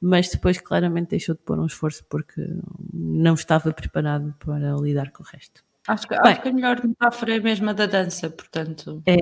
mas 0.00 0.28
depois 0.28 0.60
claramente 0.60 1.10
deixou 1.10 1.34
de 1.34 1.40
pôr 1.42 1.58
um 1.58 1.66
esforço 1.66 2.04
porque 2.08 2.42
não 2.92 3.34
estava 3.34 3.72
preparado 3.72 4.34
para 4.38 4.74
lidar 4.76 5.10
com 5.12 5.22
o 5.22 5.26
resto. 5.26 5.64
Acho 5.86 6.06
que, 6.06 6.20
Bem, 6.20 6.32
acho 6.32 6.42
que 6.42 6.48
a 6.48 6.52
melhor 6.52 6.84
metáfora 6.84 7.36
é 7.36 7.40
mesmo 7.40 7.70
a 7.70 7.72
da 7.72 7.86
dança, 7.86 8.28
portanto. 8.28 9.02
É, 9.06 9.16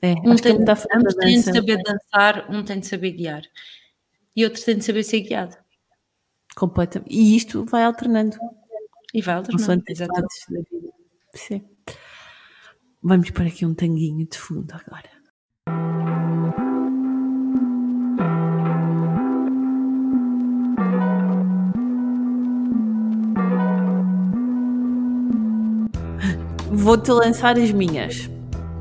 é. 0.00 0.12
Um 0.24 0.36
tem, 0.36 0.54
ambos 0.94 1.14
têm 1.14 1.36
de 1.36 1.42
saber 1.42 1.82
dançar, 1.82 2.50
um 2.50 2.62
tem 2.62 2.80
de 2.80 2.86
saber 2.86 3.10
guiar. 3.10 3.42
E 4.34 4.44
outro 4.44 4.62
tem 4.64 4.78
de 4.78 4.84
saber 4.84 5.02
ser 5.02 5.20
guiado. 5.20 5.56
Completamente. 6.56 7.12
E 7.12 7.36
isto 7.36 7.64
vai 7.66 7.84
alternando. 7.84 8.36
E 9.12 9.20
vai 9.20 9.36
alternando. 9.36 9.84
Exatamente. 9.86 10.46
Da 10.48 10.58
vida. 10.58 10.88
Sim. 11.34 11.64
Vamos 13.02 13.30
por 13.30 13.46
aqui 13.46 13.66
um 13.66 13.74
tanguinho 13.74 14.26
de 14.26 14.38
fundo 14.38 14.72
agora. 14.72 15.10
Vou-te 26.72 27.10
lançar 27.10 27.58
as 27.58 27.70
minhas. 27.70 28.30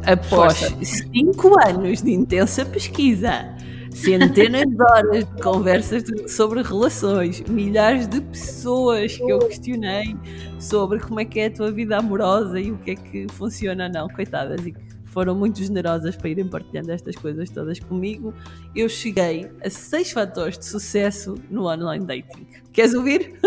Após 0.05 0.59
Força. 0.59 0.86
cinco 0.86 1.59
anos 1.67 2.01
de 2.01 2.11
intensa 2.11 2.63
pesquisa, 2.63 3.55
centenas 3.95 4.65
de 4.65 4.83
horas 4.83 5.25
de 5.25 5.41
conversas 5.41 6.03
sobre 6.27 6.61
relações, 6.61 7.41
milhares 7.43 8.07
de 8.07 8.19
pessoas 8.19 9.15
que 9.15 9.31
eu 9.31 9.39
questionei 9.39 10.15
sobre 10.59 10.99
como 10.99 11.21
é 11.21 11.25
que 11.25 11.39
é 11.39 11.45
a 11.45 11.51
tua 11.51 11.71
vida 11.71 11.97
amorosa 11.97 12.59
e 12.59 12.71
o 12.71 12.77
que 12.77 12.91
é 12.91 12.95
que 12.95 13.27
funciona 13.31 13.85
ou 13.85 13.91
não, 13.91 14.07
coitadas, 14.09 14.65
e 14.65 14.73
que 14.73 14.95
foram 15.05 15.33
muito 15.33 15.63
generosas 15.63 16.15
para 16.15 16.29
irem 16.29 16.47
partilhando 16.47 16.91
estas 16.91 17.15
coisas 17.15 17.49
todas 17.49 17.79
comigo. 17.79 18.33
Eu 18.75 18.89
cheguei 18.89 19.49
a 19.63 19.69
seis 19.69 20.11
fatores 20.11 20.59
de 20.59 20.65
sucesso 20.65 21.35
no 21.49 21.65
online 21.65 22.05
dating. 22.05 22.45
Queres 22.73 22.93
ouvir? 22.93 23.39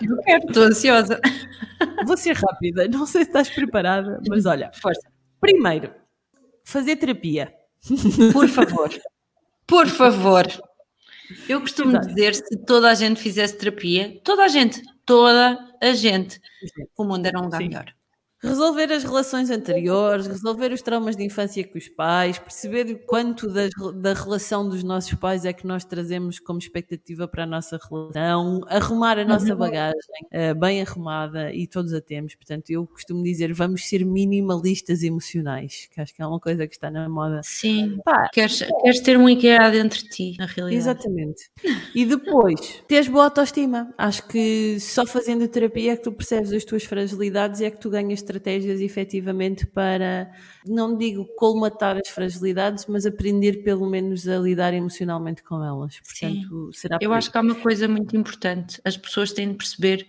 Eu 0.00 0.16
quero, 0.22 0.46
estou 0.46 0.62
ansiosa. 0.62 1.20
Vou 2.06 2.16
ser 2.16 2.34
rápida, 2.34 2.88
não 2.88 3.06
sei 3.06 3.24
se 3.24 3.28
estás 3.28 3.50
preparada, 3.50 4.20
mas 4.28 4.46
olha, 4.46 4.70
força. 4.74 5.06
Primeiro, 5.38 5.90
fazer 6.64 6.96
terapia. 6.96 7.52
Por 8.32 8.48
favor. 8.48 8.90
Por 9.66 9.88
favor. 9.88 10.46
Eu 11.48 11.60
costumo 11.60 11.90
Exato. 11.90 12.06
dizer, 12.06 12.34
se 12.34 12.56
toda 12.64 12.90
a 12.90 12.94
gente 12.94 13.20
fizesse 13.20 13.56
terapia, 13.56 14.20
toda 14.22 14.44
a 14.44 14.48
gente, 14.48 14.80
toda 15.04 15.58
a 15.82 15.92
gente, 15.92 16.40
o 16.96 17.04
mundo 17.04 17.26
era 17.26 17.38
um 17.38 17.44
lugar 17.44 17.58
Sim. 17.58 17.68
melhor. 17.68 17.92
Resolver 18.42 18.92
as 18.92 19.02
relações 19.02 19.50
anteriores, 19.50 20.26
resolver 20.26 20.70
os 20.72 20.82
traumas 20.82 21.16
de 21.16 21.24
infância 21.24 21.66
com 21.66 21.78
os 21.78 21.88
pais, 21.88 22.38
perceber 22.38 23.06
quanto 23.06 23.48
da, 23.48 23.68
da 23.94 24.12
relação 24.12 24.68
dos 24.68 24.82
nossos 24.82 25.14
pais 25.14 25.46
é 25.46 25.52
que 25.54 25.66
nós 25.66 25.84
trazemos 25.84 26.38
como 26.38 26.58
expectativa 26.58 27.26
para 27.26 27.44
a 27.44 27.46
nossa 27.46 27.78
relação, 27.90 28.60
arrumar 28.66 29.18
a 29.18 29.24
nossa 29.24 29.52
uhum. 29.52 29.58
bagagem 29.58 29.98
uh, 30.32 30.54
bem 30.54 30.82
arrumada 30.82 31.50
e 31.52 31.66
todos 31.66 31.94
a 31.94 32.00
temos. 32.00 32.34
Portanto, 32.34 32.70
eu 32.70 32.86
costumo 32.86 33.22
dizer, 33.22 33.54
vamos 33.54 33.88
ser 33.88 34.04
minimalistas 34.04 35.02
emocionais, 35.02 35.88
que 35.90 36.00
acho 36.00 36.14
que 36.14 36.20
é 36.20 36.26
uma 36.26 36.38
coisa 36.38 36.66
que 36.66 36.74
está 36.74 36.90
na 36.90 37.08
moda. 37.08 37.40
Sim, 37.42 37.98
Pá, 38.04 38.28
queres, 38.30 38.62
queres 38.82 39.00
ter 39.00 39.16
um 39.16 39.28
IKEA 39.30 39.70
dentro 39.70 39.98
de 39.98 40.10
ti, 40.10 40.36
na 40.38 40.44
realidade. 40.46 40.76
Exatamente. 40.76 41.50
E 41.94 42.04
depois, 42.04 42.82
teres 42.86 43.08
boa 43.08 43.24
autoestima. 43.24 43.94
Acho 43.96 44.26
que 44.28 44.78
só 44.78 45.06
fazendo 45.06 45.48
terapia 45.48 45.92
é 45.92 45.96
que 45.96 46.02
tu 46.02 46.12
percebes 46.12 46.52
as 46.52 46.64
tuas 46.64 46.84
fragilidades 46.84 47.60
e 47.60 47.64
é 47.64 47.70
que 47.70 47.80
tu 47.80 47.88
ganhas 47.88 48.22
estratégias 48.26 48.80
efetivamente 48.80 49.66
para, 49.66 50.30
não 50.66 50.96
digo 50.96 51.24
colmatar 51.36 51.96
as 51.96 52.08
fragilidades, 52.08 52.86
mas 52.86 53.06
aprender 53.06 53.62
pelo 53.62 53.88
menos 53.88 54.26
a 54.26 54.38
lidar 54.38 54.74
emocionalmente 54.74 55.42
com 55.42 55.62
elas. 55.62 56.00
Portanto, 56.00 56.72
Sim. 56.72 56.78
será 56.78 56.98
Eu 57.00 57.12
acho 57.12 57.30
que 57.30 57.38
há 57.38 57.40
uma 57.40 57.54
coisa 57.54 57.86
muito 57.86 58.16
importante: 58.16 58.80
as 58.84 58.96
pessoas 58.96 59.32
têm 59.32 59.50
de 59.50 59.54
perceber 59.56 60.06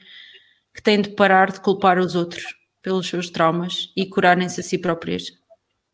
que 0.73 0.81
têm 0.81 1.01
de 1.01 1.09
parar 1.09 1.51
de 1.51 1.61
culpar 1.61 1.99
os 1.99 2.15
outros 2.15 2.43
pelos 2.81 3.07
seus 3.07 3.29
traumas 3.29 3.91
e 3.95 4.05
curarem-se 4.05 4.59
a 4.59 4.63
si 4.63 4.77
próprias. 4.77 5.31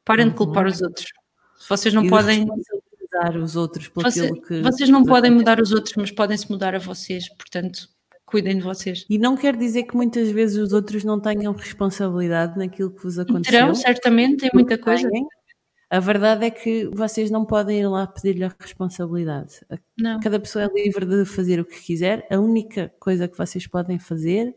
Parem 0.06 0.26
uhum. 0.26 0.32
de 0.32 0.38
culpar 0.38 0.66
os 0.68 0.82
outros. 0.82 1.08
Vocês 1.68 1.94
não 1.94 2.06
e 2.06 2.10
podem 2.10 2.46
mudar 2.46 3.38
os 3.38 3.56
outros 3.56 3.90
Você, 3.94 4.32
que 4.42 4.62
vocês 4.62 4.90
não 4.90 5.04
podem 5.04 5.32
mudar 5.32 5.62
os 5.62 5.72
outros, 5.72 5.96
mas 5.96 6.12
podem 6.12 6.38
se 6.38 6.50
mudar 6.52 6.76
a 6.76 6.80
vocês. 6.80 7.30
Portanto, 7.36 7.88
cuidem 8.34 8.58
de 8.58 8.64
vocês. 8.64 9.06
E 9.08 9.20
não 9.20 9.38
quer 9.38 9.56
dizer 9.56 9.84
que 9.84 9.96
muitas 9.96 10.32
vezes 10.32 10.58
os 10.58 10.74
outros 10.74 11.04
não 11.04 11.20
tenham 11.20 11.54
responsabilidade 11.54 12.58
naquilo 12.58 12.90
que 12.90 13.04
vos 13.04 13.20
aconteceu. 13.20 13.60
Terão, 13.60 13.76
certamente, 13.76 14.38
tem 14.38 14.50
muita 14.52 14.76
coisa. 14.76 15.08
A 15.88 16.00
verdade 16.00 16.46
é 16.46 16.50
que 16.50 16.90
vocês 16.92 17.30
não 17.30 17.46
podem 17.46 17.82
ir 17.82 17.88
lá 17.88 18.08
pedir-lhe 18.08 18.44
a 18.44 18.52
responsabilidade. 18.60 19.60
Não. 19.96 20.20
Cada 20.20 20.40
pessoa 20.40 20.66
é 20.66 20.84
livre 20.84 21.06
de 21.06 21.26
fazer 21.26 21.60
o 21.60 21.66
que 21.66 21.80
quiser. 21.80 22.26
A 22.32 22.40
única 22.40 22.92
coisa 23.00 23.28
que 23.28 23.38
vocês 23.38 23.68
podem 23.68 24.00
fazer 24.00 24.56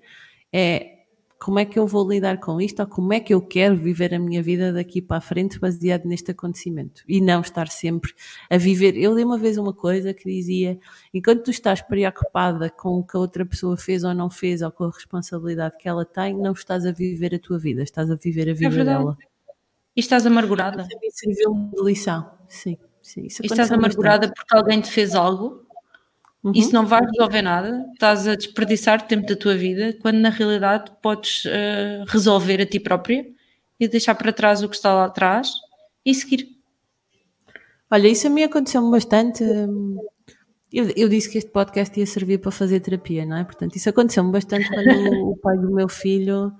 é 0.50 0.95
como 1.38 1.58
é 1.58 1.64
que 1.64 1.78
eu 1.78 1.86
vou 1.86 2.08
lidar 2.08 2.40
com 2.40 2.60
isto 2.60 2.80
ou 2.80 2.86
como 2.86 3.12
é 3.12 3.20
que 3.20 3.32
eu 3.34 3.42
quero 3.42 3.76
viver 3.76 4.14
a 4.14 4.18
minha 4.18 4.42
vida 4.42 4.72
daqui 4.72 5.02
para 5.02 5.18
a 5.18 5.20
frente 5.20 5.58
baseado 5.58 6.06
neste 6.06 6.30
acontecimento 6.30 7.02
e 7.06 7.20
não 7.20 7.40
estar 7.40 7.68
sempre 7.68 8.12
a 8.50 8.56
viver. 8.56 8.96
Eu 8.96 9.14
li 9.14 9.22
uma 9.22 9.36
vez 9.36 9.58
uma 9.58 9.72
coisa 9.72 10.14
que 10.14 10.24
dizia: 10.24 10.78
enquanto 11.12 11.44
tu 11.44 11.50
estás 11.50 11.82
preocupada 11.82 12.70
com 12.70 12.98
o 12.98 13.06
que 13.06 13.16
a 13.16 13.20
outra 13.20 13.44
pessoa 13.44 13.76
fez 13.76 14.02
ou 14.02 14.14
não 14.14 14.30
fez 14.30 14.62
ou 14.62 14.70
com 14.70 14.84
a 14.84 14.90
responsabilidade 14.90 15.76
que 15.78 15.88
ela 15.88 16.04
tem, 16.04 16.36
não 16.36 16.52
estás 16.52 16.86
a 16.86 16.92
viver 16.92 17.34
a 17.34 17.38
tua 17.38 17.58
vida, 17.58 17.82
estás 17.82 18.10
a 18.10 18.14
viver 18.14 18.48
a 18.48 18.52
é 18.52 18.54
vida 18.54 18.80
é 18.80 18.84
dela. 18.84 19.16
E 19.94 20.00
estás 20.00 20.26
amargurada. 20.26 20.86
Serviu-me 21.10 21.70
de 21.70 21.82
lição, 21.82 22.30
sim. 22.48 22.78
sim 23.02 23.22
e 23.22 23.46
estás 23.46 23.70
amargurada 23.70 24.28
bastante. 24.28 24.36
porque 24.36 24.56
alguém 24.56 24.80
te 24.80 24.90
fez 24.90 25.14
algo 25.14 25.65
Uhum. 26.46 26.52
Isso 26.54 26.72
não 26.72 26.86
vai 26.86 27.04
resolver 27.04 27.42
nada, 27.42 27.84
estás 27.92 28.28
a 28.28 28.36
desperdiçar 28.36 29.04
tempo 29.04 29.26
da 29.26 29.34
tua 29.34 29.56
vida, 29.56 29.92
quando 30.00 30.18
na 30.18 30.30
realidade 30.30 30.92
podes 31.02 31.44
uh, 31.44 32.04
resolver 32.06 32.60
a 32.60 32.66
ti 32.66 32.78
própria 32.78 33.26
e 33.80 33.88
deixar 33.88 34.14
para 34.14 34.32
trás 34.32 34.62
o 34.62 34.68
que 34.68 34.76
está 34.76 34.94
lá 34.94 35.06
atrás 35.06 35.50
e 36.04 36.14
seguir. 36.14 36.48
Olha, 37.90 38.06
isso 38.06 38.28
a 38.28 38.30
mim 38.30 38.44
aconteceu-me 38.44 38.92
bastante. 38.92 39.42
Hum, 39.42 39.98
eu, 40.72 40.88
eu, 40.96 41.08
disse 41.08 41.28
que 41.28 41.38
este 41.38 41.50
podcast 41.50 41.98
ia 41.98 42.06
servir 42.06 42.38
para 42.38 42.52
fazer 42.52 42.78
terapia, 42.78 43.26
não 43.26 43.38
é? 43.38 43.42
Portanto, 43.42 43.74
isso 43.74 43.88
aconteceu-me 43.90 44.30
bastante 44.30 44.68
quando 44.68 45.30
o 45.32 45.36
pai 45.38 45.58
do 45.58 45.74
meu 45.74 45.88
filho 45.88 46.52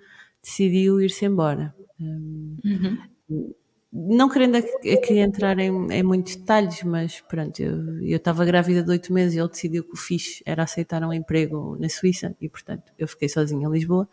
decidiu 0.43 1.01
ir-se 1.01 1.27
embora. 1.27 1.73
Hum, 2.01 2.57
uhum 2.65 3.55
não 3.99 4.29
querendo 4.29 4.57
aqui 4.57 5.19
entrar 5.19 5.59
em, 5.59 5.71
em, 5.91 6.03
muitos 6.03 6.37
detalhes, 6.37 6.83
mas 6.83 7.21
pronto, 7.23 7.59
eu 7.61 8.17
estava 8.17 8.45
grávida 8.45 8.83
de 8.83 8.91
oito 8.91 9.11
meses 9.11 9.35
e 9.35 9.41
ele 9.41 9.49
decidiu 9.49 9.85
que 9.85 9.95
o 9.95 9.97
fixe 9.97 10.43
era 10.45 10.63
aceitar 10.63 11.03
um 11.03 11.13
emprego 11.13 11.77
na 11.81 11.89
Suíça 11.89 12.37
e, 12.39 12.49
portanto, 12.49 12.93
eu 12.99 13.09
fiquei 13.09 13.29
sozinha 13.29 13.67
em 13.67 13.71
Lisboa, 13.71 14.07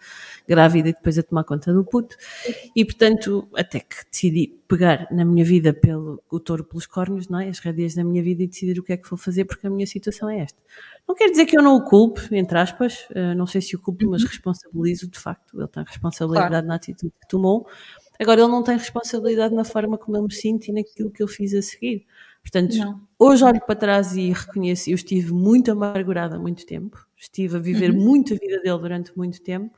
grávida 0.47 0.89
e 0.89 0.93
depois 0.93 1.19
a 1.19 1.23
tomar 1.23 1.43
conta 1.43 1.73
do 1.73 1.83
puto. 1.83 2.15
E, 2.73 2.85
portanto, 2.85 3.47
até 3.55 3.81
que 3.81 3.95
decidi 4.09 4.57
pegar 4.69 5.07
na 5.11 5.25
minha 5.25 5.43
vida 5.43 5.73
pelo, 5.73 6.23
o 6.31 6.39
touro 6.39 6.63
pelos 6.63 6.85
cornos, 6.85 7.27
não 7.27 7.39
é? 7.39 7.49
as 7.49 7.59
rédeas 7.59 7.93
da 7.93 8.03
minha 8.03 8.23
vida 8.23 8.43
e 8.43 8.47
decidir 8.47 8.79
o 8.79 8.83
que 8.83 8.93
é 8.93 8.97
que 8.97 9.09
vou 9.09 9.17
fazer 9.17 9.45
porque 9.45 9.67
a 9.67 9.69
minha 9.69 9.85
situação 9.85 10.29
é 10.29 10.39
esta. 10.39 10.57
Não 11.07 11.13
quer 11.13 11.29
dizer 11.29 11.45
que 11.45 11.57
eu 11.57 11.61
não 11.61 11.75
o 11.75 11.83
culpe, 11.83 12.21
entre 12.31 12.57
aspas, 12.57 13.05
uh, 13.11 13.35
não 13.35 13.45
sei 13.45 13.61
se 13.61 13.75
o 13.75 13.79
culpo, 13.79 14.09
mas 14.09 14.21
uhum. 14.21 14.29
responsabilizo 14.29 15.09
de 15.09 15.19
facto, 15.19 15.59
ele 15.59 15.67
tem 15.67 15.83
responsabilidade 15.83 16.49
claro. 16.49 16.67
na 16.67 16.75
atitude 16.75 17.13
que 17.21 17.27
tomou 17.27 17.67
Agora, 18.19 18.41
ele 18.41 18.51
não 18.51 18.63
tem 18.63 18.77
responsabilidade 18.77 19.53
na 19.53 19.63
forma 19.63 19.97
como 19.97 20.17
eu 20.17 20.23
me 20.23 20.33
sinto 20.33 20.67
e 20.67 20.71
naquilo 20.71 21.11
que 21.11 21.21
eu 21.21 21.27
fiz 21.27 21.53
a 21.53 21.61
seguir. 21.61 22.05
Portanto, 22.41 22.75
não. 22.75 23.01
hoje 23.17 23.43
olho 23.43 23.61
para 23.65 23.75
trás 23.75 24.15
e 24.15 24.31
reconheço, 24.31 24.89
eu 24.89 24.95
estive 24.95 25.31
muito 25.31 25.71
amargurada 25.71 26.35
há 26.35 26.39
muito 26.39 26.65
tempo, 26.65 27.07
estive 27.15 27.55
a 27.55 27.59
viver 27.59 27.91
uhum. 27.91 28.01
muito 28.01 28.33
a 28.33 28.37
vida 28.37 28.59
dele 28.61 28.77
durante 28.79 29.17
muito 29.17 29.41
tempo, 29.41 29.77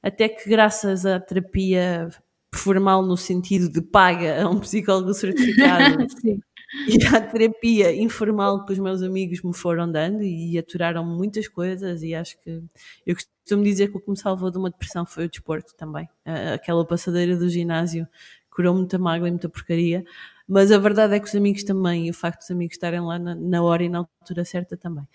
até 0.00 0.28
que 0.28 0.48
graças 0.48 1.04
à 1.04 1.18
terapia 1.18 2.08
formal 2.54 3.02
no 3.02 3.16
sentido 3.16 3.68
de 3.68 3.82
paga 3.82 4.44
a 4.44 4.48
um 4.48 4.60
psicólogo 4.60 5.12
certificado 5.12 6.06
e 6.88 7.04
à 7.06 7.20
terapia 7.20 7.94
informal 7.94 8.64
que 8.64 8.72
os 8.72 8.78
meus 8.78 9.02
amigos 9.02 9.42
me 9.42 9.54
foram 9.54 9.90
dando 9.90 10.22
e 10.22 10.58
aturaram 10.58 11.04
muitas 11.04 11.48
coisas 11.48 12.02
e 12.02 12.14
acho 12.14 12.38
que 12.40 12.62
eu 13.06 13.14
costumo 13.14 13.64
dizer 13.64 13.88
que 13.88 13.96
o 13.96 14.00
que 14.00 14.10
me 14.10 14.18
salvou 14.18 14.50
de 14.50 14.58
uma 14.58 14.70
depressão 14.70 15.06
foi 15.06 15.26
o 15.26 15.28
desporto 15.28 15.74
também. 15.76 16.08
Aquela 16.52 16.84
passadeira 16.86 17.36
do 17.36 17.48
ginásio 17.48 18.06
curou 18.50 18.74
muita 18.74 18.98
mágoa 18.98 19.28
e 19.28 19.30
muita 19.30 19.48
porcaria. 19.48 20.04
Mas 20.48 20.70
a 20.70 20.78
verdade 20.78 21.14
é 21.14 21.20
que 21.20 21.26
os 21.26 21.34
amigos 21.34 21.64
também, 21.64 22.06
e 22.06 22.10
o 22.10 22.14
facto 22.14 22.40
dos 22.40 22.50
amigos 22.50 22.76
estarem 22.76 23.00
lá 23.00 23.18
na 23.18 23.62
hora 23.62 23.82
e 23.82 23.88
na 23.88 23.98
altura 23.98 24.44
certa 24.44 24.76
também. 24.76 25.06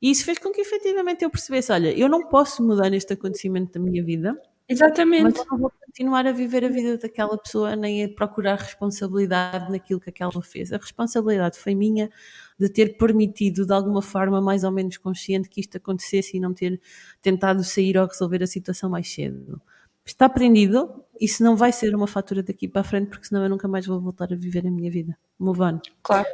E 0.00 0.10
isso 0.10 0.24
fez 0.24 0.38
com 0.38 0.50
que 0.50 0.60
efetivamente 0.60 1.24
eu 1.24 1.30
percebesse: 1.30 1.72
olha, 1.72 1.96
eu 1.96 2.08
não 2.08 2.28
posso 2.28 2.62
mudar 2.62 2.90
neste 2.90 3.12
acontecimento 3.12 3.72
da 3.72 3.80
minha 3.80 4.02
vida, 4.04 4.36
Exatamente. 4.68 5.22
mas 5.22 5.36
eu 5.36 5.46
não 5.50 5.58
vou 5.58 5.72
continuar 5.84 6.26
a 6.26 6.32
viver 6.32 6.64
a 6.64 6.68
vida 6.68 6.96
daquela 6.96 7.36
pessoa 7.36 7.76
nem 7.76 8.04
a 8.04 8.08
procurar 8.08 8.56
responsabilidade 8.58 9.70
naquilo 9.70 10.00
que 10.00 10.10
aquela 10.10 10.42
fez. 10.42 10.72
A 10.72 10.76
responsabilidade 10.76 11.58
foi 11.58 11.74
minha 11.74 12.10
de 12.58 12.68
ter 12.68 12.96
permitido, 12.96 13.66
de 13.66 13.72
alguma 13.72 14.00
forma 14.00 14.40
mais 14.40 14.64
ou 14.64 14.70
menos 14.70 14.96
consciente, 14.96 15.48
que 15.48 15.60
isto 15.60 15.76
acontecesse 15.76 16.36
e 16.36 16.40
não 16.40 16.54
ter 16.54 16.80
tentado 17.20 17.62
sair 17.64 17.98
ou 17.98 18.06
resolver 18.06 18.42
a 18.42 18.46
situação 18.46 18.88
mais 18.88 19.12
cedo. 19.12 19.60
Está 20.04 20.26
aprendido, 20.26 21.04
isso 21.20 21.44
não 21.44 21.56
vai 21.56 21.72
ser 21.72 21.94
uma 21.94 22.06
fatura 22.06 22.42
daqui 22.42 22.66
para 22.66 22.80
a 22.80 22.84
frente, 22.84 23.08
porque 23.08 23.26
senão 23.26 23.42
eu 23.44 23.50
nunca 23.50 23.68
mais 23.68 23.86
vou 23.86 24.00
voltar 24.00 24.32
a 24.32 24.36
viver 24.36 24.66
a 24.66 24.70
minha 24.70 24.90
vida. 24.90 25.16
Move 25.38 25.60
on. 25.60 25.80
Claro. 26.02 26.26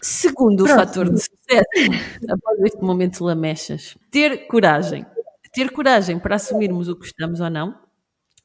Segundo 0.00 0.64
Pronto. 0.64 0.76
fator 0.76 1.10
de 1.10 1.20
sucesso, 1.20 1.64
após 2.28 2.60
este 2.62 2.82
momento 2.82 3.18
de 3.18 3.22
lamechas, 3.22 3.96
ter 4.10 4.46
coragem. 4.46 5.06
Ter 5.52 5.70
coragem 5.70 6.18
para 6.18 6.36
assumirmos 6.36 6.88
o 6.88 6.94
que 6.94 7.02
gostamos 7.02 7.40
ou 7.40 7.50
não. 7.50 7.78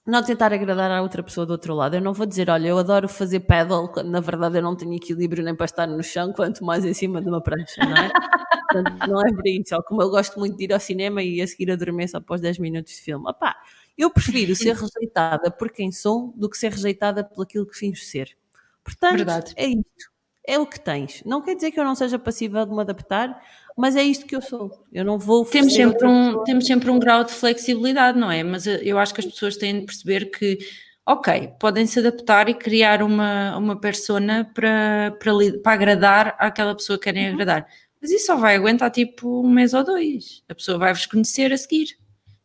Não 0.05 0.24
tentar 0.24 0.53
agradar 0.53 0.89
a 0.89 1.01
outra 1.01 1.22
pessoa 1.22 1.45
do 1.45 1.51
outro 1.51 1.74
lado. 1.74 1.95
Eu 1.95 2.01
não 2.01 2.14
vou 2.14 2.26
dizer, 2.26 2.49
olha, 2.49 2.68
eu 2.70 2.78
adoro 2.78 3.10
fazer 3.10 3.41
paddle, 3.41 3.89
quando 3.89 4.10
na 4.10 4.22
verdade 4.22 4.58
eu 4.58 4.62
não 4.62 4.76
tenho 4.76 4.93
equilíbrio 4.93 5.43
nem 5.43 5.55
para 5.55 5.66
estar 5.66 5.86
no 5.88 6.01
chão, 6.01 6.32
quanto 6.32 6.64
mais 6.64 6.86
em 6.86 6.93
cima 6.93 7.22
de 7.22 7.28
uma 7.28 7.41
prancha, 7.41 7.84
não 7.84 7.97
é? 7.97 8.10
Portanto, 8.72 9.08
não 9.08 9.22
é 9.22 9.34
por 9.34 9.47
isso. 9.47 9.76
Ou 9.76 9.84
como 9.84 10.01
eu 10.01 10.10
gosto 10.10 10.39
muito 10.39 10.58
de 10.58 10.66
ir 10.66 10.74
ao 10.74 10.80
cinema 10.80 11.22
e 11.24 11.41
a 11.41 11.47
seguir 11.47 11.72
adormeço 11.72 12.18
após 12.18 12.39
10 12.41 12.58
minutos 12.60 12.93
de 12.93 13.01
filme. 13.01 13.30
Opá, 13.30 13.55
eu 13.97 14.10
prefiro 14.12 14.55
ser 14.55 14.76
rejeitada 14.76 15.51
por 15.51 15.72
quem 15.72 15.91
sou 15.91 16.34
do 16.36 16.49
que 16.49 16.58
ser 16.58 16.72
rejeitada 16.72 17.24
por 17.24 17.43
aquilo 17.43 17.66
que 17.66 17.78
finjo 17.78 18.03
ser. 18.03 18.38
Portanto, 18.84 19.18
Verdade. 19.18 19.53
é 19.58 19.68
isto. 19.68 20.16
É 20.48 20.58
o 20.58 20.66
que 20.66 20.80
tens. 20.80 21.22
Não 21.26 21.41
quer 21.41 21.56
dizer 21.56 21.72
que 21.72 21.80
eu 21.80 21.84
não 21.84 21.93
seja 21.93 22.18
passível 22.18 22.66
de 22.66 22.72
me 22.74 22.80
adaptar, 22.80 23.38
mas 23.78 23.95
é 23.98 24.04
isto 24.04 24.26
que 24.26 24.36
eu 24.36 24.41
sou. 24.41 24.72
Eu 24.93 25.04
não 25.04 25.20
vou 25.20 25.43
Temos 25.45 25.74
sempre, 25.74 26.08
um, 26.08 26.26
pessoa- 26.28 26.43
temos 26.45 26.66
sempre 26.66 26.89
um 26.89 26.98
grau 26.98 27.24
de 27.26 27.34
flexibilidade, 27.34 28.18
não 28.18 28.32
é? 28.32 28.43
Mas 28.43 28.66
eh, 28.66 28.80
eu 28.82 28.98
acho 28.98 29.14
que 29.14 29.20
as 29.20 29.26
pessoas 29.28 29.58
têm 29.58 29.82
de 29.82 29.86
perceber 29.86 30.32
que, 30.32 30.58
ok, 31.06 31.50
podem 31.60 31.86
se 31.86 32.00
adaptar 32.00 32.48
e 32.48 32.54
criar 32.54 33.04
uma, 33.04 33.58
uma 33.58 33.78
persona 33.80 34.50
para, 34.56 35.16
para, 35.20 35.32
para 35.62 35.74
agradar 35.74 36.36
àquela 36.39 36.74
pessoa 36.74 36.98
que 36.98 37.04
querem 37.04 37.28
agradar. 37.28 37.68
Mas 38.02 38.10
isso 38.12 38.28
só 38.28 38.38
vai 38.38 38.56
aguentar 38.56 38.89
tipo 38.89 39.41
um 39.43 39.50
mês 39.50 39.74
ou 39.74 39.84
dois. 39.84 40.43
A 40.48 40.56
pessoa 40.56 40.78
vai-vos 40.78 41.06
conhecer 41.06 41.52
a 41.52 41.58
seguir. 41.58 41.98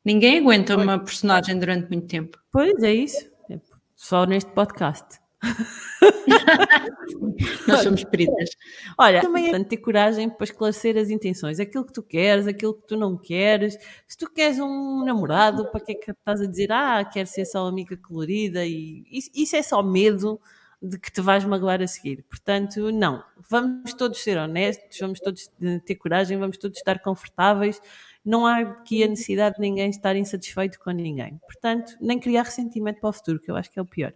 Ninguém 0.05 0.39
aguenta 0.41 0.77
uma 0.77 0.99
personagem 0.99 1.57
durante 1.57 1.89
muito 1.89 2.09
tempo. 2.09 2.37
Pois 2.51 2.83
é 2.83 2.93
isso. 2.93 3.31
Tipo, 3.47 3.77
Só 3.95 4.25
neste 4.27 4.51
podcast. 4.51 5.22
Nós 7.67 7.83
somos 7.83 8.05
peritas. 8.05 8.51
Olha, 8.99 9.21
também 9.21 9.45
é 9.45 9.49
importante 9.49 9.69
ter 9.69 9.77
coragem 9.79 10.31
para 10.31 10.45
esclarecer 10.45 10.97
as 10.97 11.11
intenções, 11.11 11.61
aquilo 11.61 11.85
que 11.85 11.93
tu 11.93 12.03
queres, 12.03 12.47
aquilo 12.47 12.75
que 12.75 12.87
tu 12.87 12.97
não 12.97 13.17
queres. 13.17 13.77
Se 14.07 14.17
tu 14.17 14.31
queres 14.31 14.59
um 14.59 15.05
namorado, 15.05 15.71
para 15.71 15.81
que 15.81 15.93
é 15.93 15.95
que 15.95 16.11
estás 16.11 16.41
a 16.41 16.47
dizer, 16.47 16.71
ah, 16.73 17.05
quero 17.05 17.29
ser 17.29 17.45
só 17.45 17.67
amiga 17.67 17.97
colorida? 17.97 18.65
E 18.65 19.05
isso, 19.11 19.31
isso 19.35 19.57
é 19.57 19.63
só 19.63 19.83
medo 19.83 20.41
de 20.83 20.99
que 20.99 21.13
te 21.13 21.21
vais 21.21 21.45
magoar 21.45 21.81
a 21.81 21.87
seguir. 21.87 22.25
Portanto, 22.29 22.91
não. 22.91 23.23
Vamos 23.49 23.95
todos 23.95 24.21
ser 24.21 24.37
honestos, 24.37 24.99
vamos 24.99 25.21
todos 25.21 25.49
ter 25.85 25.95
coragem, 25.95 26.37
vamos 26.37 26.59
todos 26.59 26.77
estar 26.77 26.99
confortáveis. 26.99 27.81
Não 28.25 28.47
há 28.47 28.59
aqui 28.59 29.03
a 29.03 29.09
necessidade 29.09 29.57
de 29.57 29.61
ninguém 29.61 29.91
estar 29.91 30.17
insatisfeito 30.17 30.79
com 30.81 30.91
ninguém. 30.91 31.41
Portanto, 31.45 31.97
nem 32.01 32.19
criar 32.19 32.43
ressentimento 32.43 33.01
para 33.01 33.11
o 33.11 33.13
futuro, 33.13 33.39
que 33.39 33.51
eu 33.51 33.57
acho 33.57 33.71
que 33.71 33.79
é 33.79 33.83
o 33.83 33.87
pior. 33.87 34.13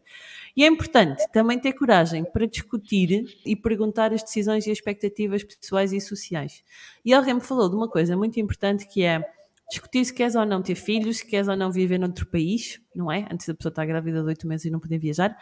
E 0.56 0.64
é 0.64 0.66
importante 0.66 1.24
também 1.32 1.58
ter 1.58 1.72
coragem 1.72 2.24
para 2.24 2.46
discutir 2.46 3.26
e 3.44 3.54
perguntar 3.54 4.12
as 4.12 4.22
decisões 4.22 4.66
e 4.66 4.70
expectativas 4.70 5.44
pessoais 5.44 5.92
e 5.92 6.00
sociais. 6.00 6.64
E 7.04 7.14
alguém 7.14 7.34
me 7.34 7.40
falou 7.40 7.68
de 7.68 7.76
uma 7.76 7.88
coisa 7.88 8.16
muito 8.16 8.40
importante 8.40 8.88
que 8.88 9.04
é 9.04 9.24
discutir 9.68 10.04
se 10.04 10.14
queres 10.14 10.34
ou 10.34 10.46
não 10.46 10.62
ter 10.62 10.76
filhos, 10.76 11.18
se 11.18 11.26
queres 11.26 11.48
ou 11.48 11.56
não 11.56 11.70
viver 11.70 11.98
noutro 11.98 12.26
país, 12.26 12.80
não 12.94 13.10
é? 13.10 13.26
Antes 13.30 13.46
da 13.46 13.54
pessoa 13.54 13.70
estar 13.70 13.84
grávida 13.84 14.20
de 14.22 14.28
oito 14.28 14.46
meses 14.46 14.66
e 14.66 14.70
não 14.70 14.80
poder 14.80 14.98
viajar. 14.98 15.36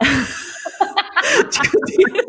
discutir. 1.42 2.24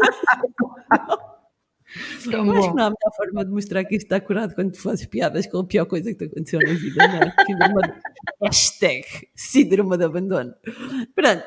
Tão 2.29 2.45
Eu 2.45 2.51
acho 2.57 2.69
que 2.69 2.75
não 2.75 2.83
há 2.83 2.89
melhor 2.89 3.15
forma 3.15 3.45
de 3.45 3.51
mostrar 3.51 3.85
que 3.85 3.95
isto 3.95 4.05
está 4.05 4.19
curado 4.19 4.53
quando 4.53 4.73
tu 4.73 4.81
fazes 4.81 5.05
piadas 5.05 5.47
com 5.47 5.59
a 5.59 5.63
pior 5.65 5.85
coisa 5.85 6.11
que 6.11 6.17
te 6.17 6.25
aconteceu 6.25 6.59
na 6.59 6.73
vida, 6.73 7.07
não 7.07 7.19
é? 7.19 7.33
Síndrome 7.45 7.81
de- 7.87 7.93
Hashtag 8.43 9.05
síndrome 9.35 9.97
de 9.97 10.03
abandono. 10.03 10.53
Pronto, 11.15 11.43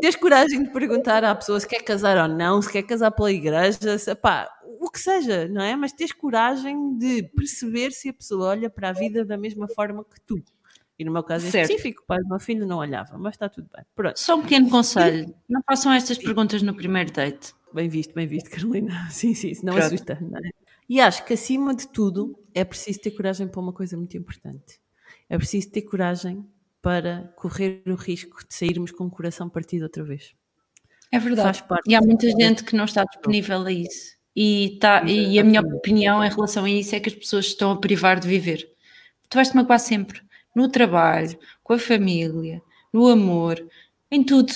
tens 0.00 0.16
coragem 0.16 0.62
de 0.62 0.70
perguntar 0.70 1.22
à 1.22 1.34
pessoa 1.34 1.60
se 1.60 1.68
quer 1.68 1.82
casar 1.82 2.16
ou 2.16 2.34
não, 2.34 2.62
se 2.62 2.72
quer 2.72 2.82
casar 2.82 3.10
pela 3.10 3.30
igreja, 3.30 3.98
se, 3.98 4.14
pá, 4.14 4.48
o 4.80 4.90
que 4.90 4.98
seja, 4.98 5.46
não 5.48 5.60
é? 5.60 5.76
Mas 5.76 5.92
tens 5.92 6.12
coragem 6.12 6.96
de 6.96 7.22
perceber 7.24 7.90
se 7.90 8.08
a 8.08 8.14
pessoa 8.14 8.48
olha 8.50 8.70
para 8.70 8.88
a 8.88 8.92
vida 8.92 9.22
da 9.24 9.36
mesma 9.36 9.68
forma 9.68 10.02
que 10.02 10.18
tu. 10.26 10.42
E 11.00 11.04
no 11.04 11.10
meu 11.10 11.22
caso 11.22 11.46
em 11.46 11.50
Certo. 11.50 11.70
específico, 11.70 12.02
o 12.02 12.06
pai 12.06 12.18
do 12.18 12.28
meu 12.28 12.38
filho 12.38 12.66
não 12.66 12.76
olhava, 12.76 13.16
mas 13.16 13.32
está 13.34 13.48
tudo 13.48 13.66
bem. 13.74 13.82
Pronto, 13.96 14.18
Só 14.20 14.36
um 14.36 14.42
pequeno 14.42 14.68
conselho: 14.68 15.34
não 15.48 15.62
façam 15.66 15.90
estas 15.90 16.18
perguntas 16.18 16.60
no 16.60 16.74
primeiro 16.74 17.10
date. 17.10 17.54
bem 17.72 17.88
visto, 17.88 18.12
bem 18.14 18.26
visto, 18.26 18.50
Carolina. 18.52 19.08
Sim, 19.10 19.32
sim, 19.34 19.48
isso 19.48 19.64
não 19.64 19.72
Pronto. 19.72 19.86
assusta, 19.86 20.18
não 20.20 20.38
é? 20.38 20.50
E 20.86 21.00
acho 21.00 21.24
que 21.24 21.32
acima 21.32 21.74
de 21.74 21.88
tudo 21.88 22.38
é 22.54 22.62
preciso 22.64 23.00
ter 23.00 23.12
coragem 23.12 23.48
para 23.48 23.60
uma 23.60 23.72
coisa 23.72 23.96
muito 23.96 24.14
importante. 24.14 24.78
É 25.26 25.38
preciso 25.38 25.70
ter 25.70 25.82
coragem 25.82 26.44
para 26.82 27.32
correr 27.34 27.82
o 27.86 27.94
risco 27.94 28.46
de 28.46 28.54
sairmos 28.54 28.90
com 28.90 29.04
o 29.04 29.10
coração 29.10 29.48
partido 29.48 29.84
outra 29.84 30.04
vez. 30.04 30.34
É 31.10 31.18
verdade. 31.18 31.46
Faz 31.46 31.60
parte. 31.62 31.90
E 31.90 31.94
há 31.94 32.00
muita 32.02 32.28
gente 32.28 32.62
que 32.62 32.76
não 32.76 32.84
está 32.84 33.04
disponível 33.04 33.62
a 33.64 33.72
isso. 33.72 34.16
E, 34.36 34.76
tá, 34.80 35.02
e 35.04 35.38
a 35.38 35.44
minha 35.44 35.62
opinião 35.62 36.22
em 36.22 36.28
relação 36.28 36.64
a 36.64 36.70
isso 36.70 36.94
é 36.94 37.00
que 37.00 37.08
as 37.08 37.14
pessoas 37.14 37.46
estão 37.46 37.70
a 37.70 37.76
privar 37.80 38.20
de 38.20 38.28
viver. 38.28 38.68
Tu 39.30 39.36
vais-te 39.36 39.56
magoar 39.56 39.78
sempre. 39.80 40.20
No 40.60 40.68
trabalho, 40.68 41.38
com 41.62 41.72
a 41.72 41.78
família, 41.78 42.60
no 42.92 43.08
amor, 43.08 43.66
em 44.10 44.22
tudo. 44.22 44.52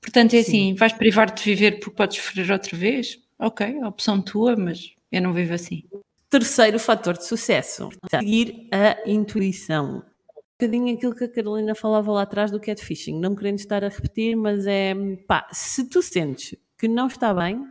Portanto, 0.00 0.34
é 0.34 0.40
assim, 0.40 0.74
vais 0.74 0.92
privar-te 0.92 1.44
de 1.44 1.50
viver 1.54 1.78
porque 1.78 1.94
podes 1.94 2.16
sofrer 2.16 2.50
outra 2.50 2.76
vez? 2.76 3.16
Ok, 3.38 3.80
opção 3.84 4.20
tua, 4.20 4.56
mas 4.56 4.92
eu 5.12 5.22
não 5.22 5.32
vivo 5.32 5.54
assim. 5.54 5.84
Terceiro 6.28 6.80
fator 6.80 7.16
de 7.16 7.24
sucesso: 7.24 7.90
seguir 8.10 8.66
a 8.72 9.08
intuição. 9.08 9.98
Um 10.36 10.66
bocadinho 10.66 10.96
aquilo 10.96 11.14
que 11.14 11.22
a 11.22 11.28
Carolina 11.28 11.76
falava 11.76 12.10
lá 12.10 12.22
atrás 12.22 12.50
do 12.50 12.58
catfishing. 12.58 13.20
Não 13.20 13.36
querendo 13.36 13.60
estar 13.60 13.84
a 13.84 13.88
repetir, 13.88 14.34
mas 14.34 14.66
é 14.66 14.96
pá, 15.28 15.46
se 15.52 15.88
tu 15.88 16.02
sentes 16.02 16.56
que 16.76 16.88
não 16.88 17.06
está 17.06 17.32
bem, 17.32 17.64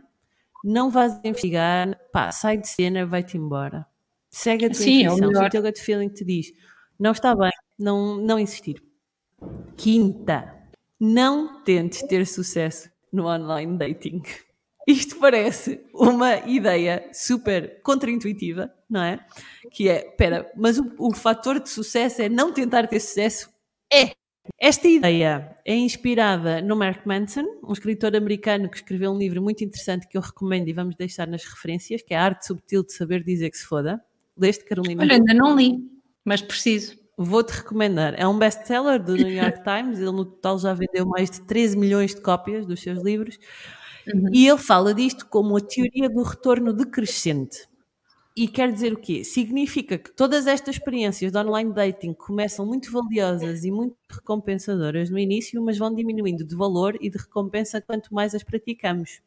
não 0.64 0.88
vais 0.88 1.20
investigar, 1.22 2.00
pá, 2.10 2.32
sai 2.32 2.56
de 2.56 2.68
cena, 2.68 3.04
vai-te 3.04 3.36
embora. 3.36 3.84
Segue 4.30 4.64
a 4.64 4.70
tua 4.70 4.78
Sim, 4.78 5.04
é 5.04 5.10
o 5.10 5.12
intuição. 5.12 5.16
Se 5.16 5.26
melhor. 5.26 5.46
o 5.46 5.50
teu 5.50 5.62
gut 5.62 5.78
feeling 5.78 6.08
te 6.08 6.24
diz 6.24 6.52
não 7.00 7.12
está 7.12 7.34
bem, 7.34 7.50
não, 7.78 8.16
não 8.16 8.38
insistir. 8.38 8.82
Quinta, 9.74 10.54
não 11.00 11.64
tentes 11.64 12.02
ter 12.02 12.26
sucesso 12.26 12.90
no 13.10 13.26
online 13.26 13.78
dating. 13.78 14.22
Isto 14.86 15.16
parece 15.18 15.80
uma 15.94 16.36
ideia 16.46 17.08
super 17.12 17.80
contraintuitiva, 17.82 18.70
não 18.88 19.02
é? 19.02 19.24
Que 19.72 19.88
é, 19.88 20.08
espera, 20.08 20.52
mas 20.54 20.78
o, 20.78 20.92
o 20.98 21.14
fator 21.14 21.58
de 21.58 21.70
sucesso 21.70 22.20
é 22.20 22.28
não 22.28 22.52
tentar 22.52 22.86
ter 22.86 23.00
sucesso? 23.00 23.48
É! 23.90 24.10
Esta 24.58 24.88
ideia 24.88 25.56
é 25.64 25.74
inspirada 25.74 26.60
no 26.60 26.76
Mark 26.76 27.06
Manson, 27.06 27.44
um 27.62 27.72
escritor 27.72 28.14
americano 28.14 28.68
que 28.68 28.76
escreveu 28.76 29.12
um 29.12 29.18
livro 29.18 29.40
muito 29.40 29.64
interessante 29.64 30.06
que 30.06 30.18
eu 30.18 30.20
recomendo 30.20 30.68
e 30.68 30.72
vamos 30.72 30.96
deixar 30.96 31.26
nas 31.26 31.44
referências, 31.44 32.02
que 32.02 32.12
é 32.12 32.18
A 32.18 32.24
Arte 32.24 32.46
Subtil 32.46 32.84
de 32.84 32.92
Saber 32.92 33.22
Dizer 33.22 33.50
que 33.50 33.56
se 33.56 33.64
Foda. 33.64 34.02
Leste, 34.36 34.64
Carolina? 34.64 35.02
Olha, 35.02 35.14
ainda 35.14 35.34
não 35.34 35.54
li, 35.54 35.78
mas 36.24 36.42
preciso. 36.42 36.98
Vou-te 37.16 37.50
recomendar. 37.50 38.14
É 38.18 38.26
um 38.26 38.38
best-seller 38.38 39.02
do 39.02 39.14
New 39.14 39.30
York 39.30 39.60
Times. 39.64 39.98
Ele, 39.98 40.10
no 40.12 40.24
total, 40.24 40.58
já 40.58 40.72
vendeu 40.72 41.06
mais 41.06 41.30
de 41.30 41.42
13 41.42 41.76
milhões 41.76 42.14
de 42.14 42.20
cópias 42.22 42.66
dos 42.66 42.80
seus 42.80 43.02
livros. 43.02 43.38
E 44.32 44.46
ele 44.48 44.58
fala 44.58 44.94
disto 44.94 45.26
como 45.26 45.56
a 45.56 45.60
teoria 45.60 46.08
do 46.08 46.22
retorno 46.22 46.72
decrescente. 46.72 47.68
E 48.36 48.48
quer 48.48 48.72
dizer 48.72 48.92
o 48.92 48.96
quê? 48.96 49.24
Significa 49.24 49.98
que 49.98 50.10
todas 50.12 50.46
estas 50.46 50.76
experiências 50.76 51.32
de 51.32 51.38
online 51.38 51.72
dating 51.74 52.14
começam 52.14 52.64
muito 52.64 52.90
valiosas 52.90 53.64
e 53.64 53.70
muito 53.70 53.96
recompensadoras 54.08 55.10
no 55.10 55.18
início, 55.18 55.62
mas 55.62 55.76
vão 55.76 55.94
diminuindo 55.94 56.44
de 56.44 56.54
valor 56.56 56.96
e 57.00 57.10
de 57.10 57.18
recompensa 57.18 57.82
quanto 57.82 58.14
mais 58.14 58.34
as 58.34 58.42
praticamos. 58.42 59.20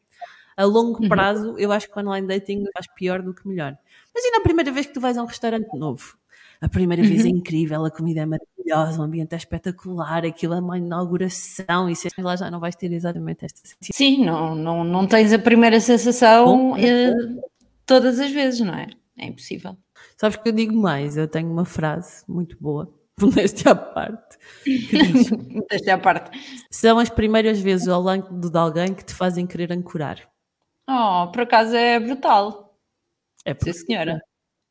A 0.56 0.64
longo 0.64 1.06
prazo, 1.08 1.56
eu 1.58 1.70
acho 1.72 1.90
que 1.90 1.98
o 1.98 2.02
online 2.02 2.26
dating 2.26 2.64
faz 2.74 2.86
pior 2.94 3.22
do 3.22 3.34
que 3.34 3.46
melhor. 3.46 3.76
Imagina 4.14 4.38
a 4.38 4.42
primeira 4.42 4.72
vez 4.72 4.86
que 4.86 4.94
tu 4.94 5.00
vais 5.00 5.18
a 5.18 5.22
um 5.22 5.26
restaurante 5.26 5.76
novo. 5.76 6.16
A 6.64 6.68
primeira 6.70 7.02
vez 7.02 7.26
é 7.26 7.28
incrível, 7.28 7.84
a 7.84 7.90
comida 7.90 8.20
é 8.20 8.24
maravilhosa, 8.26 8.98
o 8.98 9.04
ambiente 9.04 9.34
é 9.34 9.36
espetacular, 9.36 10.24
aquilo 10.24 10.54
é 10.54 10.60
uma 10.60 10.78
inauguração 10.78 11.90
e 11.90 11.94
se 11.94 12.08
lá 12.16 12.34
já 12.36 12.50
não 12.50 12.58
vais 12.58 12.74
ter 12.74 12.90
exatamente 12.90 13.44
esta 13.44 13.58
sensação. 13.58 13.92
Sim, 13.92 14.24
não, 14.24 14.54
não, 14.54 14.82
não 14.82 15.06
tens 15.06 15.30
a 15.34 15.38
primeira 15.38 15.78
sensação 15.78 16.46
Bom, 16.46 16.76
eh, 16.78 17.12
todas 17.84 18.18
as 18.18 18.30
vezes, 18.30 18.60
não 18.60 18.72
é? 18.72 18.86
É 19.18 19.26
impossível. 19.26 19.76
Sabes 20.16 20.38
que 20.38 20.48
eu 20.48 20.54
digo 20.54 20.74
mais, 20.74 21.18
eu 21.18 21.28
tenho 21.28 21.52
uma 21.52 21.66
frase 21.66 22.24
muito 22.26 22.56
boa 22.58 22.90
modéstia 23.20 23.72
à 23.72 23.74
parte, 23.74 24.38
Modéstia 25.52 25.96
à 25.96 25.98
parte. 25.98 26.30
são 26.70 26.98
as 26.98 27.10
primeiras 27.10 27.60
vezes 27.60 27.88
ao 27.88 28.00
lado 28.00 28.50
de 28.50 28.58
alguém 28.58 28.94
que 28.94 29.04
te 29.04 29.12
fazem 29.12 29.46
querer 29.46 29.70
ancorar. 29.70 30.26
Oh, 30.88 31.30
por 31.30 31.42
acaso 31.42 31.76
é 31.76 32.00
brutal. 32.00 32.74
É 33.44 33.54
Sim, 33.54 33.72
senhora. 33.74 34.18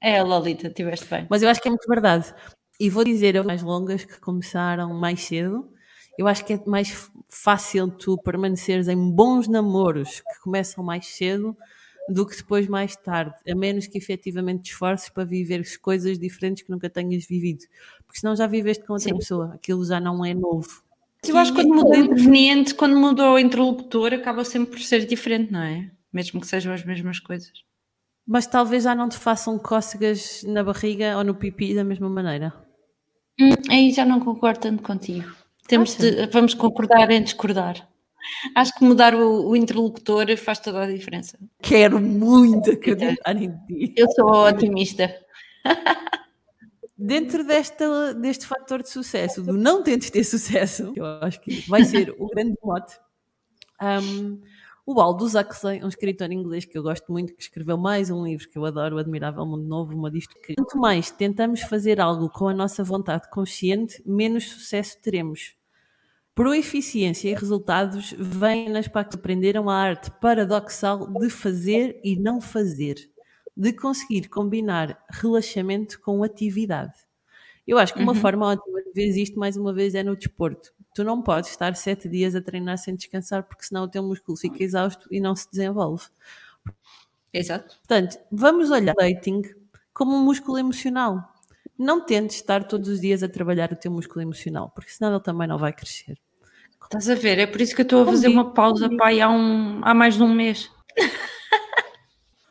É, 0.04 0.22
Lolita, 0.22 0.70
tiveste 0.70 1.06
bem. 1.10 1.26
Mas 1.30 1.42
eu 1.42 1.50
acho 1.50 1.62
que 1.62 1.70
é 1.70 1.72
muito 1.72 1.88
verdade. 1.88 2.36
E 2.78 2.90
vou 2.90 3.06
dizer 3.06 3.38
as 3.38 3.46
mais 3.46 3.64
longas 3.64 4.04
que 4.04 4.20
começaram 4.20 4.94
mais 4.94 5.22
cedo. 5.22 5.72
Eu 6.20 6.28
acho 6.28 6.44
que 6.44 6.52
é 6.52 6.62
mais 6.68 7.10
fácil 7.30 7.90
tu 7.90 8.18
permaneceres 8.18 8.90
em 8.90 8.98
bons 8.98 9.48
namoros 9.48 10.20
que 10.20 10.42
começam 10.42 10.84
mais 10.84 11.06
cedo 11.06 11.56
do 12.10 12.26
que 12.26 12.36
depois 12.36 12.68
mais 12.68 12.98
tarde, 12.98 13.34
a 13.50 13.56
menos 13.56 13.88
que 13.88 13.98
efetivamente 13.98 14.64
te 14.64 14.72
esforces 14.72 15.08
para 15.08 15.24
viveres 15.24 15.78
coisas 15.78 16.20
diferentes 16.20 16.64
que 16.64 16.70
nunca 16.70 16.90
tenhas 16.90 17.26
vivido. 17.26 17.64
Porque 18.06 18.20
senão 18.20 18.36
já 18.36 18.46
viveste 18.46 18.86
com 18.86 18.92
outra 18.92 19.08
Sim. 19.08 19.18
pessoa, 19.18 19.54
aquilo 19.54 19.86
já 19.86 20.02
não 20.02 20.26
é 20.26 20.34
novo. 20.34 20.84
Eu 21.26 21.38
acho 21.38 21.54
que 21.54 21.62
quando 21.62 21.74
mudou 21.74 21.94
o 21.94 21.96
interveniente, 21.96 22.76
quando 22.76 23.00
mudou 23.00 23.36
o 23.36 23.40
interlocutor, 23.40 24.14
acaba 24.14 24.44
sempre 24.44 24.72
por 24.72 24.82
ser 24.82 25.06
diferente, 25.06 25.50
não 25.50 25.62
é? 25.62 25.90
Mesmo 26.12 26.42
que 26.42 26.48
sejam 26.48 26.74
as 26.74 26.84
mesmas 26.84 27.22
coisas. 27.22 27.64
Mas 28.26 28.48
talvez 28.48 28.84
já 28.84 28.96
não 28.96 29.10
te 29.10 29.18
façam 29.18 29.60
cócegas 29.60 30.44
na 30.44 30.64
barriga 30.64 31.18
ou 31.18 31.24
no 31.24 31.36
pipi 31.36 31.76
da 31.76 31.84
mesma 31.84 32.10
maneira. 32.10 32.54
Hum, 33.40 33.50
aí 33.70 33.92
já 33.92 34.06
não 34.06 34.20
concordo 34.20 34.60
tanto 34.62 34.82
contigo. 34.84 35.30
Temos 35.68 35.96
de- 35.96 36.28
vamos 36.28 36.54
concordar 36.54 37.10
em 37.12 37.22
discordar. 37.24 37.88
Acho 38.56 38.74
que 38.76 38.84
mudar 38.86 39.14
o, 39.14 39.50
o 39.50 39.56
interlocutor 39.56 40.26
faz 40.38 40.60
toda 40.60 40.84
a 40.84 40.88
diferença. 40.88 41.38
Quero 41.62 42.00
muito 42.00 42.72
acreditar 42.72 43.36
em 43.36 43.52
ti. 43.68 43.94
Eu 43.98 44.10
sou 44.12 44.30
otimista. 44.48 45.14
Dentro 46.98 47.44
desta, 47.44 48.14
deste 48.14 48.46
fator 48.46 48.82
de 48.82 48.90
sucesso, 48.90 49.42
do 49.42 49.54
não 49.54 49.84
tentes 49.84 50.10
ter 50.10 50.24
sucesso, 50.24 50.94
eu 50.96 51.06
acho 51.22 51.42
que 51.42 51.62
vai 51.68 51.84
ser 51.84 52.16
o 52.18 52.28
grande 52.28 52.56
mote. 52.64 52.96
Um, 53.82 54.40
o 54.86 55.00
Aldous 55.00 55.34
Huxley, 55.34 55.84
um 55.84 55.88
escritor 55.88 56.32
inglês 56.32 56.66
que 56.66 56.78
eu 56.78 56.84
gosto 56.84 57.10
muito, 57.12 57.34
que 57.34 57.42
escreveu 57.42 57.78
mais 57.78 58.10
um 58.10 58.26
livro 58.26 58.50
que 58.50 58.58
eu 58.58 58.66
adoro, 58.66 58.98
O 58.98 59.00
Admirável 59.00 59.46
Mundo 59.46 59.64
Novo, 59.64 59.96
uma 59.96 60.12
disto 60.12 60.36
que 60.42 60.56
quanto 60.56 60.78
mais 60.78 61.10
tentamos 61.10 61.62
fazer 61.62 62.02
algo 62.02 62.30
com 62.30 62.50
a 62.50 62.54
nossa 62.54 62.84
vontade 62.84 63.30
consciente, 63.30 64.04
menos 64.06 64.50
sucesso 64.50 65.00
teremos. 65.02 65.56
Por 66.36 66.54
eficiência 66.54 67.30
e 67.30 67.34
resultados, 67.34 68.14
vêm-nas 68.18 68.88
para 68.88 69.06
que 69.06 69.16
aprenderam 69.16 69.70
a 69.70 69.76
arte 69.76 70.12
paradoxal 70.20 71.08
de 71.14 71.30
fazer 71.30 72.02
e 72.04 72.18
não 72.18 72.42
fazer, 72.42 72.96
de 73.56 73.72
conseguir 73.72 74.28
combinar 74.28 75.02
relaxamento 75.10 76.02
com 76.02 76.24
atividade. 76.24 76.94
Eu 77.66 77.78
acho 77.78 77.94
que 77.94 78.02
uma 78.02 78.16
forma 78.16 78.48
ótima 78.48 78.82
de 78.82 78.92
ver 78.92 79.16
isto, 79.16 79.40
mais 79.40 79.56
uma 79.56 79.72
vez, 79.72 79.96
é 79.96 80.04
no 80.04 80.18
desporto. 80.18 80.74
Tu 80.94 81.04
não 81.04 81.22
podes 81.22 81.50
estar 81.50 81.76
sete 81.76 82.08
dias 82.08 82.36
a 82.36 82.42
treinar 82.42 82.78
sem 82.78 82.96
descansar, 82.96 83.44
porque 83.44 83.66
senão 83.66 83.84
o 83.84 83.88
teu 83.88 84.04
músculo 84.04 84.38
fica 84.38 84.64
exausto 84.64 85.08
e 85.12 85.20
não 85.20 85.36
se 85.36 85.50
desenvolve. 85.50 86.06
Exato. 87.34 87.76
Portanto, 87.78 88.20
vamos 88.32 88.70
olhar 88.70 88.94
o 88.94 88.98
dating 88.98 89.42
como 89.94 90.16
um 90.16 90.24
músculo 90.24 90.58
emocional. 90.58 91.34
Não 91.78 92.06
tentes 92.06 92.36
estar 92.36 92.64
todos 92.64 92.88
os 92.88 93.02
dias 93.02 93.24
a 93.24 93.30
trabalhar 93.30 93.72
o 93.72 93.76
teu 93.76 93.92
músculo 93.92 94.22
emocional, 94.22 94.72
porque 94.76 94.92
senão 94.92 95.12
ele 95.12 95.24
também 95.24 95.48
não 95.48 95.58
vai 95.58 95.74
crescer. 95.74 96.18
Estás 96.84 97.10
a 97.10 97.16
ver? 97.16 97.40
É 97.40 97.48
por 97.48 97.60
isso 97.60 97.74
que 97.76 97.82
eu 97.82 97.84
estou 97.84 98.04
a 98.04 98.06
fazer 98.06 98.28
uma 98.28 98.54
pausa 98.54 98.88
pai, 98.98 99.20
há, 99.20 99.30
um, 99.30 99.82
há 99.84 99.94
mais 99.94 100.16
de 100.16 100.24
um 100.24 100.34
mês. 100.34 100.70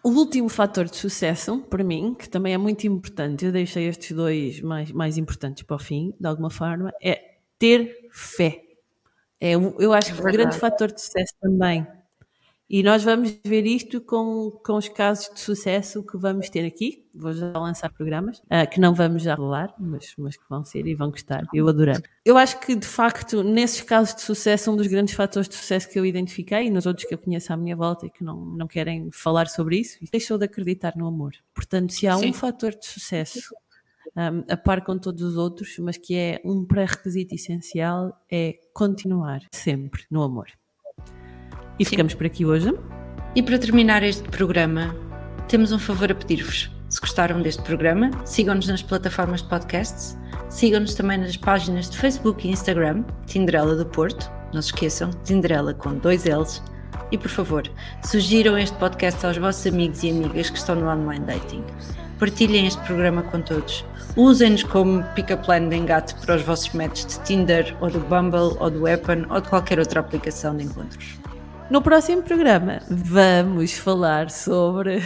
O 0.04 0.08
último 0.08 0.48
fator 0.48 0.86
de 0.86 0.96
sucesso, 0.96 1.60
para 1.70 1.84
mim, 1.84 2.12
que 2.18 2.28
também 2.28 2.52
é 2.52 2.58
muito 2.58 2.84
importante, 2.88 3.44
eu 3.44 3.52
deixei 3.52 3.86
estes 3.86 4.10
dois 4.10 4.60
mais, 4.60 4.90
mais 4.90 5.16
importantes 5.16 5.62
para 5.62 5.76
o 5.76 5.78
fim, 5.78 6.12
de 6.18 6.26
alguma 6.26 6.50
forma, 6.50 6.92
é 7.00 7.36
ter 7.56 8.01
fé. 8.12 8.62
É, 9.40 9.54
eu 9.54 9.92
acho 9.92 10.14
que 10.14 10.20
o 10.20 10.22
grande 10.22 10.36
verdade. 10.36 10.58
fator 10.58 10.92
de 10.92 11.00
sucesso 11.00 11.34
também. 11.40 11.86
E 12.72 12.82
nós 12.82 13.04
vamos 13.04 13.38
ver 13.44 13.66
isto 13.66 14.00
com, 14.00 14.50
com 14.64 14.78
os 14.78 14.88
casos 14.88 15.28
de 15.34 15.40
sucesso 15.40 16.02
que 16.02 16.16
vamos 16.16 16.48
ter 16.48 16.64
aqui. 16.64 17.04
Vou 17.14 17.30
já 17.30 17.52
lançar 17.58 17.92
programas, 17.92 18.40
ah, 18.48 18.64
que 18.64 18.80
não 18.80 18.94
vamos 18.94 19.22
já 19.22 19.34
rolar, 19.34 19.74
mas, 19.78 20.14
mas 20.16 20.38
que 20.38 20.44
vão 20.48 20.64
ser 20.64 20.86
e 20.86 20.94
vão 20.94 21.10
gostar. 21.10 21.44
Eu 21.52 21.68
adorei. 21.68 21.96
Eu 22.24 22.38
acho 22.38 22.58
que, 22.60 22.74
de 22.74 22.86
facto, 22.86 23.42
nesses 23.42 23.82
casos 23.82 24.14
de 24.14 24.22
sucesso, 24.22 24.72
um 24.72 24.76
dos 24.76 24.86
grandes 24.86 25.12
fatores 25.12 25.50
de 25.50 25.54
sucesso 25.54 25.86
que 25.90 25.98
eu 25.98 26.06
identifiquei, 26.06 26.68
e 26.68 26.70
nos 26.70 26.86
outros 26.86 27.06
que 27.06 27.12
eu 27.12 27.18
conheço 27.18 27.52
à 27.52 27.58
minha 27.58 27.76
volta 27.76 28.06
e 28.06 28.10
que 28.10 28.24
não, 28.24 28.42
não 28.42 28.66
querem 28.66 29.10
falar 29.12 29.48
sobre 29.48 29.76
isso, 29.76 29.98
deixou 30.10 30.38
de 30.38 30.46
acreditar 30.46 30.94
no 30.96 31.06
amor. 31.06 31.32
Portanto, 31.52 31.92
se 31.92 32.06
há 32.06 32.16
Sim. 32.16 32.30
um 32.30 32.32
fator 32.32 32.74
de 32.74 32.86
sucesso 32.86 33.54
um, 34.16 34.44
a 34.52 34.56
par 34.56 34.84
com 34.84 34.98
todos 34.98 35.22
os 35.22 35.36
outros, 35.36 35.76
mas 35.78 35.96
que 35.96 36.14
é 36.16 36.40
um 36.44 36.64
pré-requisito 36.64 37.34
essencial, 37.34 38.12
é 38.30 38.58
continuar 38.74 39.40
sempre 39.52 40.04
no 40.10 40.22
amor. 40.22 40.46
E 41.78 41.84
ficamos 41.84 42.14
por 42.14 42.26
aqui 42.26 42.44
hoje. 42.44 42.72
E 43.34 43.42
para 43.42 43.58
terminar 43.58 44.02
este 44.02 44.28
programa, 44.28 44.94
temos 45.48 45.72
um 45.72 45.78
favor 45.78 46.10
a 46.10 46.14
pedir-vos. 46.14 46.70
Se 46.88 47.00
gostaram 47.00 47.40
deste 47.40 47.62
programa, 47.62 48.10
sigam-nos 48.26 48.68
nas 48.68 48.82
plataformas 48.82 49.42
de 49.42 49.48
podcasts, 49.48 50.18
sigam-nos 50.50 50.94
também 50.94 51.16
nas 51.16 51.36
páginas 51.38 51.88
de 51.88 51.96
Facebook 51.96 52.46
e 52.46 52.50
Instagram, 52.50 53.04
Tinderela 53.26 53.74
do 53.74 53.86
Porto, 53.86 54.30
não 54.52 54.60
se 54.60 54.68
esqueçam, 54.68 55.10
Tinderela 55.24 55.72
com 55.72 55.94
dois 55.94 56.26
L's, 56.26 56.62
e 57.10 57.16
por 57.16 57.30
favor, 57.30 57.62
sugiram 58.04 58.58
este 58.58 58.76
podcast 58.76 59.24
aos 59.24 59.38
vossos 59.38 59.66
amigos 59.66 60.02
e 60.02 60.10
amigas 60.10 60.50
que 60.50 60.58
estão 60.58 60.74
no 60.74 60.86
online 60.86 61.24
dating. 61.24 61.64
Partilhem 62.18 62.66
este 62.66 62.82
programa 62.84 63.22
com 63.22 63.40
todos. 63.40 63.84
Usem-nos 64.16 64.62
como 64.64 65.02
pick-up 65.14 65.50
line 65.50 65.70
de 65.70 65.76
engate 65.76 66.14
para 66.16 66.36
os 66.36 66.42
vossos 66.42 66.72
matches 66.74 67.06
de 67.06 67.20
Tinder, 67.20 67.74
ou 67.80 67.90
do 67.90 68.00
Bumble, 68.00 68.56
ou 68.60 68.70
do 68.70 68.82
Weapon, 68.82 69.24
ou 69.30 69.40
de 69.40 69.48
qualquer 69.48 69.78
outra 69.78 70.00
aplicação 70.00 70.54
de 70.56 70.64
encontros. 70.64 71.18
No 71.70 71.80
próximo 71.80 72.22
programa 72.22 72.80
vamos 72.90 73.72
falar 73.72 74.28
sobre. 74.30 75.00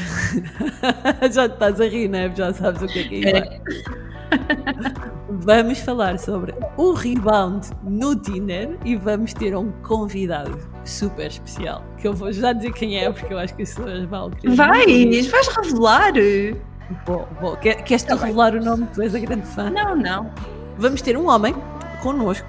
Já 1.31 1.49
te 1.49 1.53
estás 1.55 1.81
a 1.81 1.87
rir, 1.87 2.09
não 2.09 2.19
é? 2.19 2.35
Já 2.35 2.53
sabes 2.53 2.83
o 2.83 2.87
que 2.89 2.99
é 2.99 3.05
que 3.05 3.29
é. 3.29 3.41
vai. 3.41 3.61
Vamos 5.29 5.79
falar 5.79 6.19
sobre 6.19 6.53
o 6.77 6.93
rebound 6.93 7.69
no 7.85 8.17
Tinder 8.17 8.77
e 8.85 8.97
vamos 8.97 9.33
ter 9.33 9.57
um 9.57 9.71
convidado 9.83 10.59
super 10.85 11.29
especial. 11.29 11.85
Que 11.99 12.09
eu 12.09 12.13
vou 12.13 12.33
já 12.33 12.53
dizer 12.53 12.73
quem 12.73 12.99
é, 12.99 13.13
porque 13.13 13.33
eu 13.33 13.39
acho 13.39 13.55
que 13.55 13.63
as 13.63 13.73
pessoas 13.73 14.05
vão 14.07 14.31
querer. 14.31 14.57
Vais, 14.57 15.27
vais 15.29 15.49
revelar. 15.49 16.13
Vou. 17.41 17.57
Quer- 17.57 17.83
Queres 17.83 18.03
tu 18.05 18.15
revelar 18.17 18.55
o 18.55 18.63
nome? 18.65 18.87
Tu 18.95 19.03
és 19.03 19.15
a 19.15 19.19
grande 19.19 19.47
fã. 19.47 19.71
Não, 19.71 19.97
não. 19.97 20.31
Vamos 20.79 21.03
ter 21.03 21.17
um 21.17 21.29
homem 21.29 21.55
connosco 22.03 22.47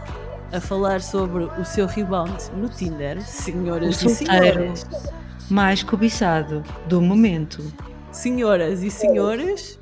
a 0.53 0.59
falar 0.61 1.01
sobre 1.01 1.43
o 1.45 1.65
seu 1.65 1.85
rebound 1.87 2.37
no 2.55 2.69
Tinder, 2.69 3.21
senhoras 3.21 4.01
e 4.01 4.09
solteiro 4.15 4.59
senhores. 4.75 4.85
mais 5.49 5.83
cobiçado 5.83 6.63
do 6.87 7.01
momento. 7.01 7.63
Senhoras 8.11 8.81
e 8.83 8.89
senhores, 8.91 9.77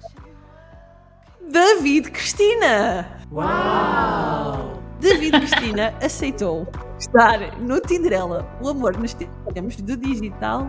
David 1.51 2.10
Cristina! 2.12 3.08
Uau! 3.32 4.82
David 4.99 5.39
Cristina 5.39 5.93
aceitou 6.01 6.68
estar 6.97 7.58
no 7.60 7.80
Tinderela, 7.80 8.47
o 8.62 8.70
amor 8.70 8.97
nos 8.97 9.14
tempos 9.14 9.76
do 9.78 9.95
digital, 9.97 10.68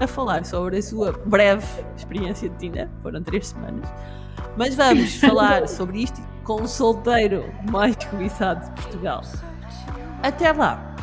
a 0.00 0.06
falar 0.06 0.44
sobre 0.44 0.78
a 0.78 0.82
sua 0.82 1.12
breve 1.12 1.66
experiência 1.96 2.48
de 2.48 2.56
Tinder, 2.56 2.88
foram 3.02 3.22
três 3.22 3.48
semanas. 3.48 3.88
Mas 4.56 4.74
vamos 4.74 5.16
falar 5.20 5.68
sobre 5.68 6.02
isto 6.02 6.20
com 6.44 6.62
o 6.62 6.68
solteiro 6.68 7.44
mais 7.70 7.96
cobiçado 7.96 8.64
de 8.64 8.82
Portugal. 8.82 9.22
Até 10.22 10.52
lá! 10.52 10.96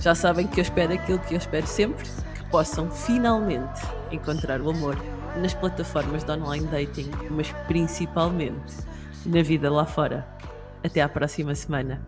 Já 0.00 0.14
sabem 0.14 0.46
que 0.46 0.60
eu 0.60 0.62
espero 0.62 0.92
aquilo 0.94 1.18
que 1.20 1.34
eu 1.34 1.38
espero 1.38 1.66
sempre, 1.66 2.04
que 2.34 2.44
possam 2.46 2.90
finalmente 2.90 3.80
encontrar 4.10 4.60
o 4.60 4.70
amor 4.70 4.96
nas 5.36 5.54
plataformas 5.54 6.24
de 6.24 6.32
online 6.32 6.66
dating, 6.66 7.10
mas 7.30 7.50
principalmente 7.66 8.74
na 9.26 9.42
vida 9.42 9.70
lá 9.70 9.84
fora. 9.84 10.26
Até 10.82 11.00
à 11.00 11.08
próxima 11.08 11.54
semana. 11.54 12.02